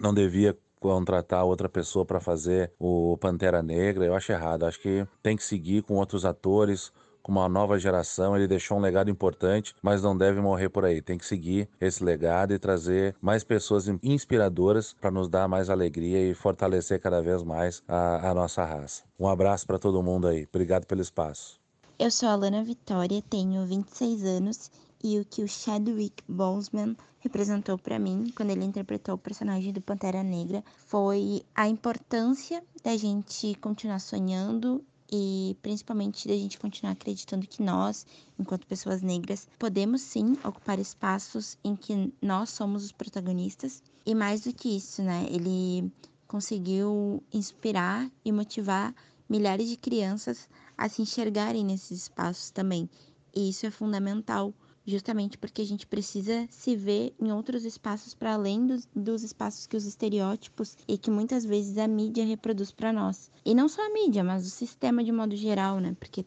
não 0.00 0.12
devia 0.12 0.56
contratar 0.78 1.44
outra 1.44 1.68
pessoa 1.68 2.04
para 2.04 2.20
fazer 2.20 2.70
o 2.78 3.16
Pantera 3.16 3.62
Negra. 3.62 4.04
Eu 4.04 4.14
acho 4.14 4.32
errado. 4.32 4.66
Acho 4.66 4.80
que 4.80 5.06
tem 5.22 5.36
que 5.36 5.44
seguir 5.44 5.82
com 5.82 5.94
outros 5.94 6.24
atores, 6.24 6.92
com 7.24 7.32
uma 7.32 7.48
nova 7.48 7.78
geração. 7.78 8.36
Ele 8.36 8.46
deixou 8.46 8.76
um 8.76 8.80
legado 8.80 9.10
importante, 9.10 9.74
mas 9.82 10.02
não 10.02 10.16
deve 10.16 10.40
morrer 10.40 10.68
por 10.68 10.84
aí. 10.84 11.00
Tem 11.00 11.18
que 11.18 11.26
seguir 11.26 11.68
esse 11.80 12.04
legado 12.04 12.52
e 12.52 12.58
trazer 12.58 13.16
mais 13.20 13.42
pessoas 13.42 13.88
inspiradoras 14.02 14.92
para 14.92 15.10
nos 15.10 15.28
dar 15.28 15.48
mais 15.48 15.70
alegria 15.70 16.30
e 16.30 16.34
fortalecer 16.34 17.00
cada 17.00 17.22
vez 17.22 17.42
mais 17.42 17.82
a, 17.88 18.30
a 18.30 18.34
nossa 18.34 18.62
raça. 18.62 19.02
Um 19.18 19.26
abraço 19.26 19.66
para 19.66 19.78
todo 19.78 20.02
mundo 20.02 20.28
aí. 20.28 20.46
Obrigado 20.48 20.86
pelo 20.86 21.00
espaço. 21.00 21.58
Eu 21.98 22.10
sou 22.10 22.28
a 22.28 22.34
Lana 22.34 22.62
Vitória, 22.62 23.22
tenho 23.30 23.64
26 23.64 24.24
anos 24.24 24.70
e 25.02 25.18
o 25.18 25.24
que 25.24 25.42
o 25.42 25.48
Chadwick 25.48 26.22
Boseman 26.28 26.96
representou 27.20 27.78
para 27.78 27.98
mim 27.98 28.30
quando 28.36 28.50
ele 28.50 28.64
interpretou 28.64 29.14
o 29.14 29.18
personagem 29.18 29.72
do 29.72 29.80
Pantera 29.80 30.22
Negra 30.22 30.62
foi 30.86 31.42
a 31.54 31.68
importância 31.68 32.62
da 32.82 32.96
gente 32.96 33.54
continuar 33.56 34.00
sonhando 34.00 34.84
e 35.10 35.56
principalmente 35.62 36.26
da 36.26 36.34
gente 36.34 36.58
continuar 36.58 36.92
acreditando 36.92 37.46
que 37.46 37.62
nós, 37.62 38.06
enquanto 38.38 38.66
pessoas 38.66 39.02
negras, 39.02 39.48
podemos 39.58 40.00
sim 40.00 40.36
ocupar 40.44 40.78
espaços 40.78 41.58
em 41.62 41.76
que 41.76 42.12
nós 42.20 42.50
somos 42.50 42.84
os 42.84 42.92
protagonistas. 42.92 43.82
E 44.06 44.14
mais 44.14 44.42
do 44.42 44.52
que 44.52 44.76
isso, 44.76 45.02
né? 45.02 45.26
Ele 45.30 45.90
conseguiu 46.26 47.22
inspirar 47.32 48.10
e 48.24 48.32
motivar 48.32 48.94
milhares 49.28 49.68
de 49.68 49.76
crianças 49.76 50.48
a 50.76 50.88
se 50.88 51.02
enxergarem 51.02 51.64
nesses 51.64 52.02
espaços 52.02 52.50
também. 52.50 52.88
E 53.34 53.50
isso 53.50 53.66
é 53.66 53.70
fundamental 53.70 54.52
justamente 54.86 55.38
porque 55.38 55.62
a 55.62 55.66
gente 55.66 55.86
precisa 55.86 56.46
se 56.50 56.76
ver 56.76 57.14
em 57.20 57.32
outros 57.32 57.64
espaços 57.64 58.14
para 58.14 58.34
além 58.34 58.66
dos, 58.66 58.88
dos, 58.94 59.22
espaços 59.22 59.66
que 59.66 59.76
os 59.76 59.86
estereótipos 59.86 60.76
e 60.86 60.98
que 60.98 61.10
muitas 61.10 61.44
vezes 61.44 61.78
a 61.78 61.88
mídia 61.88 62.24
reproduz 62.24 62.70
para 62.70 62.92
nós. 62.92 63.30
E 63.44 63.54
não 63.54 63.68
só 63.68 63.86
a 63.86 63.92
mídia, 63.92 64.22
mas 64.22 64.46
o 64.46 64.50
sistema 64.50 65.02
de 65.02 65.12
modo 65.12 65.34
geral, 65.36 65.80
né? 65.80 65.96
Porque 65.98 66.24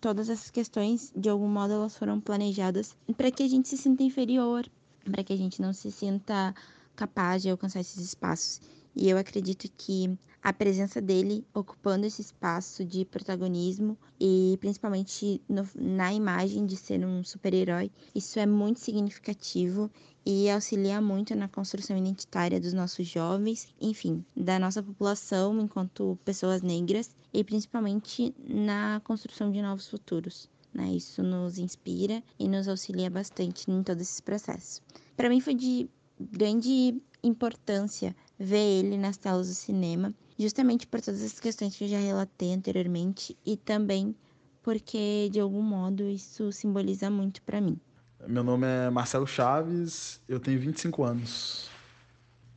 todas 0.00 0.28
essas 0.28 0.50
questões, 0.50 1.12
de 1.16 1.28
algum 1.28 1.48
modo, 1.48 1.72
elas 1.72 1.96
foram 1.96 2.20
planejadas 2.20 2.96
para 3.16 3.30
que 3.30 3.42
a 3.42 3.48
gente 3.48 3.68
se 3.68 3.76
sinta 3.76 4.02
inferior, 4.02 4.68
para 5.04 5.24
que 5.24 5.32
a 5.32 5.36
gente 5.36 5.60
não 5.62 5.72
se 5.72 5.90
sinta 5.90 6.54
capaz 6.96 7.42
de 7.42 7.50
alcançar 7.50 7.80
esses 7.80 8.02
espaços. 8.02 8.60
E 8.94 9.08
eu 9.08 9.16
acredito 9.16 9.70
que 9.76 10.18
a 10.42 10.52
presença 10.52 11.00
dele 11.00 11.44
ocupando 11.52 12.06
esse 12.06 12.22
espaço 12.22 12.84
de 12.84 13.04
protagonismo 13.04 13.96
e 14.18 14.56
principalmente 14.60 15.40
no, 15.48 15.68
na 15.74 16.12
imagem 16.12 16.64
de 16.64 16.76
ser 16.76 17.04
um 17.04 17.22
super-herói, 17.22 17.90
isso 18.14 18.38
é 18.38 18.46
muito 18.46 18.80
significativo 18.80 19.90
e 20.24 20.50
auxilia 20.50 21.00
muito 21.00 21.34
na 21.34 21.48
construção 21.48 21.96
identitária 21.96 22.60
dos 22.60 22.72
nossos 22.72 23.06
jovens, 23.06 23.68
enfim, 23.80 24.24
da 24.36 24.58
nossa 24.58 24.82
população 24.82 25.60
enquanto 25.60 26.18
pessoas 26.24 26.62
negras 26.62 27.14
e 27.32 27.44
principalmente 27.44 28.34
na 28.46 29.00
construção 29.04 29.50
de 29.50 29.60
novos 29.60 29.88
futuros. 29.88 30.48
Né? 30.72 30.92
Isso 30.92 31.22
nos 31.22 31.58
inspira 31.58 32.22
e 32.38 32.48
nos 32.48 32.68
auxilia 32.68 33.10
bastante 33.10 33.70
em 33.70 33.82
todos 33.82 34.02
esses 34.02 34.20
processos. 34.20 34.80
Para 35.16 35.28
mim 35.28 35.40
foi 35.40 35.54
de 35.54 35.88
grande 36.18 37.00
importância 37.22 38.14
ver 38.38 38.78
ele 38.78 38.96
nas 38.96 39.16
telas 39.16 39.48
do 39.48 39.54
cinema, 39.54 40.14
justamente 40.40 40.86
por 40.86 41.00
todas 41.00 41.22
as 41.22 41.38
questões 41.38 41.76
que 41.76 41.84
eu 41.84 41.88
já 41.88 41.98
relatei 41.98 42.52
anteriormente 42.54 43.36
e 43.44 43.56
também 43.56 44.14
porque 44.62 45.28
de 45.30 45.40
algum 45.40 45.62
modo 45.62 46.08
isso 46.08 46.50
simboliza 46.52 47.10
muito 47.10 47.42
para 47.42 47.60
mim. 47.60 47.78
Meu 48.26 48.44
nome 48.44 48.66
é 48.66 48.90
Marcelo 48.90 49.26
Chaves, 49.26 50.20
eu 50.28 50.38
tenho 50.38 50.60
25 50.60 51.02
anos. 51.04 51.70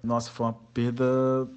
Nossa, 0.03 0.29
foi 0.29 0.45
uma 0.45 0.53
perda 0.53 1.47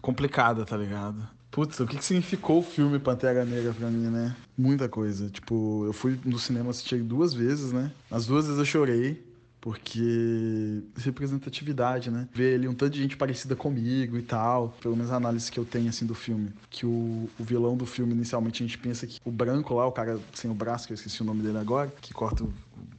complicada, 0.00 0.64
tá 0.64 0.76
ligado? 0.76 1.28
Putz, 1.50 1.78
o 1.78 1.86
que, 1.86 1.98
que 1.98 2.04
significou 2.04 2.60
o 2.60 2.62
filme 2.62 2.98
Pantera 2.98 3.44
Negra 3.44 3.72
pra 3.74 3.88
mim, 3.88 4.08
né? 4.08 4.34
Muita 4.56 4.88
coisa. 4.88 5.28
Tipo, 5.30 5.84
eu 5.86 5.92
fui 5.92 6.18
no 6.24 6.38
cinema 6.38 6.70
assistir 6.70 7.02
duas 7.02 7.34
vezes, 7.34 7.72
né? 7.72 7.92
As 8.10 8.26
duas 8.26 8.46
vezes 8.46 8.58
eu 8.58 8.64
chorei 8.64 9.31
porque 9.62 10.82
representatividade, 10.98 12.10
né? 12.10 12.28
Ver 12.34 12.56
ali 12.56 12.66
um 12.66 12.74
tanto 12.74 12.94
de 12.94 13.00
gente 13.00 13.16
parecida 13.16 13.54
comigo 13.54 14.18
e 14.18 14.22
tal, 14.22 14.74
pelo 14.82 14.96
menos 14.96 15.12
a 15.12 15.16
análise 15.16 15.50
que 15.50 15.58
eu 15.58 15.64
tenho 15.64 15.88
assim 15.88 16.04
do 16.04 16.16
filme, 16.16 16.50
que 16.68 16.84
o, 16.84 17.30
o 17.38 17.44
vilão 17.44 17.76
do 17.76 17.86
filme 17.86 18.12
inicialmente 18.12 18.60
a 18.62 18.66
gente 18.66 18.76
pensa 18.76 19.06
que 19.06 19.20
o 19.24 19.30
branco 19.30 19.72
lá, 19.74 19.86
o 19.86 19.92
cara 19.92 20.18
sem 20.34 20.50
o 20.50 20.54
braço, 20.54 20.88
que 20.88 20.92
eu 20.92 20.96
esqueci 20.96 21.22
o 21.22 21.24
nome 21.24 21.42
dele 21.42 21.58
agora, 21.58 21.92
que 22.00 22.12
corta 22.12 22.42
o 22.42 22.52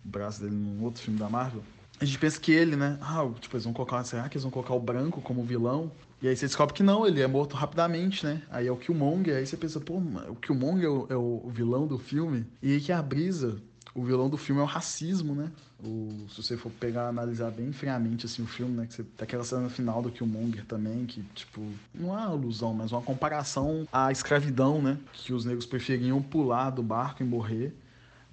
braço 0.06 0.42
dele 0.42 0.56
num 0.56 0.82
outro 0.86 1.04
filme 1.04 1.20
da 1.20 1.30
Marvel, 1.30 1.62
a 2.00 2.06
gente 2.06 2.18
pensa 2.18 2.40
que 2.40 2.54
ele, 2.54 2.78
né? 2.78 2.98
Ah, 3.02 3.30
tipo, 3.42 3.56
eles 3.58 3.66
vão 3.66 3.74
colocar, 3.74 4.02
será 4.06 4.30
que 4.30 4.38
eles 4.38 4.44
vão 4.44 4.52
colocar 4.52 4.74
o 4.74 4.80
branco 4.80 5.22
como 5.22 5.44
vilão? 5.44 5.92
E 6.22 6.30
aí 6.30 6.36
você 6.36 6.46
descobre 6.46 6.74
que 6.74 6.82
não, 6.82 7.06
ele 7.06 7.22
é 7.22 7.28
morto 7.28 7.58
rapidamente, 7.58 8.26
né? 8.26 8.42
Aí 8.50 8.68
é 8.68 8.72
o 8.72 8.78
Killmonger, 8.78 9.36
aí 9.36 9.46
você 9.46 9.58
pensa, 9.58 9.82
pô, 9.82 9.96
o 10.30 10.36
Killmonger 10.38 10.86
é 10.86 10.90
o, 10.90 11.08
é 11.10 11.16
o 11.18 11.50
vilão 11.54 11.86
do 11.86 11.98
filme. 11.98 12.46
E 12.62 12.72
aí 12.72 12.80
que 12.80 12.94
é 12.94 12.96
a 12.96 13.02
brisa 13.02 13.62
o 13.96 14.04
vilão 14.04 14.30
do 14.30 14.38
filme 14.38 14.60
é 14.60 14.64
o 14.64 14.68
racismo, 14.68 15.36
né? 15.36 15.52
O, 15.84 16.28
se 16.30 16.42
você 16.42 16.56
for 16.56 16.72
pegar 16.72 17.10
analisar 17.10 17.52
bem 17.52 17.72
friamente 17.74 18.26
assim 18.26 18.42
o 18.42 18.48
filme, 18.48 18.74
né, 18.74 18.86
que 18.86 18.94
você 18.94 19.04
tem 19.04 19.24
aquela 19.24 19.44
cena 19.44 19.70
final 19.70 20.02
do 20.02 20.10
Killmonger 20.10 20.66
também, 20.66 21.06
que 21.06 21.22
tipo, 21.36 21.62
não 21.94 22.18
é 22.18 22.24
alusão, 22.24 22.74
mas 22.74 22.92
uma 22.92 23.02
comparação 23.02 23.86
à 23.92 24.12
escravidão, 24.12 24.82
né, 24.82 24.98
que 25.12 25.34
os 25.34 25.44
negros 25.44 25.66
preferiam 25.66 26.22
pular 26.22 26.70
do 26.70 26.82
barco 26.82 27.22
e 27.22 27.26
morrer 27.26 27.76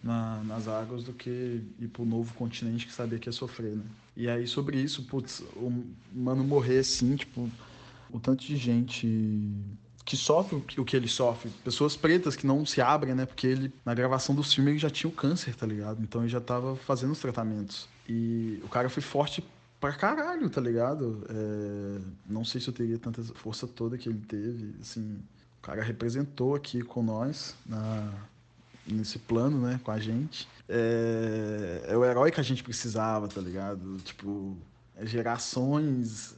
na, 0.02 0.42
nas 0.44 0.68
águas 0.68 1.02
do 1.02 1.12
que 1.12 1.62
ir 1.78 1.88
pro 1.88 2.04
novo 2.04 2.32
continente 2.34 2.86
que 2.86 2.92
sabia 2.92 3.18
que 3.18 3.28
ia 3.28 3.32
sofrer, 3.32 3.76
né? 3.76 3.84
E 4.16 4.28
aí 4.28 4.46
sobre 4.46 4.80
isso, 4.80 5.02
putz, 5.04 5.40
o 5.56 5.84
mano 6.12 6.44
morrer 6.44 6.78
assim, 6.78 7.16
tipo, 7.16 7.50
o 8.10 8.20
tanto 8.20 8.44
de 8.44 8.56
gente 8.56 9.06
que 10.10 10.16
sofre 10.16 10.56
o 10.76 10.84
que 10.84 10.96
ele 10.96 11.06
sofre. 11.06 11.52
Pessoas 11.62 11.96
pretas 11.96 12.34
que 12.34 12.44
não 12.44 12.66
se 12.66 12.80
abrem, 12.80 13.14
né? 13.14 13.24
Porque 13.24 13.46
ele, 13.46 13.72
na 13.84 13.94
gravação 13.94 14.34
do 14.34 14.42
filme, 14.42 14.72
ele 14.72 14.78
já 14.78 14.90
tinha 14.90 15.08
o 15.08 15.12
câncer, 15.12 15.54
tá 15.54 15.64
ligado? 15.64 16.02
Então 16.02 16.22
ele 16.22 16.28
já 16.28 16.40
tava 16.40 16.74
fazendo 16.74 17.12
os 17.12 17.20
tratamentos. 17.20 17.88
E 18.08 18.60
o 18.64 18.68
cara 18.68 18.88
foi 18.88 19.04
forte 19.04 19.44
pra 19.80 19.92
caralho, 19.92 20.50
tá 20.50 20.60
ligado? 20.60 21.24
É... 21.28 22.00
Não 22.26 22.44
sei 22.44 22.60
se 22.60 22.66
eu 22.66 22.74
teria 22.74 22.98
tanta 22.98 23.22
força 23.22 23.68
toda 23.68 23.96
que 23.96 24.08
ele 24.08 24.20
teve. 24.26 24.74
Assim, 24.80 25.16
o 25.60 25.62
cara 25.62 25.80
representou 25.80 26.56
aqui 26.56 26.82
com 26.82 27.04
nós, 27.04 27.54
na... 27.64 28.12
nesse 28.84 29.16
plano, 29.20 29.60
né? 29.60 29.78
Com 29.84 29.92
a 29.92 30.00
gente. 30.00 30.48
É... 30.68 31.84
é 31.86 31.96
o 31.96 32.04
herói 32.04 32.32
que 32.32 32.40
a 32.40 32.44
gente 32.44 32.64
precisava, 32.64 33.28
tá 33.28 33.40
ligado? 33.40 33.96
Tipo, 33.98 34.56
é 34.96 35.06
gerações 35.06 36.34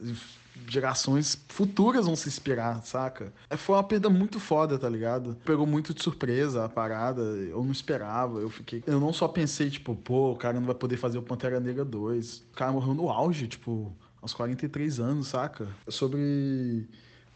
gerações 0.69 1.39
futuras 1.49 2.07
vão 2.07 2.17
se 2.17 2.29
inspirar, 2.29 2.83
saca? 2.85 3.33
É, 3.49 3.57
foi 3.57 3.77
uma 3.77 3.85
perda 3.85 4.09
muito 4.09 4.41
foda, 4.41 4.79
tá 4.79 4.89
ligado? 4.89 5.37
Pegou 5.45 5.67
muito 5.67 5.93
de 5.95 6.03
surpresa 6.03 6.65
a 6.65 6.69
parada, 6.69 7.23
eu 7.23 7.63
não 7.63 7.73
esperava, 7.73 8.41
eu 8.41 8.51
fiquei... 8.51 8.83
Eu 8.87 9.01
não 9.01 9.13
só 9.13 9.29
pensei, 9.29 9.71
tipo, 9.71 9.95
pô, 9.95 10.33
o 10.33 10.37
cara 10.37 10.59
não 10.59 10.67
vai 10.67 10.75
poder 10.75 10.97
fazer 10.97 11.19
o 11.19 11.23
Pantera 11.23 11.61
Negra 11.61 11.85
2. 11.85 12.45
O 12.53 12.57
cara 12.57 12.73
morreu 12.73 12.95
no 12.95 13.11
auge, 13.11 13.49
tipo, 13.49 13.95
aos 14.21 14.33
43 14.33 15.01
anos, 15.01 15.29
saca? 15.29 15.69
Sobre 15.89 16.89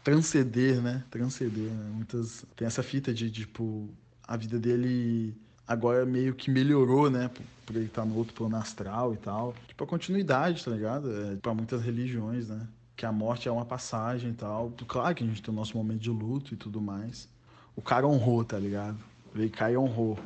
transcender, 0.03 0.81
né? 0.81 1.03
Transcender, 1.09 1.71
né? 1.71 1.91
Muitas... 1.93 2.45
Tem 2.55 2.67
essa 2.67 2.81
fita 2.81 3.13
de, 3.13 3.29
tipo, 3.29 3.89
a 4.27 4.37
vida 4.37 4.57
dele 4.57 5.35
agora 5.67 6.05
meio 6.05 6.33
que 6.33 6.49
melhorou, 6.49 7.09
né? 7.09 7.29
Por 7.65 7.75
ele 7.75 7.85
estar 7.85 8.05
no 8.05 8.15
outro 8.15 8.33
plano 8.33 8.55
astral 8.55 9.13
e 9.13 9.17
tal. 9.17 9.53
Tipo, 9.67 9.83
a 9.83 9.87
continuidade, 9.87 10.63
tá 10.63 10.71
ligado? 10.71 11.11
É, 11.11 11.35
pra 11.35 11.53
muitas 11.53 11.81
religiões, 11.81 12.47
né? 12.47 12.65
Que 12.97 13.05
a 13.05 13.11
morte 13.11 13.47
é 13.47 13.51
uma 13.51 13.63
passagem 13.63 14.31
e 14.31 14.33
tal. 14.33 14.73
Claro 14.87 15.13
que 15.13 15.23
a 15.23 15.27
gente 15.27 15.41
tem 15.41 15.53
o 15.53 15.55
nosso 15.55 15.77
momento 15.77 15.99
de 15.99 16.09
luto 16.09 16.55
e 16.55 16.57
tudo 16.57 16.81
mais. 16.81 17.29
O 17.75 17.81
cara 17.81 18.07
honrou, 18.07 18.43
tá 18.43 18.57
ligado? 18.57 18.97
Veio 19.33 19.51
cá 19.51 19.71
e 19.71 19.77
honrou. 19.77 20.17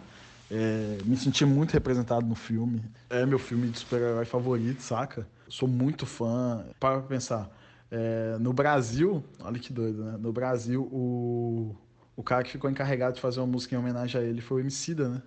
É, 0.49 0.97
me 1.03 1.17
senti 1.17 1.45
muito 1.45 1.73
representado 1.73 2.25
no 2.25 2.33
filme. 2.33 2.81
É 3.09 3.25
meu 3.25 3.37
filme 3.37 3.67
de 3.67 3.77
super-herói 3.77 4.23
favorito, 4.23 4.81
saca? 4.81 5.27
Sou 5.49 5.67
muito 5.67 6.05
fã. 6.05 6.65
Para 6.79 6.99
pra 6.99 7.07
pensar. 7.09 7.49
É, 7.91 8.37
no 8.39 8.53
Brasil, 8.53 9.21
olha 9.41 9.59
que 9.59 9.73
doido, 9.73 10.05
né? 10.05 10.17
No 10.17 10.31
Brasil, 10.31 10.83
o, 10.83 11.75
o 12.15 12.23
cara 12.23 12.41
que 12.41 12.51
ficou 12.51 12.69
encarregado 12.69 13.15
de 13.15 13.21
fazer 13.21 13.41
uma 13.41 13.47
música 13.47 13.75
em 13.75 13.77
homenagem 13.77 14.19
a 14.19 14.23
ele 14.23 14.39
foi 14.39 14.57
o 14.57 14.59
Emicida, 14.61 15.09
né? 15.09 15.21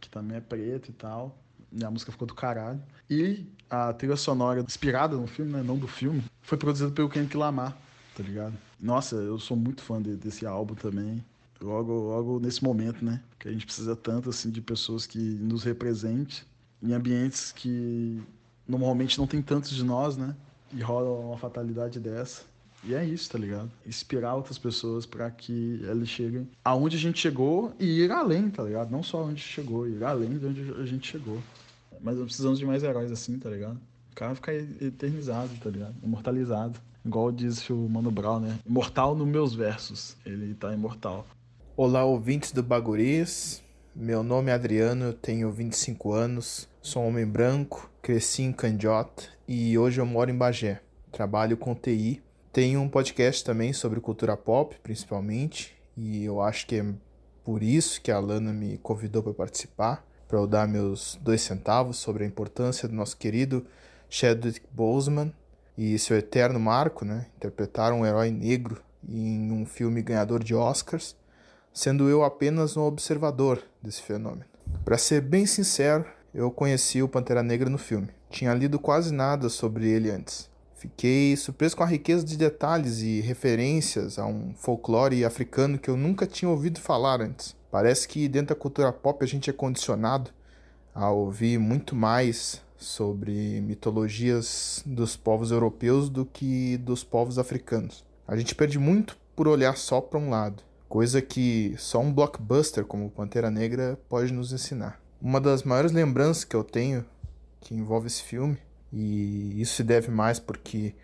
Que 0.00 0.10
também 0.10 0.36
é 0.36 0.40
preto 0.40 0.90
e 0.90 0.92
tal. 0.92 1.38
E 1.70 1.84
a 1.84 1.90
música 1.90 2.10
ficou 2.10 2.26
do 2.26 2.34
caralho. 2.34 2.82
E 3.08 3.46
a 3.70 3.92
trilha 3.92 4.16
sonora 4.16 4.60
inspirada 4.60 5.16
no 5.16 5.28
filme, 5.28 5.52
né? 5.52 5.62
Não 5.62 5.78
do 5.78 5.86
filme, 5.86 6.24
foi 6.52 6.58
produzida 6.58 6.90
pelo 6.90 7.08
Kendrick 7.08 7.34
Lamar, 7.34 7.74
tá 8.14 8.22
ligado? 8.22 8.52
Nossa, 8.78 9.16
eu 9.16 9.38
sou 9.38 9.56
muito 9.56 9.80
fã 9.80 10.02
de, 10.02 10.16
desse 10.16 10.44
álbum 10.44 10.74
também. 10.74 11.24
Logo, 11.58 11.92
logo 11.92 12.40
nesse 12.40 12.62
momento, 12.62 13.02
né? 13.02 13.22
Que 13.38 13.48
a 13.48 13.52
gente 13.52 13.64
precisa 13.64 13.96
tanto, 13.96 14.28
assim, 14.28 14.50
de 14.50 14.60
pessoas 14.60 15.06
que 15.06 15.18
nos 15.18 15.64
representem 15.64 16.40
em 16.82 16.92
ambientes 16.92 17.52
que 17.52 18.20
normalmente 18.68 19.18
não 19.18 19.26
tem 19.26 19.40
tantos 19.40 19.70
de 19.70 19.82
nós, 19.82 20.18
né? 20.18 20.36
E 20.74 20.82
rola 20.82 21.08
uma 21.26 21.38
fatalidade 21.38 21.98
dessa. 21.98 22.42
E 22.84 22.94
é 22.94 23.02
isso, 23.02 23.30
tá 23.30 23.38
ligado? 23.38 23.70
Inspirar 23.86 24.34
outras 24.34 24.58
pessoas 24.58 25.06
para 25.06 25.30
que 25.30 25.80
elas 25.88 26.06
cheguem 26.06 26.46
aonde 26.62 26.96
a 26.98 27.00
gente 27.00 27.18
chegou 27.18 27.72
e 27.80 28.02
ir 28.02 28.12
além, 28.12 28.50
tá 28.50 28.62
ligado? 28.62 28.90
Não 28.90 29.02
só 29.02 29.24
onde 29.24 29.40
chegou, 29.40 29.88
ir 29.88 30.04
além 30.04 30.36
de 30.36 30.44
onde 30.44 30.70
a 30.78 30.84
gente 30.84 31.10
chegou. 31.10 31.40
Mas 31.98 32.18
precisamos 32.18 32.58
de 32.58 32.66
mais 32.66 32.82
heróis 32.82 33.10
assim, 33.10 33.38
tá 33.38 33.48
ligado? 33.48 33.80
O 34.12 34.14
cara 34.14 34.34
ficar 34.34 34.54
eternizado, 34.54 35.50
tá 35.62 35.70
ligado? 35.70 35.94
Imortalizado. 36.02 36.78
Igual 37.02 37.32
disse 37.32 37.72
o 37.72 37.88
Mano 37.88 38.10
Brown, 38.10 38.40
né? 38.40 38.58
Imortal 38.66 39.14
nos 39.14 39.26
meus 39.26 39.54
versos. 39.54 40.16
Ele 40.24 40.54
tá 40.54 40.72
imortal. 40.74 41.26
Olá, 41.74 42.04
ouvintes 42.04 42.52
do 42.52 42.62
Baguris. 42.62 43.62
Meu 43.96 44.22
nome 44.22 44.50
é 44.50 44.54
Adriano, 44.54 45.06
eu 45.06 45.12
tenho 45.14 45.50
25 45.50 46.12
anos, 46.12 46.68
sou 46.80 47.02
um 47.02 47.08
homem 47.08 47.26
branco, 47.26 47.90
cresci 48.00 48.42
em 48.42 48.52
Candiota 48.52 49.24
e 49.48 49.76
hoje 49.76 50.00
eu 50.00 50.06
moro 50.06 50.30
em 50.30 50.36
Bagé. 50.36 50.82
Trabalho 51.10 51.56
com 51.56 51.74
TI 51.74 52.22
tenho 52.52 52.82
um 52.82 52.88
podcast 52.88 53.42
também 53.42 53.72
sobre 53.72 53.98
cultura 53.98 54.36
pop, 54.36 54.76
principalmente, 54.82 55.74
e 55.96 56.22
eu 56.22 56.42
acho 56.42 56.66
que 56.66 56.76
é 56.76 56.84
por 57.42 57.62
isso 57.62 58.00
que 58.02 58.10
a 58.10 58.18
Lana 58.18 58.52
me 58.52 58.76
convidou 58.76 59.22
para 59.22 59.32
participar, 59.32 60.06
para 60.28 60.38
eu 60.38 60.46
dar 60.46 60.68
meus 60.68 61.18
dois 61.22 61.40
centavos 61.40 61.96
sobre 61.96 62.24
a 62.24 62.26
importância 62.26 62.86
do 62.86 62.94
nosso 62.94 63.16
querido 63.16 63.66
Chadwick 64.14 64.60
Boseman 64.70 65.32
e 65.76 65.98
seu 65.98 66.18
eterno 66.18 66.60
marco, 66.60 67.02
né? 67.02 67.28
Interpretar 67.34 67.94
um 67.94 68.04
herói 68.04 68.30
negro 68.30 68.82
em 69.08 69.50
um 69.50 69.64
filme 69.64 70.02
ganhador 70.02 70.44
de 70.44 70.54
Oscars, 70.54 71.16
sendo 71.72 72.10
eu 72.10 72.22
apenas 72.22 72.76
um 72.76 72.82
observador 72.82 73.62
desse 73.82 74.02
fenômeno. 74.02 74.44
Para 74.84 74.98
ser 74.98 75.22
bem 75.22 75.46
sincero, 75.46 76.04
eu 76.34 76.50
conheci 76.50 77.02
o 77.02 77.08
Pantera 77.08 77.42
Negra 77.42 77.70
no 77.70 77.78
filme. 77.78 78.08
Tinha 78.28 78.52
lido 78.52 78.78
quase 78.78 79.14
nada 79.14 79.48
sobre 79.48 79.88
ele 79.88 80.10
antes. 80.10 80.50
Fiquei 80.76 81.34
surpreso 81.34 81.74
com 81.74 81.82
a 81.82 81.86
riqueza 81.86 82.22
de 82.22 82.36
detalhes 82.36 83.00
e 83.00 83.22
referências 83.22 84.18
a 84.18 84.26
um 84.26 84.52
folclore 84.54 85.24
africano 85.24 85.78
que 85.78 85.88
eu 85.88 85.96
nunca 85.96 86.26
tinha 86.26 86.50
ouvido 86.50 86.78
falar 86.78 87.22
antes. 87.22 87.56
Parece 87.70 88.06
que 88.06 88.28
dentro 88.28 88.54
da 88.54 88.60
cultura 88.60 88.92
pop 88.92 89.24
a 89.24 89.26
gente 89.26 89.48
é 89.48 89.54
condicionado 89.54 90.30
a 90.94 91.10
ouvir 91.10 91.56
muito 91.56 91.96
mais 91.96 92.60
sobre 92.82 93.60
mitologias 93.60 94.82
dos 94.84 95.16
povos 95.16 95.50
europeus 95.50 96.08
do 96.08 96.26
que 96.26 96.76
dos 96.78 97.02
povos 97.02 97.38
africanos. 97.38 98.04
A 98.26 98.36
gente 98.36 98.54
perde 98.54 98.78
muito 98.78 99.16
por 99.34 99.48
olhar 99.48 99.76
só 99.76 100.00
para 100.00 100.18
um 100.18 100.30
lado, 100.30 100.62
coisa 100.88 101.22
que 101.22 101.74
só 101.78 102.00
um 102.00 102.12
blockbuster 102.12 102.84
como 102.84 103.10
Pantera 103.10 103.50
Negra 103.50 103.98
pode 104.08 104.32
nos 104.32 104.52
ensinar. 104.52 105.00
Uma 105.20 105.40
das 105.40 105.62
maiores 105.62 105.92
lembranças 105.92 106.44
que 106.44 106.56
eu 106.56 106.64
tenho 106.64 107.04
que 107.60 107.74
envolve 107.74 108.08
esse 108.08 108.22
filme 108.22 108.58
e 108.92 109.60
isso 109.60 109.76
se 109.76 109.84
deve 109.84 110.10
mais 110.10 110.38
porque 110.38 110.94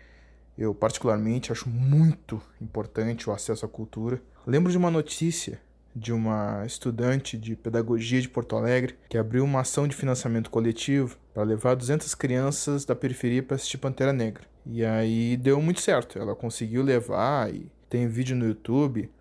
eu, 0.57 0.75
particularmente, 0.75 1.51
acho 1.51 1.69
muito 1.69 2.41
importante 2.61 3.29
o 3.29 3.33
acesso 3.33 3.65
à 3.65 3.69
cultura. 3.69 4.21
Lembro 4.45 4.71
de 4.71 4.77
uma 4.77 4.91
notícia 4.91 5.61
de 5.99 6.13
uma 6.13 6.63
estudante 6.65 7.37
de 7.37 7.55
pedagogia 7.55 8.21
de 8.21 8.29
Porto 8.29 8.55
Alegre 8.55 8.95
que 9.09 9.17
abriu 9.17 9.43
uma 9.43 9.61
ação 9.61 9.87
de 9.87 9.95
financiamento 9.95 10.49
coletivo 10.49 11.17
para 11.33 11.43
levar 11.43 11.75
200 11.75 12.15
crianças 12.15 12.85
da 12.85 12.95
periferia 12.95 13.43
para 13.43 13.55
assistir 13.55 13.77
Pantera 13.77 14.13
Negra. 14.13 14.43
E 14.65 14.85
aí 14.85 15.35
deu 15.35 15.61
muito 15.61 15.81
certo. 15.81 16.17
Ela 16.17 16.35
conseguiu 16.35 16.81
levar 16.81 17.53
e 17.53 17.69
tem 17.89 18.07
vídeo 18.07 18.35
no 18.35 18.45
YouTube 18.45 19.11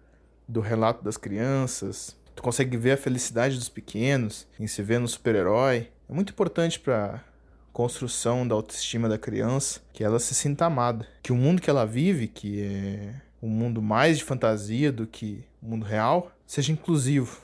do 0.46 0.60
relato 0.60 1.04
das 1.04 1.16
crianças. 1.16 2.16
Tu 2.34 2.42
consegue 2.42 2.76
ver 2.76 2.92
a 2.92 2.96
felicidade 2.96 3.56
dos 3.56 3.68
pequenos 3.68 4.46
em 4.58 4.66
se 4.66 4.82
ver 4.82 5.00
no 5.00 5.08
super-herói. 5.08 5.88
É 6.08 6.12
muito 6.12 6.32
importante 6.32 6.78
para 6.78 7.24
construção 7.72 8.46
da 8.46 8.54
autoestima 8.54 9.08
da 9.08 9.18
criança, 9.18 9.80
que 9.92 10.02
ela 10.02 10.18
se 10.18 10.34
sinta 10.34 10.66
amada, 10.66 11.06
que 11.22 11.32
o 11.32 11.36
mundo 11.36 11.62
que 11.62 11.70
ela 11.70 11.86
vive, 11.86 12.26
que 12.26 12.62
é 12.62 13.14
um 13.42 13.48
mundo 13.48 13.80
mais 13.80 14.18
de 14.18 14.24
fantasia 14.24 14.90
do 14.90 15.06
que 15.06 15.44
o 15.62 15.66
mundo 15.66 15.84
real, 15.84 16.32
seja 16.46 16.72
inclusivo, 16.72 17.40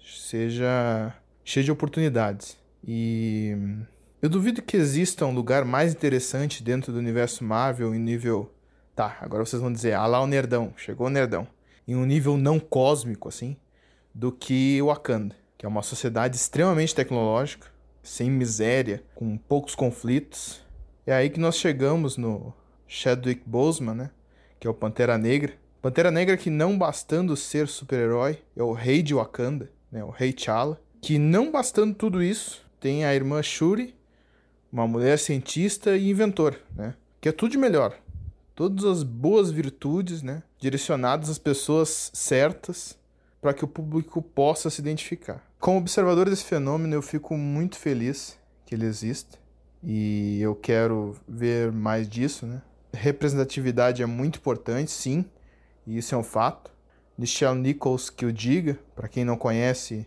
seja 0.00 1.14
cheio 1.44 1.64
de 1.64 1.72
oportunidades. 1.72 2.56
E 2.86 3.56
eu 4.22 4.28
duvido 4.28 4.62
que 4.62 4.76
exista 4.76 5.26
um 5.26 5.34
lugar 5.34 5.64
mais 5.64 5.92
interessante 5.92 6.62
dentro 6.62 6.92
do 6.92 6.98
universo 6.98 7.44
Marvel 7.44 7.94
em 7.94 7.98
nível. 7.98 8.52
Tá, 8.94 9.18
agora 9.20 9.44
vocês 9.44 9.60
vão 9.60 9.72
dizer, 9.72 9.92
ah 9.92 10.06
lá 10.06 10.20
o 10.20 10.26
nerdão, 10.26 10.72
chegou 10.76 11.06
o 11.06 11.10
nerdão. 11.10 11.46
Em 11.86 11.94
um 11.94 12.04
nível 12.04 12.36
não 12.36 12.58
cósmico, 12.58 13.28
assim, 13.28 13.56
do 14.14 14.32
que 14.32 14.80
Wakanda, 14.82 15.36
que 15.58 15.66
é 15.66 15.68
uma 15.68 15.82
sociedade 15.82 16.36
extremamente 16.36 16.94
tecnológica, 16.94 17.68
sem 18.02 18.30
miséria, 18.30 19.02
com 19.14 19.36
poucos 19.36 19.74
conflitos. 19.74 20.60
É 21.06 21.12
aí 21.12 21.28
que 21.28 21.38
nós 21.38 21.56
chegamos 21.56 22.16
no 22.16 22.52
Chadwick 22.88 23.42
Boseman, 23.44 23.94
né? 23.94 24.10
Que 24.58 24.66
é 24.66 24.70
o 24.70 24.74
Pantera 24.74 25.18
Negra. 25.18 25.54
Pantera 25.82 26.10
Negra 26.10 26.36
que 26.36 26.50
não 26.50 26.76
bastando 26.76 27.36
ser 27.36 27.68
super-herói, 27.68 28.38
é 28.56 28.62
o 28.62 28.72
rei 28.72 29.02
de 29.02 29.14
Wakanda, 29.14 29.70
né? 29.90 30.02
O 30.02 30.10
rei 30.10 30.32
T'Challa. 30.32 30.80
Que 31.00 31.18
não 31.18 31.52
bastando 31.52 31.94
tudo 31.94 32.22
isso, 32.22 32.64
tem 32.80 33.04
a 33.04 33.14
irmã 33.14 33.42
Shuri, 33.42 33.94
uma 34.72 34.86
mulher 34.86 35.18
cientista 35.18 35.96
e 35.96 36.10
inventora, 36.10 36.58
né? 36.74 36.94
Que 37.20 37.28
é 37.28 37.32
tudo 37.32 37.52
de 37.52 37.58
melhor. 37.58 37.96
Todas 38.54 38.84
as 38.84 39.02
boas 39.02 39.50
virtudes, 39.50 40.22
né? 40.22 40.42
Direcionadas 40.58 41.28
às 41.28 41.38
pessoas 41.38 42.10
certas 42.12 42.98
para 43.40 43.54
que 43.54 43.64
o 43.64 43.68
público 43.68 44.20
possa 44.20 44.70
se 44.70 44.80
identificar. 44.80 45.44
Como 45.60 45.78
observador 45.78 46.28
desse 46.28 46.44
fenômeno, 46.44 46.94
eu 46.94 47.02
fico 47.02 47.36
muito 47.36 47.76
feliz 47.76 48.38
que 48.64 48.74
ele 48.74 48.86
existe 48.86 49.38
e 49.82 50.40
eu 50.40 50.54
quero 50.54 51.16
ver 51.28 51.70
mais 51.70 52.08
disso, 52.08 52.46
né? 52.46 52.60
Representatividade 52.96 54.02
é 54.02 54.06
muito 54.06 54.38
importante, 54.38 54.90
sim, 54.90 55.24
e 55.86 55.98
isso 55.98 56.14
é 56.14 56.18
um 56.18 56.22
fato. 56.22 56.70
Nichelle 57.16 57.58
Nichols, 57.58 58.10
que 58.10 58.26
o 58.26 58.32
diga, 58.32 58.78
para 58.94 59.08
quem 59.08 59.24
não 59.24 59.36
conhece, 59.36 60.06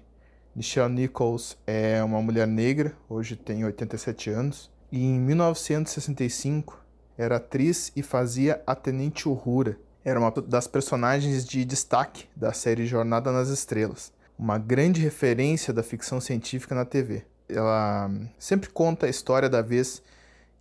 Nichelle 0.55 0.93
Nichols 0.93 1.57
é 1.65 2.03
uma 2.03 2.21
mulher 2.21 2.47
negra, 2.47 2.93
hoje 3.07 3.35
tem 3.35 3.63
87 3.63 4.29
anos, 4.29 4.71
e 4.91 5.03
em 5.03 5.19
1965 5.19 6.83
era 7.17 7.37
atriz 7.37 7.91
e 7.95 8.03
fazia 8.03 8.61
a 8.65 8.75
Tenente 8.75 9.27
Uhura. 9.27 9.77
Era 10.03 10.19
uma 10.19 10.31
das 10.31 10.67
personagens 10.67 11.45
de 11.45 11.65
destaque 11.65 12.27
da 12.35 12.53
série 12.53 12.85
Jornada 12.85 13.31
nas 13.31 13.49
Estrelas 13.49 14.11
uma 14.39 14.57
grande 14.57 15.01
referência 15.01 15.73
da 15.73 15.83
ficção 15.83 16.21
científica 16.21 16.73
na 16.73 16.85
TV. 16.85 17.23
Ela 17.49 18.09
sempre 18.39 18.69
conta 18.69 19.05
a 19.05 19.09
história 19.09 19.49
da 19.49 19.61
vez 19.61 20.01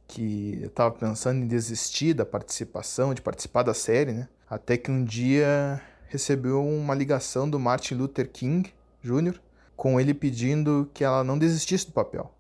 que 0.09 0.59
eu 0.63 0.69
estava 0.69 0.91
pensando 0.91 1.45
em 1.45 1.47
desistir 1.47 2.15
da 2.15 2.25
participação, 2.25 3.13
de 3.13 3.21
participar 3.21 3.63
da 3.63 3.75
série, 3.75 4.13
né? 4.13 4.29
Até 4.49 4.79
que 4.79 4.91
um 4.91 5.05
dia 5.05 5.81
recebeu 6.09 6.67
uma 6.67 6.95
ligação 6.95 7.49
do 7.49 7.59
Martin 7.59 7.95
Luther 7.95 8.31
King 8.31 8.73
Jr. 9.03 9.39
com 9.77 10.01
ele 10.01 10.15
pedindo 10.15 10.91
que 10.95 11.05
ela 11.05 11.23
não 11.23 11.39
desistisse 11.39 11.87
do 11.87 11.93
papel, 11.93 12.33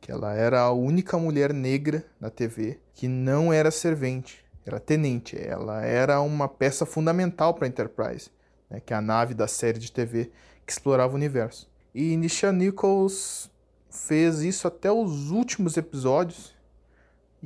que 0.00 0.10
ela 0.10 0.34
era 0.34 0.60
a 0.60 0.72
única 0.72 1.16
mulher 1.16 1.54
negra 1.54 2.04
na 2.20 2.28
TV 2.28 2.80
que 2.92 3.06
não 3.06 3.52
era 3.52 3.70
servente, 3.70 4.44
era 4.66 4.80
tenente, 4.80 5.40
ela 5.40 5.84
era 5.84 6.20
uma 6.20 6.48
peça 6.48 6.84
fundamental 6.84 7.54
para 7.54 7.66
a 7.66 7.68
Enterprise, 7.68 8.28
né? 8.68 8.80
que 8.84 8.92
é 8.92 8.96
a 8.96 9.00
nave 9.00 9.34
da 9.34 9.46
série 9.46 9.78
de 9.78 9.92
TV 9.92 10.32
que 10.66 10.72
explorava 10.72 11.12
o 11.12 11.16
universo. 11.16 11.70
E 11.94 12.16
Nisha 12.16 12.50
Nichols 12.50 13.48
fez 13.88 14.40
isso 14.40 14.66
até 14.66 14.90
os 14.90 15.30
últimos 15.30 15.76
episódios 15.76 16.53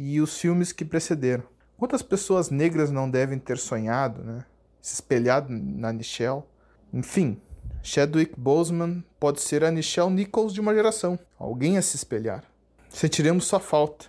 e 0.01 0.21
os 0.21 0.39
filmes 0.39 0.71
que 0.71 0.85
precederam. 0.85 1.43
Quantas 1.77 2.03
pessoas 2.03 2.51
negras 2.51 2.89
não 2.89 3.11
devem 3.11 3.37
ter 3.37 3.59
sonhado, 3.59 4.23
né? 4.23 4.45
Se 4.81 4.95
espelhado 4.95 5.49
na 5.51 5.93
Nichelle? 5.93 6.45
Enfim, 6.93 7.41
Chadwick 7.83 8.39
Boseman 8.39 9.03
pode 9.19 9.41
ser 9.41 9.65
a 9.65 9.73
Nichelle 9.73 10.11
Nichols 10.11 10.55
de 10.55 10.61
uma 10.61 10.73
geração. 10.73 11.19
Alguém 11.37 11.77
a 11.77 11.83
se 11.83 11.97
espelhar. 11.97 12.45
Sentiremos 12.89 13.47
sua 13.47 13.59
falta. 13.59 14.07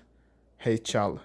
Hey 0.63 0.77
T'Challa. 0.77 1.21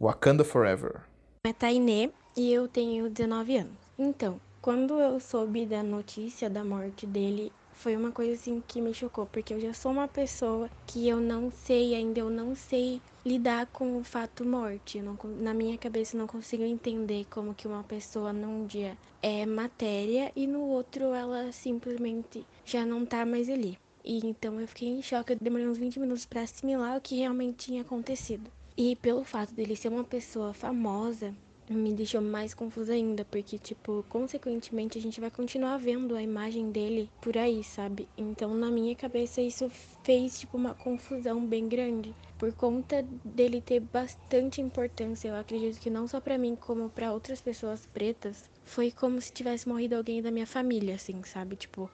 Wakanda 0.00 0.42
Forever. 0.42 1.02
É 1.44 1.52
Tainê 1.52 2.10
e 2.36 2.52
eu 2.52 2.66
tenho 2.66 3.08
19 3.08 3.58
anos. 3.58 3.72
Então, 3.96 4.40
quando 4.60 4.98
eu 4.98 5.20
soube 5.20 5.66
da 5.66 5.84
notícia 5.84 6.50
da 6.50 6.64
morte 6.64 7.06
dele, 7.06 7.52
foi 7.80 7.96
uma 7.96 8.12
coisa 8.12 8.34
assim 8.34 8.62
que 8.68 8.78
me 8.78 8.92
chocou, 8.92 9.24
porque 9.24 9.54
eu 9.54 9.60
já 9.60 9.72
sou 9.72 9.90
uma 9.90 10.06
pessoa 10.06 10.68
que 10.86 11.08
eu 11.08 11.18
não 11.18 11.50
sei, 11.50 11.94
ainda 11.94 12.20
eu 12.20 12.28
não 12.28 12.54
sei 12.54 13.00
lidar 13.24 13.66
com 13.68 13.96
o 13.96 14.04
fato 14.04 14.44
morte. 14.44 15.00
Não, 15.00 15.16
na 15.38 15.54
minha 15.54 15.78
cabeça 15.78 16.14
eu 16.14 16.20
não 16.20 16.26
consigo 16.26 16.62
entender 16.62 17.26
como 17.30 17.54
que 17.54 17.66
uma 17.66 17.82
pessoa 17.82 18.34
num 18.34 18.66
dia 18.66 18.98
é 19.22 19.46
matéria 19.46 20.30
e 20.36 20.46
no 20.46 20.60
outro 20.60 21.14
ela 21.14 21.50
simplesmente 21.52 22.46
já 22.66 22.84
não 22.84 23.06
tá 23.06 23.24
mais 23.24 23.48
ali. 23.48 23.78
E 24.04 24.18
então 24.26 24.60
eu 24.60 24.68
fiquei 24.68 24.88
em 24.88 25.02
choque, 25.02 25.32
eu 25.32 25.38
demorei 25.40 25.66
uns 25.66 25.78
20 25.78 25.98
minutos 25.98 26.26
para 26.26 26.42
assimilar 26.42 26.98
o 26.98 27.00
que 27.00 27.16
realmente 27.16 27.64
tinha 27.64 27.80
acontecido. 27.80 28.50
E 28.76 28.94
pelo 28.96 29.24
fato 29.24 29.54
dele 29.54 29.74
ser 29.74 29.88
uma 29.88 30.04
pessoa 30.04 30.52
famosa, 30.52 31.34
me 31.72 31.92
deixou 31.94 32.20
mais 32.20 32.52
confusa 32.52 32.92
ainda, 32.92 33.24
porque, 33.24 33.58
tipo, 33.58 34.04
consequentemente 34.08 34.98
a 34.98 35.00
gente 35.00 35.20
vai 35.20 35.30
continuar 35.30 35.76
vendo 35.78 36.16
a 36.16 36.22
imagem 36.22 36.70
dele 36.70 37.08
por 37.20 37.36
aí, 37.38 37.62
sabe? 37.62 38.08
Então, 38.18 38.54
na 38.54 38.70
minha 38.70 38.94
cabeça, 38.96 39.40
isso 39.40 39.70
fez, 40.02 40.40
tipo, 40.40 40.56
uma 40.56 40.74
confusão 40.74 41.46
bem 41.46 41.68
grande. 41.68 42.14
Por 42.36 42.52
conta 42.52 43.04
dele 43.24 43.60
ter 43.60 43.80
bastante 43.80 44.60
importância, 44.60 45.28
eu 45.28 45.36
acredito 45.36 45.80
que 45.80 45.90
não 45.90 46.08
só 46.08 46.20
para 46.20 46.38
mim, 46.38 46.56
como 46.56 46.90
para 46.90 47.12
outras 47.12 47.40
pessoas 47.40 47.86
pretas, 47.86 48.48
foi 48.64 48.90
como 48.90 49.20
se 49.20 49.32
tivesse 49.32 49.68
morrido 49.68 49.94
alguém 49.94 50.20
da 50.20 50.30
minha 50.30 50.46
família, 50.46 50.96
assim, 50.96 51.22
sabe? 51.22 51.54
Tipo, 51.56 51.88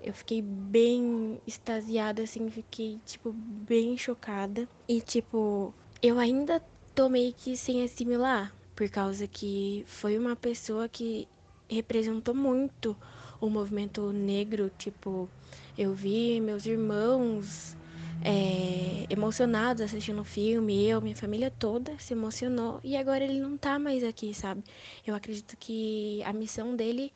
eu 0.00 0.12
fiquei 0.12 0.42
bem 0.42 1.40
extasiada, 1.46 2.22
assim, 2.22 2.50
fiquei, 2.50 3.00
tipo, 3.04 3.32
bem 3.32 3.96
chocada. 3.96 4.68
E, 4.88 5.00
tipo, 5.00 5.74
eu 6.02 6.18
ainda 6.18 6.60
tô 6.94 7.08
meio 7.08 7.32
que 7.32 7.56
sem 7.56 7.82
assimilar, 7.82 8.54
por 8.76 8.88
causa 8.90 9.26
que 9.26 9.84
foi 9.88 10.18
uma 10.18 10.36
pessoa 10.36 10.86
que 10.88 11.26
representou 11.68 12.34
muito 12.34 12.96
o 13.40 13.48
movimento 13.48 14.12
negro. 14.12 14.70
Tipo, 14.78 15.28
eu 15.76 15.94
vi 15.94 16.40
meus 16.40 16.66
irmãos 16.66 17.74
é, 18.22 19.06
emocionados 19.08 19.82
assistindo 19.82 20.20
o 20.20 20.24
filme, 20.24 20.86
eu, 20.88 21.00
minha 21.00 21.16
família 21.16 21.50
toda 21.50 21.98
se 21.98 22.12
emocionou 22.12 22.80
e 22.84 22.96
agora 22.96 23.24
ele 23.24 23.40
não 23.40 23.56
tá 23.56 23.78
mais 23.78 24.04
aqui, 24.04 24.34
sabe? 24.34 24.62
Eu 25.06 25.14
acredito 25.14 25.56
que 25.56 26.22
a 26.24 26.32
missão 26.32 26.76
dele 26.76 27.12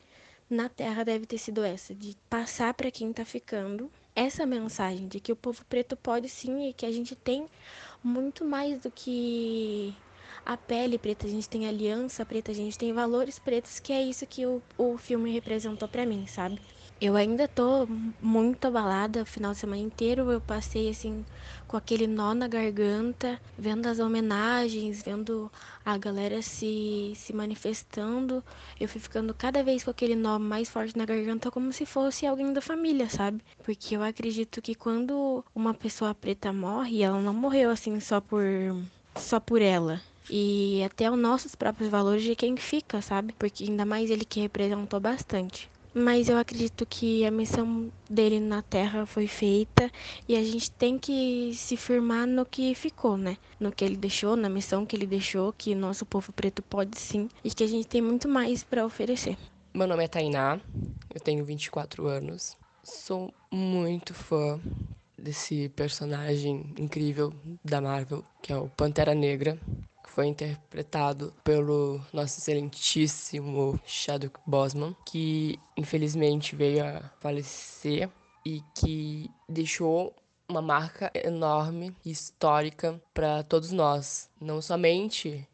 na 0.49 0.67
Terra 0.67 1.03
deve 1.03 1.25
ter 1.25 1.37
sido 1.37 1.63
essa, 1.63 1.93
de 1.93 2.17
passar 2.29 2.73
para 2.73 2.91
quem 2.91 3.13
tá 3.13 3.23
ficando 3.23 3.89
essa 4.15 4.45
mensagem 4.45 5.07
de 5.07 5.19
que 5.19 5.31
o 5.31 5.35
povo 5.35 5.63
preto 5.65 5.95
pode 5.95 6.27
sim 6.27 6.69
e 6.69 6.73
que 6.73 6.85
a 6.85 6.91
gente 6.91 7.15
tem 7.15 7.47
muito 8.03 8.43
mais 8.43 8.79
do 8.81 8.91
que 8.91 9.95
a 10.45 10.57
pele 10.57 10.97
preta, 10.97 11.27
a 11.27 11.29
gente 11.29 11.49
tem 11.49 11.67
aliança 11.67 12.25
preta, 12.25 12.51
a 12.51 12.55
gente 12.55 12.77
tem 12.77 12.93
valores 12.93 13.39
pretos, 13.39 13.79
que 13.79 13.93
é 13.93 14.01
isso 14.01 14.25
que 14.25 14.45
o, 14.45 14.61
o 14.77 14.97
filme 14.97 15.31
representou 15.31 15.87
para 15.87 16.05
mim, 16.05 16.25
sabe? 16.27 16.59
Eu 17.01 17.15
ainda 17.15 17.47
tô 17.47 17.87
muito 18.21 18.65
abalada, 18.65 19.23
o 19.23 19.25
final 19.25 19.53
de 19.53 19.57
semana 19.57 19.81
inteiro 19.81 20.31
eu 20.31 20.39
passei 20.39 20.87
assim 20.87 21.25
com 21.67 21.75
aquele 21.75 22.05
nó 22.05 22.35
na 22.35 22.47
garganta, 22.47 23.41
vendo 23.57 23.87
as 23.87 23.97
homenagens, 23.97 25.01
vendo 25.01 25.51
a 25.83 25.97
galera 25.97 26.43
se, 26.43 27.13
se 27.15 27.33
manifestando. 27.33 28.43
Eu 28.79 28.87
fui 28.87 29.01
ficando 29.01 29.33
cada 29.33 29.63
vez 29.63 29.83
com 29.83 29.89
aquele 29.89 30.15
nó 30.15 30.37
mais 30.37 30.69
forte 30.69 30.95
na 30.95 31.05
garganta, 31.05 31.49
como 31.49 31.73
se 31.73 31.87
fosse 31.87 32.27
alguém 32.27 32.53
da 32.53 32.61
família, 32.61 33.09
sabe? 33.09 33.41
Porque 33.63 33.95
eu 33.95 34.03
acredito 34.03 34.61
que 34.61 34.75
quando 34.75 35.43
uma 35.55 35.73
pessoa 35.73 36.13
preta 36.13 36.53
morre, 36.53 37.01
ela 37.01 37.19
não 37.19 37.33
morreu 37.33 37.71
assim 37.71 37.99
só 37.99 38.21
por 38.21 38.43
só 39.15 39.39
por 39.39 39.59
ela 39.61 40.01
e 40.29 40.83
até 40.83 41.09
os 41.09 41.17
nossos 41.17 41.55
próprios 41.55 41.89
valores 41.89 42.23
de 42.23 42.35
quem 42.35 42.55
fica, 42.57 43.01
sabe? 43.01 43.33
Porque 43.37 43.63
ainda 43.63 43.85
mais 43.85 44.09
ele 44.09 44.25
que 44.25 44.39
representou 44.39 44.99
bastante. 44.99 45.69
Mas 45.93 46.29
eu 46.29 46.37
acredito 46.37 46.85
que 46.85 47.25
a 47.25 47.31
missão 47.31 47.91
dele 48.09 48.39
na 48.39 48.61
Terra 48.61 49.05
foi 49.05 49.27
feita 49.27 49.91
e 50.27 50.37
a 50.37 50.43
gente 50.43 50.71
tem 50.71 50.97
que 50.97 51.53
se 51.53 51.75
firmar 51.75 52.25
no 52.25 52.45
que 52.45 52.73
ficou, 52.73 53.17
né? 53.17 53.37
No 53.59 53.73
que 53.73 53.83
ele 53.83 53.97
deixou, 53.97 54.37
na 54.37 54.47
missão 54.47 54.85
que 54.85 54.95
ele 54.95 55.05
deixou, 55.05 55.51
que 55.51 55.75
nosso 55.75 56.05
povo 56.05 56.31
preto 56.31 56.63
pode 56.63 56.97
sim 56.97 57.27
e 57.43 57.49
que 57.49 57.63
a 57.63 57.67
gente 57.67 57.87
tem 57.87 58.01
muito 58.01 58.29
mais 58.29 58.63
para 58.63 58.85
oferecer. 58.85 59.37
Meu 59.73 59.85
nome 59.85 60.05
é 60.05 60.07
Tainá, 60.07 60.61
eu 61.13 61.19
tenho 61.19 61.43
24 61.43 62.07
anos, 62.07 62.57
sou 62.83 63.33
muito 63.51 64.13
fã 64.13 64.59
desse 65.17 65.69
personagem 65.69 66.73
incrível 66.77 67.33
da 67.63 67.81
Marvel, 67.81 68.23
que 68.41 68.51
é 68.51 68.57
o 68.57 68.69
Pantera 68.69 69.13
Negra 69.13 69.59
foi 70.13 70.27
interpretado 70.27 71.33
pelo 71.43 72.01
nosso 72.11 72.39
excelentíssimo 72.39 73.79
Chadwick 73.85 74.39
Boseman, 74.45 74.95
que 75.05 75.57
infelizmente 75.77 76.55
veio 76.55 76.85
a 76.85 77.01
falecer 77.21 78.09
e 78.45 78.61
que 78.75 79.31
deixou 79.47 80.13
uma 80.49 80.61
marca 80.61 81.09
enorme 81.15 81.95
e 82.03 82.11
histórica 82.11 83.01
para 83.13 83.41
todos 83.43 83.71
nós, 83.71 84.29
não 84.39 84.61
somente 84.61 85.47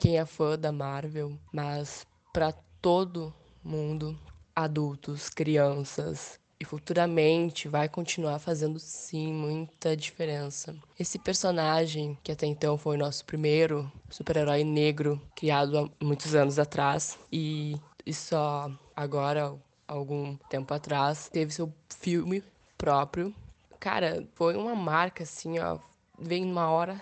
quem 0.00 0.18
é 0.18 0.24
fã 0.24 0.56
da 0.56 0.70
Marvel, 0.70 1.36
mas 1.52 2.06
para 2.32 2.52
todo 2.80 3.34
mundo, 3.64 4.16
adultos, 4.54 5.28
crianças, 5.28 6.38
e 6.58 6.64
futuramente 6.64 7.68
vai 7.68 7.88
continuar 7.88 8.38
fazendo 8.38 8.78
sim 8.78 9.32
muita 9.32 9.96
diferença. 9.96 10.74
Esse 10.98 11.18
personagem, 11.18 12.18
que 12.22 12.32
até 12.32 12.46
então 12.46 12.78
foi 12.78 12.96
o 12.96 12.98
nosso 12.98 13.24
primeiro 13.24 13.90
super-herói 14.10 14.64
negro 14.64 15.20
criado 15.34 15.78
há 15.78 16.04
muitos 16.04 16.34
anos 16.34 16.58
atrás 16.58 17.18
e, 17.30 17.76
e 18.04 18.14
só 18.14 18.70
agora, 18.94 19.54
algum 19.86 20.36
tempo 20.48 20.72
atrás, 20.72 21.28
teve 21.28 21.52
seu 21.52 21.72
filme 21.88 22.42
próprio. 22.78 23.34
Cara, 23.78 24.26
foi 24.34 24.56
uma 24.56 24.74
marca 24.74 25.22
assim, 25.22 25.58
ó, 25.58 25.78
veio 26.18 26.46
numa 26.46 26.70
hora 26.70 27.00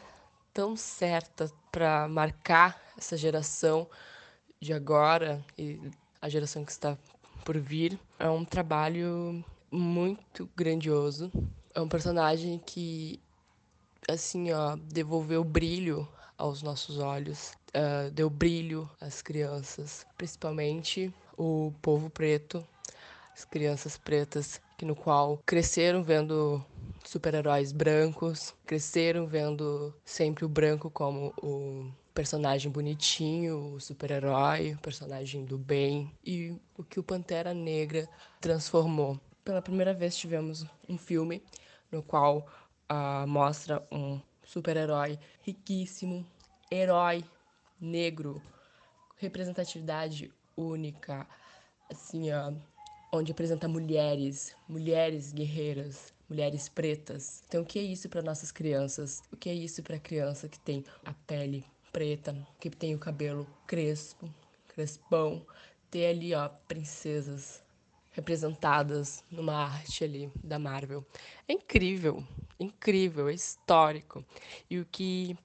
tão 0.52 0.76
certa 0.76 1.50
para 1.70 2.08
marcar 2.08 2.80
essa 2.96 3.16
geração 3.16 3.88
de 4.60 4.72
agora 4.72 5.44
e 5.58 5.80
a 6.20 6.28
geração 6.28 6.64
que 6.64 6.72
está 6.72 6.96
por 7.44 7.58
vir. 7.58 7.98
É 8.18 8.28
um 8.28 8.44
trabalho 8.44 9.44
muito 9.70 10.48
grandioso. 10.56 11.30
É 11.74 11.80
um 11.80 11.88
personagem 11.88 12.60
que, 12.64 13.20
assim, 14.08 14.52
ó, 14.52 14.76
devolveu 14.76 15.44
brilho 15.44 16.08
aos 16.38 16.62
nossos 16.62 16.98
olhos, 16.98 17.52
uh, 17.74 18.10
deu 18.10 18.28
brilho 18.28 18.90
às 19.00 19.22
crianças, 19.22 20.06
principalmente 20.16 21.12
o 21.36 21.72
povo 21.80 22.10
preto, 22.10 22.66
as 23.32 23.44
crianças 23.44 23.96
pretas, 23.96 24.60
que 24.76 24.84
no 24.84 24.96
qual 24.96 25.38
cresceram 25.46 26.02
vendo 26.02 26.64
super-heróis 27.04 27.72
brancos, 27.72 28.54
cresceram 28.66 29.26
vendo 29.26 29.94
sempre 30.04 30.44
o 30.44 30.48
branco 30.48 30.90
como 30.90 31.32
o 31.42 31.90
personagem 32.14 32.70
bonitinho, 32.70 33.74
o 33.74 33.80
super-herói, 33.80 34.78
personagem 34.80 35.44
do 35.44 35.58
bem 35.58 36.12
e 36.24 36.56
o 36.78 36.84
que 36.84 37.00
o 37.00 37.02
Pantera 37.02 37.52
Negra 37.52 38.08
transformou. 38.40 39.20
Pela 39.44 39.60
primeira 39.60 39.92
vez 39.92 40.16
tivemos 40.16 40.64
um 40.88 40.96
filme 40.96 41.42
no 41.90 42.02
qual 42.02 42.46
uh, 42.90 43.26
mostra 43.26 43.84
um 43.90 44.20
super-herói 44.44 45.18
riquíssimo, 45.42 46.24
herói 46.70 47.24
negro, 47.80 48.40
representatividade 49.16 50.32
única, 50.56 51.26
assim, 51.90 52.32
uh, 52.32 52.56
onde 53.12 53.32
apresenta 53.32 53.66
mulheres, 53.66 54.56
mulheres 54.68 55.32
guerreiras, 55.32 56.14
mulheres 56.28 56.68
pretas. 56.68 57.42
Então, 57.48 57.62
o 57.62 57.66
que 57.66 57.80
é 57.80 57.82
isso 57.82 58.08
para 58.08 58.22
nossas 58.22 58.52
crianças? 58.52 59.20
O 59.32 59.36
que 59.36 59.50
é 59.50 59.54
isso 59.54 59.82
para 59.82 59.96
a 59.96 60.00
criança 60.00 60.48
que 60.48 60.60
tem 60.60 60.84
a 61.04 61.12
pele 61.12 61.64
preta, 61.94 62.36
que 62.58 62.68
tem 62.68 62.92
o 62.92 62.98
cabelo 62.98 63.46
crespo, 63.68 64.28
crespão, 64.66 65.46
ter 65.88 66.06
ali, 66.06 66.34
ó, 66.34 66.48
princesas 66.66 67.62
representadas 68.10 69.22
numa 69.30 69.54
arte 69.54 70.02
ali 70.02 70.28
da 70.42 70.58
Marvel. 70.58 71.06
É 71.46 71.52
incrível, 71.52 72.24
incrível, 72.58 73.28
é 73.28 73.32
histórico. 73.32 74.24
E 74.68 74.80
o 74.80 74.84
que 74.84 75.38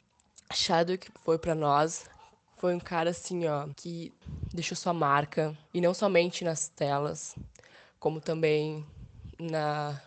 Chadwick 0.52 1.12
foi 1.24 1.38
para 1.38 1.54
nós 1.54 2.10
foi 2.58 2.74
um 2.74 2.80
cara 2.80 3.12
assim, 3.12 3.46
ó, 3.46 3.68
que 3.76 4.12
deixou 4.52 4.76
sua 4.76 4.94
marca 4.94 5.56
e 5.72 5.80
não 5.80 5.94
somente 5.94 6.44
nas 6.44 6.68
telas, 6.68 7.36
como 8.00 8.20
também 8.20 8.84
na 9.40 10.02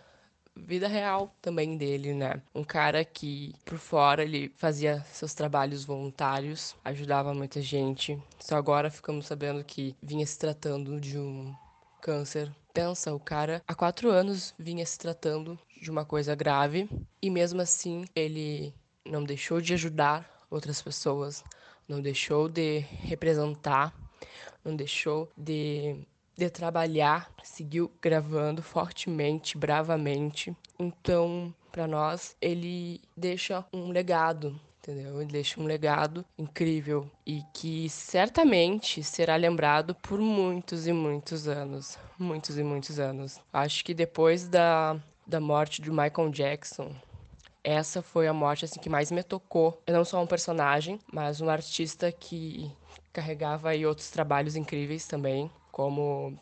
vida 0.56 0.88
real 0.88 1.34
também 1.40 1.76
dele, 1.76 2.14
né? 2.14 2.40
Um 2.54 2.64
cara 2.64 3.04
que 3.04 3.54
por 3.64 3.78
fora 3.78 4.22
ele 4.22 4.52
fazia 4.56 5.02
seus 5.12 5.34
trabalhos 5.34 5.84
voluntários, 5.84 6.74
ajudava 6.84 7.34
muita 7.34 7.60
gente. 7.60 8.20
Só 8.38 8.56
agora 8.56 8.90
ficamos 8.90 9.26
sabendo 9.26 9.64
que 9.64 9.94
vinha 10.02 10.26
se 10.26 10.38
tratando 10.38 11.00
de 11.00 11.18
um 11.18 11.54
câncer. 12.00 12.50
Pensa, 12.74 13.12
o 13.12 13.20
cara 13.20 13.62
há 13.66 13.74
quatro 13.74 14.10
anos 14.10 14.54
vinha 14.58 14.84
se 14.84 14.98
tratando 14.98 15.58
de 15.80 15.90
uma 15.90 16.04
coisa 16.04 16.34
grave 16.34 16.88
e 17.20 17.30
mesmo 17.30 17.60
assim 17.60 18.04
ele 18.14 18.74
não 19.04 19.24
deixou 19.24 19.60
de 19.60 19.74
ajudar 19.74 20.28
outras 20.50 20.80
pessoas, 20.80 21.44
não 21.88 22.00
deixou 22.00 22.48
de 22.48 22.78
representar, 22.78 23.94
não 24.64 24.74
deixou 24.76 25.30
de 25.36 26.06
de 26.36 26.48
trabalhar, 26.50 27.30
seguiu 27.42 27.90
gravando 28.00 28.62
fortemente, 28.62 29.56
bravamente. 29.56 30.56
Então, 30.78 31.54
para 31.70 31.86
nós, 31.86 32.36
ele 32.40 33.00
deixa 33.16 33.64
um 33.72 33.90
legado, 33.90 34.58
entendeu? 34.78 35.20
Ele 35.20 35.32
deixa 35.32 35.60
um 35.60 35.64
legado 35.64 36.24
incrível 36.38 37.10
e 37.26 37.42
que 37.54 37.88
certamente 37.88 39.02
será 39.02 39.36
lembrado 39.36 39.94
por 39.94 40.18
muitos 40.18 40.86
e 40.86 40.92
muitos 40.92 41.46
anos, 41.46 41.98
muitos 42.18 42.58
e 42.58 42.62
muitos 42.62 42.98
anos. 42.98 43.40
Acho 43.52 43.84
que 43.84 43.94
depois 43.94 44.48
da, 44.48 45.00
da 45.26 45.40
morte 45.40 45.80
de 45.80 45.90
Michael 45.90 46.30
Jackson, 46.30 46.94
essa 47.64 48.02
foi 48.02 48.26
a 48.26 48.32
morte 48.32 48.64
assim 48.64 48.80
que 48.80 48.90
mais 48.90 49.10
me 49.10 49.22
tocou. 49.22 49.80
Eu 49.86 49.94
não 49.94 50.04
só 50.04 50.20
um 50.20 50.26
personagem, 50.26 50.98
mas 51.12 51.40
um 51.40 51.48
artista 51.48 52.10
que 52.10 52.70
carregava 53.12 53.70
aí 53.70 53.86
outros 53.86 54.10
trabalhos 54.10 54.56
incríveis 54.56 55.06
também, 55.06 55.50
como 55.72 56.38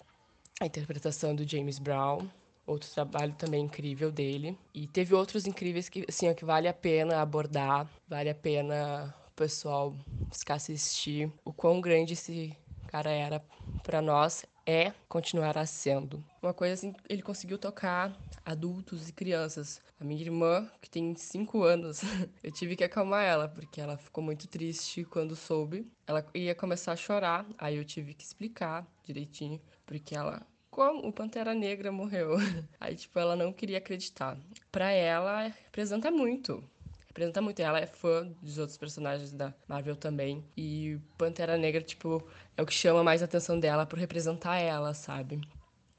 a 0.61 0.67
interpretação 0.67 1.35
do 1.35 1.49
James 1.49 1.79
Brown, 1.79 2.29
outro 2.67 2.91
trabalho 2.91 3.33
também 3.35 3.65
incrível 3.65 4.13
dele. 4.13 4.59
E 4.75 4.87
teve 4.87 5.15
outros 5.15 5.47
incríveis 5.47 5.89
que, 5.89 6.05
assim, 6.09 6.33
que 6.35 6.45
vale 6.45 6.69
a 6.69 6.75
pena 6.75 7.23
abordar, 7.23 7.89
vale 8.07 8.29
a 8.29 8.35
pena 8.35 9.15
o 9.29 9.31
pessoal 9.35 9.97
buscar 10.29 10.55
assistir. 10.55 11.33
O 11.45 11.53
quão 11.53 11.81
grande 11.81 12.13
esse 12.13 12.55
cara 12.89 13.11
era 13.11 13.43
para 13.83 14.03
nós 14.03 14.45
é, 14.67 14.93
continuará 15.09 15.65
sendo. 15.67 16.25
Uma 16.43 16.55
coisa 16.55 16.75
assim, 16.75 16.95
ele 17.09 17.23
conseguiu 17.23 17.59
tocar 17.59 18.17
adultos 18.45 19.09
e 19.09 19.13
crianças. 19.13 19.81
A 19.99 20.05
minha 20.05 20.21
irmã, 20.21 20.71
que 20.81 20.89
tem 20.89 21.15
5 21.15 21.63
anos, 21.63 22.01
eu 22.43 22.53
tive 22.53 22.77
que 22.77 22.85
acalmar 22.85 23.25
ela, 23.25 23.49
porque 23.49 23.81
ela 23.81 23.97
ficou 23.97 24.23
muito 24.23 24.49
triste 24.49 25.05
quando 25.05 25.37
soube. 25.37 25.91
Ela 26.07 26.25
ia 26.35 26.55
começar 26.55 26.93
a 26.93 26.97
chorar, 26.97 27.47
aí 27.59 27.77
eu 27.77 27.85
tive 27.85 28.15
que 28.15 28.25
explicar 28.25 28.87
direitinho, 29.05 29.61
porque 29.87 30.15
ela 30.15 30.47
como 30.71 31.07
o 31.07 31.13
Pantera 31.13 31.53
Negra 31.53 31.91
morreu. 31.91 32.37
Aí, 32.81 32.95
tipo, 32.95 33.19
ela 33.19 33.35
não 33.35 33.53
queria 33.53 33.79
acreditar. 33.79 34.39
Para 34.71 34.93
ela, 34.93 35.43
representa 35.43 36.11
muito. 36.11 36.63
Representa 37.11 37.43
muito. 37.43 37.61
Ela 37.61 37.81
é 37.81 37.87
fã 37.87 38.27
dos 38.41 38.57
outros 38.57 38.79
personagens 38.79 39.33
da 39.33 39.53
Marvel 39.67 39.97
também. 39.97 40.45
E 40.57 40.97
Pantera 41.19 41.59
Negra, 41.59 41.83
tipo, 41.83 42.25
é 42.57 42.63
o 42.63 42.67
que 42.67 42.73
chama 42.73 43.03
mais 43.03 43.21
a 43.21 43.25
atenção 43.25 43.59
dela 43.59 43.85
por 43.85 43.99
representar 43.99 44.59
ela, 44.59 44.95
sabe? 44.95 45.41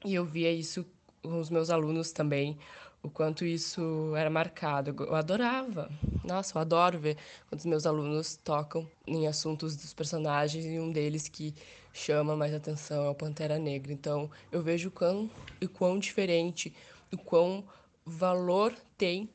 E 0.04 0.14
eu 0.14 0.24
via 0.24 0.50
isso 0.50 0.86
com 1.22 1.38
os 1.38 1.50
meus 1.50 1.68
alunos 1.68 2.12
também, 2.12 2.58
o 3.02 3.10
quanto 3.10 3.44
isso 3.44 4.16
era 4.16 4.30
marcado. 4.30 5.04
Eu 5.04 5.14
adorava. 5.14 5.90
Nossa, 6.24 6.56
eu 6.56 6.62
adoro 6.62 6.98
ver 6.98 7.18
quando 7.48 7.60
os 7.60 7.66
meus 7.66 7.86
alunos 7.86 8.36
tocam 8.36 8.88
em 9.06 9.26
assuntos 9.26 9.76
dos 9.76 9.92
personagens 9.92 10.64
e 10.64 10.80
um 10.80 10.90
deles 10.90 11.28
que 11.28 11.54
chama 11.92 12.34
mais 12.34 12.54
atenção 12.54 13.04
é 13.04 13.10
o 13.10 13.14
Pantera 13.14 13.58
Negra. 13.58 13.92
Então, 13.92 14.30
eu 14.50 14.62
vejo 14.62 14.88
o 14.88 14.92
quão, 14.92 15.30
o 15.62 15.68
quão 15.68 15.98
diferente, 15.98 16.74
o 17.12 17.18
quão 17.18 17.62
valor 18.04 18.74
tem 18.96 19.28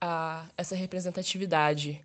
a, 0.00 0.46
essa 0.56 0.74
representatividade, 0.74 2.04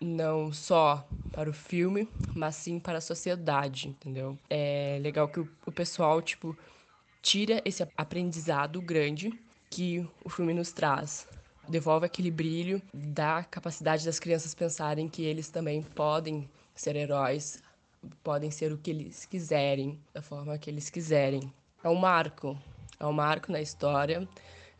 não 0.00 0.52
só 0.52 1.06
para 1.32 1.48
o 1.48 1.52
filme, 1.52 2.08
mas 2.34 2.56
sim 2.56 2.78
para 2.78 2.98
a 2.98 3.00
sociedade, 3.00 3.88
entendeu? 3.88 4.38
É 4.48 4.98
legal 5.00 5.28
que 5.28 5.40
o, 5.40 5.48
o 5.66 5.72
pessoal, 5.72 6.20
tipo, 6.20 6.56
tira 7.22 7.60
esse 7.64 7.86
aprendizado 7.96 8.80
grande 8.80 9.32
que 9.70 10.06
o 10.24 10.28
filme 10.28 10.54
nos 10.54 10.72
traz. 10.72 11.26
Devolve 11.68 12.06
aquele 12.06 12.30
brilho, 12.30 12.80
dá 12.94 13.42
capacidade 13.42 14.04
das 14.04 14.20
crianças 14.20 14.54
pensarem 14.54 15.08
que 15.08 15.22
eles 15.22 15.48
também 15.48 15.82
podem 15.82 16.48
ser 16.74 16.94
heróis, 16.94 17.60
podem 18.22 18.50
ser 18.50 18.72
o 18.72 18.78
que 18.78 18.90
eles 18.90 19.24
quiserem, 19.24 19.98
da 20.14 20.22
forma 20.22 20.56
que 20.58 20.70
eles 20.70 20.88
quiserem. 20.90 21.52
É 21.82 21.88
um 21.88 21.96
marco, 21.96 22.56
é 23.00 23.06
um 23.06 23.12
marco 23.12 23.50
na 23.50 23.60
história. 23.60 24.28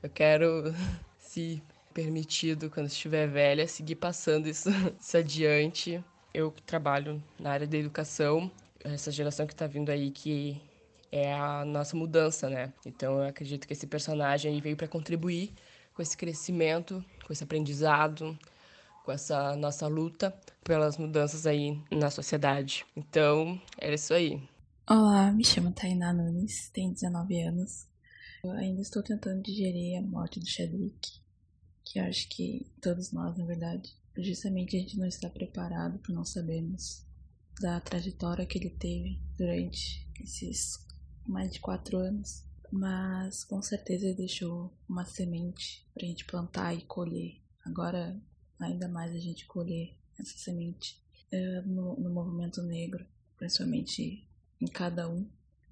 Eu 0.03 0.11
quero, 0.11 0.73
se 1.19 1.61
permitido, 1.97 2.69
quando 2.69 2.89
estiver 2.89 3.27
velha, 3.27 3.67
seguir 3.67 3.95
passando 3.95 4.47
isso, 4.47 4.69
isso 5.01 5.17
adiante. 5.17 6.05
Eu 6.35 6.53
trabalho 6.67 7.23
na 7.41 7.51
área 7.51 7.67
da 7.67 7.79
educação, 7.79 8.51
essa 8.85 9.11
geração 9.11 9.47
que 9.47 9.55
está 9.55 9.67
vindo 9.67 9.89
aí 9.89 10.11
que 10.11 10.61
é 11.11 11.33
a 11.33 11.65
nossa 11.65 11.97
mudança, 11.97 12.51
né? 12.51 12.71
Então 12.85 13.23
eu 13.23 13.27
acredito 13.27 13.67
que 13.67 13.73
esse 13.73 13.87
personagem 13.87 14.53
aí 14.53 14.61
veio 14.61 14.77
para 14.77 14.87
contribuir 14.87 15.55
com 15.95 16.03
esse 16.03 16.15
crescimento, 16.15 17.03
com 17.27 17.33
esse 17.33 17.43
aprendizado, 17.43 18.39
com 19.03 19.11
essa 19.11 19.57
nossa 19.57 19.87
luta 19.87 20.37
pelas 20.63 20.99
mudanças 20.99 21.47
aí 21.47 21.81
na 21.91 22.11
sociedade. 22.11 22.85
Então, 22.95 23.59
era 23.79 23.95
isso 23.95 24.13
aí. 24.13 24.47
Olá, 24.87 25.33
me 25.33 25.43
chamo 25.43 25.73
Tainá 25.73 26.13
Nunes, 26.13 26.69
tenho 26.75 26.93
19 26.93 27.41
anos. 27.41 27.87
Eu 28.45 28.51
ainda 28.51 28.83
estou 28.83 29.03
tentando 29.03 29.43
digerir 29.43 29.99
a 29.99 30.03
morte 30.03 30.39
do 30.39 30.47
Chadwick, 30.47 31.25
que 31.87 32.01
acho 32.01 32.29
que 32.29 32.67
todos 32.83 33.13
nós, 33.13 33.39
na 33.39 33.47
verdade, 33.47 33.97
justamente 34.19 34.77
a 34.77 34.81
gente 34.81 34.99
não 34.99 35.07
está 35.07 35.31
preparado 35.31 36.01
por 36.01 36.13
não 36.13 36.25
sabermos 36.25 37.07
da 37.61 37.81
trajetória 37.81 38.45
que 38.45 38.59
ele 38.59 38.71
teve 38.71 39.21
durante 39.39 40.07
esses 40.21 40.85
mais 41.25 41.53
de 41.53 41.61
quatro 41.61 41.97
anos. 41.99 42.45
Mas 42.73 43.45
com 43.45 43.63
certeza 43.63 44.07
ele 44.07 44.15
deixou 44.15 44.77
uma 44.89 45.05
semente 45.05 45.87
para 45.95 46.05
a 46.05 46.09
gente 46.09 46.25
plantar 46.25 46.75
e 46.75 46.83
colher. 46.83 47.41
Agora 47.65 48.21
ainda 48.59 48.89
mais 48.89 49.15
a 49.15 49.19
gente 49.19 49.47
colher 49.47 49.95
essa 50.19 50.37
semente 50.37 51.01
é, 51.31 51.61
no, 51.63 51.97
no 52.01 52.11
movimento 52.11 52.63
negro, 52.63 53.07
principalmente 53.39 54.27
em 54.61 54.67
cada 54.67 55.09
um. 55.09 55.25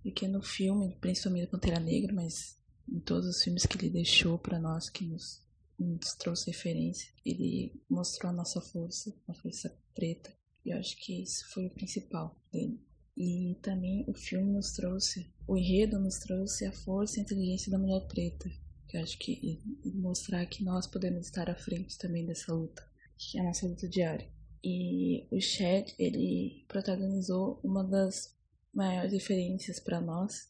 Porque 0.02 0.28
no 0.28 0.42
filme, 0.42 0.96
principalmente 1.00 1.48
Pantera 1.48 1.80
Negra, 1.80 2.12
mas 2.12 2.56
em 2.88 3.00
todos 3.00 3.26
os 3.26 3.42
filmes 3.42 3.66
que 3.66 3.76
ele 3.78 3.90
deixou 3.90 4.38
para 4.38 4.60
nós, 4.60 4.88
que 4.88 5.04
nos, 5.04 5.43
nos 5.78 6.14
trouxe 6.14 6.50
referência, 6.50 7.12
ele 7.24 7.72
mostrou 7.88 8.30
a 8.30 8.34
nossa 8.34 8.60
força, 8.60 9.14
a 9.28 9.34
força 9.34 9.76
preta. 9.94 10.32
E 10.64 10.70
eu 10.70 10.78
acho 10.78 10.96
que 10.96 11.22
isso 11.22 11.48
foi 11.50 11.66
o 11.66 11.70
principal 11.70 12.36
dele. 12.52 12.80
E 13.16 13.56
também 13.62 14.04
o 14.08 14.14
filme 14.14 14.52
nos 14.52 14.72
trouxe, 14.72 15.30
o 15.46 15.56
enredo 15.56 15.98
nos 15.98 16.18
trouxe 16.18 16.66
a 16.66 16.72
força 16.72 17.16
e 17.16 17.20
a 17.20 17.22
inteligência 17.22 17.70
da 17.70 17.78
mulher 17.78 18.06
preta, 18.08 18.50
eu 18.94 19.02
acho 19.02 19.18
que 19.18 19.60
mostrar 19.84 20.46
que 20.46 20.62
nós 20.62 20.86
podemos 20.86 21.26
estar 21.26 21.50
à 21.50 21.54
frente 21.56 21.98
também 21.98 22.24
dessa 22.24 22.54
luta, 22.54 22.88
que 23.18 23.36
é 23.36 23.40
a 23.40 23.44
nossa 23.44 23.66
luta 23.66 23.88
diária. 23.88 24.28
E 24.62 25.26
o 25.32 25.40
Chad, 25.40 25.90
ele 25.98 26.64
protagonizou 26.68 27.60
uma 27.64 27.82
das 27.82 28.36
maiores 28.72 29.12
referências 29.12 29.80
para 29.80 30.00
nós 30.00 30.48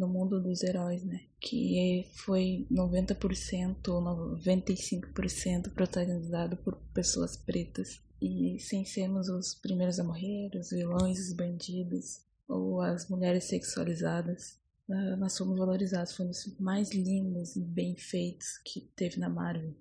no 0.00 0.08
mundo 0.08 0.40
dos 0.40 0.62
heróis, 0.62 1.04
né? 1.04 1.20
Que 1.38 2.06
foi 2.14 2.66
90% 2.70 3.88
ou 3.88 4.02
95% 4.02 5.70
protagonizado 5.74 6.56
por 6.56 6.76
pessoas 6.94 7.36
pretas. 7.36 8.00
E 8.20 8.58
sem 8.58 8.84
sermos 8.84 9.28
os 9.28 9.54
primeiros 9.54 10.00
a 10.00 10.04
morrer, 10.04 10.50
os 10.54 10.70
vilões, 10.70 11.18
os 11.18 11.32
bandidos 11.34 12.22
ou 12.48 12.80
as 12.80 13.08
mulheres 13.08 13.44
sexualizadas, 13.44 14.58
uh, 14.88 15.16
nós 15.16 15.36
fomos 15.36 15.58
valorizados, 15.58 16.16
fomos 16.16 16.52
mais 16.58 16.90
lindos 16.90 17.54
e 17.56 17.60
bem 17.60 17.94
feitos 17.94 18.58
que 18.64 18.80
teve 18.96 19.20
na 19.20 19.28
Marvel. 19.28 19.74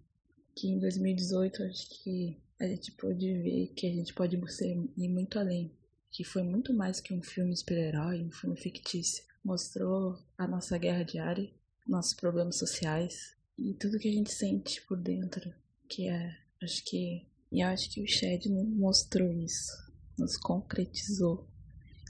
Que 0.56 0.68
em 0.68 0.80
2018 0.80 1.64
acho 1.64 2.04
que 2.04 2.38
a 2.60 2.68
gente 2.68 2.92
pôde 2.92 3.34
ver 3.42 3.68
que 3.68 3.88
a 3.88 3.92
gente 3.92 4.14
pode 4.14 4.36
ir 4.36 5.08
muito 5.08 5.40
além. 5.40 5.72
Que 6.12 6.24
foi 6.24 6.44
muito 6.44 6.74
mais 6.74 7.00
que 7.00 7.14
um 7.14 7.22
filme 7.22 7.56
super-herói, 7.56 8.22
um 8.22 8.32
filme 8.32 8.58
fictício. 8.58 9.24
Mostrou 9.44 10.18
a 10.38 10.48
nossa 10.48 10.78
guerra 10.78 11.04
diária, 11.04 11.50
nossos 11.88 12.14
problemas 12.14 12.58
sociais 12.58 13.36
e 13.58 13.74
tudo 13.74 13.98
que 14.00 14.08
a 14.08 14.14
gente 14.14 14.32
sente 14.32 14.82
por 14.86 14.98
dentro. 14.98 15.54
Que 15.90 16.08
é, 16.08 16.36
acho 16.62 16.84
que. 16.86 17.28
E 17.52 17.64
acho 17.64 17.90
que 17.90 18.02
o 18.02 18.08
Shed 18.08 18.48
mostrou 18.50 19.32
isso, 19.34 19.72
nos 20.18 20.38
concretizou 20.38 21.48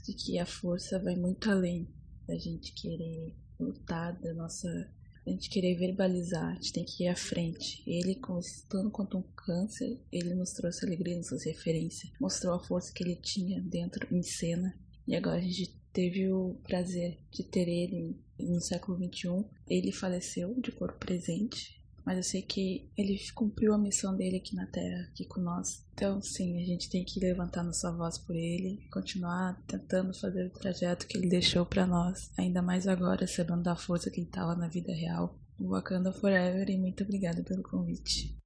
de 0.04 0.12
que 0.12 0.38
a 0.38 0.44
força 0.44 0.98
vai 0.98 1.16
muito 1.16 1.50
além 1.50 1.88
da 2.26 2.36
gente 2.36 2.72
querer 2.74 3.34
lutar, 3.58 4.18
da 4.20 4.34
nossa. 4.34 4.68
A 5.26 5.30
gente 5.30 5.50
querer 5.50 5.76
verbalizar, 5.76 6.52
a 6.52 6.54
gente 6.54 6.72
tem 6.72 6.84
que 6.84 7.04
ir 7.04 7.08
à 7.08 7.14
frente. 7.14 7.82
Ele, 7.86 8.18
estando 8.40 8.90
contra 8.90 9.18
um 9.18 9.22
câncer, 9.36 10.00
ele 10.10 10.34
nos 10.34 10.52
trouxe 10.52 10.84
alegria, 10.84 11.16
nos 11.16 11.26
trouxe 11.26 11.50
referência, 11.50 12.10
mostrou 12.18 12.54
a 12.54 12.64
força 12.64 12.92
que 12.92 13.04
ele 13.04 13.16
tinha 13.16 13.60
dentro, 13.60 14.06
em 14.14 14.22
cena. 14.22 14.74
E 15.06 15.14
agora 15.14 15.38
a 15.38 15.42
gente 15.42 15.78
teve 15.92 16.30
o 16.30 16.56
prazer 16.64 17.18
de 17.30 17.42
ter 17.42 17.68
ele 17.68 18.16
no 18.38 18.60
século 18.60 18.98
XXI. 18.98 19.44
Ele 19.68 19.92
faleceu 19.92 20.54
de 20.60 20.72
corpo 20.72 20.98
presente, 20.98 21.80
mas 22.04 22.16
eu 22.16 22.22
sei 22.22 22.42
que 22.42 22.88
ele 22.96 23.18
cumpriu 23.34 23.74
a 23.74 23.78
missão 23.78 24.16
dele 24.16 24.38
aqui 24.38 24.54
na 24.56 24.66
Terra, 24.66 25.08
aqui 25.10 25.24
com 25.24 25.40
nós. 25.40 25.84
Então, 25.94 26.20
sim, 26.22 26.60
a 26.60 26.64
gente 26.64 26.88
tem 26.88 27.04
que 27.04 27.20
levantar 27.20 27.62
nossa 27.62 27.92
voz 27.92 28.18
por 28.18 28.34
ele, 28.34 28.80
continuar 28.90 29.62
tentando 29.66 30.14
fazer 30.14 30.46
o 30.46 30.50
trajeto 30.50 31.06
que 31.06 31.18
ele 31.18 31.28
deixou 31.28 31.66
para 31.66 31.86
nós, 31.86 32.30
ainda 32.38 32.62
mais 32.62 32.88
agora, 32.88 33.26
sabendo 33.26 33.62
da 33.62 33.76
força 33.76 34.10
que 34.10 34.20
ele 34.20 34.30
lá 34.34 34.56
na 34.56 34.68
vida 34.68 34.92
real. 34.92 35.38
Wakanda 35.60 36.10
Forever 36.10 36.70
e 36.70 36.78
muito 36.78 37.04
obrigada 37.04 37.42
pelo 37.42 37.62
convite. 37.62 38.39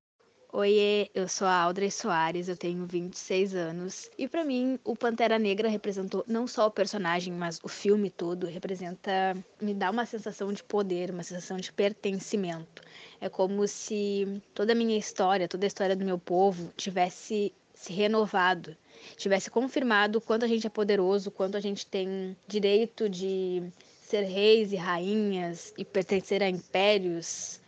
Oiê, 0.57 1.11
eu 1.13 1.27
sou 1.27 1.49
a 1.49 1.63
Audrey 1.63 1.91
Soares, 1.91 2.49
eu 2.49 2.57
tenho 2.57 2.87
26 2.87 3.57
anos. 3.57 4.09
E 4.17 4.29
para 4.29 4.45
mim, 4.45 4.79
o 4.85 4.95
Pantera 4.95 5.37
Negra 5.37 5.69
representou 5.69 6.25
não 6.29 6.47
só 6.47 6.69
o 6.69 6.71
personagem, 6.71 7.33
mas 7.33 7.59
o 7.65 7.67
filme 7.67 8.09
todo. 8.09 8.47
Representa, 8.47 9.37
me 9.61 9.75
dá 9.75 9.91
uma 9.91 10.07
sensação 10.07 10.53
de 10.53 10.63
poder, 10.63 11.11
uma 11.11 11.25
sensação 11.25 11.57
de 11.57 11.73
pertencimento. 11.73 12.85
É 13.21 13.29
como 13.29 13.67
se 13.67 14.41
toda 14.55 14.71
a 14.71 14.77
minha 14.77 14.97
história, 14.97 15.49
toda 15.49 15.67
a 15.67 15.73
história 15.73 15.97
do 15.97 16.05
meu 16.05 16.21
povo 16.21 16.73
tivesse 16.77 17.53
se 17.75 17.93
renovado, 17.93 18.77
tivesse 19.17 19.51
confirmado 19.51 20.21
quanto 20.21 20.45
a 20.45 20.49
gente 20.49 20.69
é 20.69 20.71
poderoso, 20.71 21.33
quanto 21.33 21.57
a 21.57 21.61
gente 21.61 21.85
tem 21.85 22.37
direito 22.47 23.09
de 23.09 23.61
ser 24.05 24.23
reis 24.23 24.71
e 24.71 24.77
rainhas 24.77 25.75
e 25.77 25.85
pertencer 25.85 26.45
a 26.45 26.49
impérios. 26.49 27.61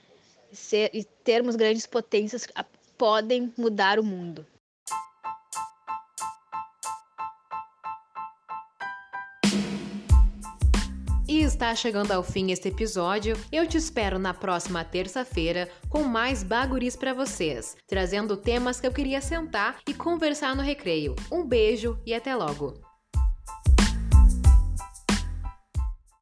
Ser, 0.53 0.91
e 0.95 1.05
termos 1.05 1.57
grandes 1.57 1.87
potências 1.87 2.47
podem 2.97 3.53
mudar 3.57 3.99
o 3.99 4.05
mundo. 4.05 4.47
E 11.29 11.41
está 11.43 11.75
chegando 11.75 12.13
ao 12.13 12.23
fim 12.23 12.53
este 12.53 12.69
episódio. 12.69 13.37
Eu 13.51 13.67
te 13.67 13.77
espero 13.77 14.17
na 14.17 14.33
próxima 14.33 14.85
terça-feira 14.85 15.69
com 15.89 16.05
mais 16.05 16.45
baguris 16.45 16.95
para 16.95 17.13
vocês, 17.13 17.77
trazendo 17.87 18.37
temas 18.37 18.81
que 18.81 18.87
eu 18.87 18.93
queria 18.93 19.21
sentar 19.21 19.79
e 19.89 19.93
conversar 19.93 20.55
no 20.55 20.63
recreio. 20.63 21.17
Um 21.31 21.45
beijo 21.45 22.01
e 22.07 22.15
até 22.15 22.35
logo. 22.35 22.86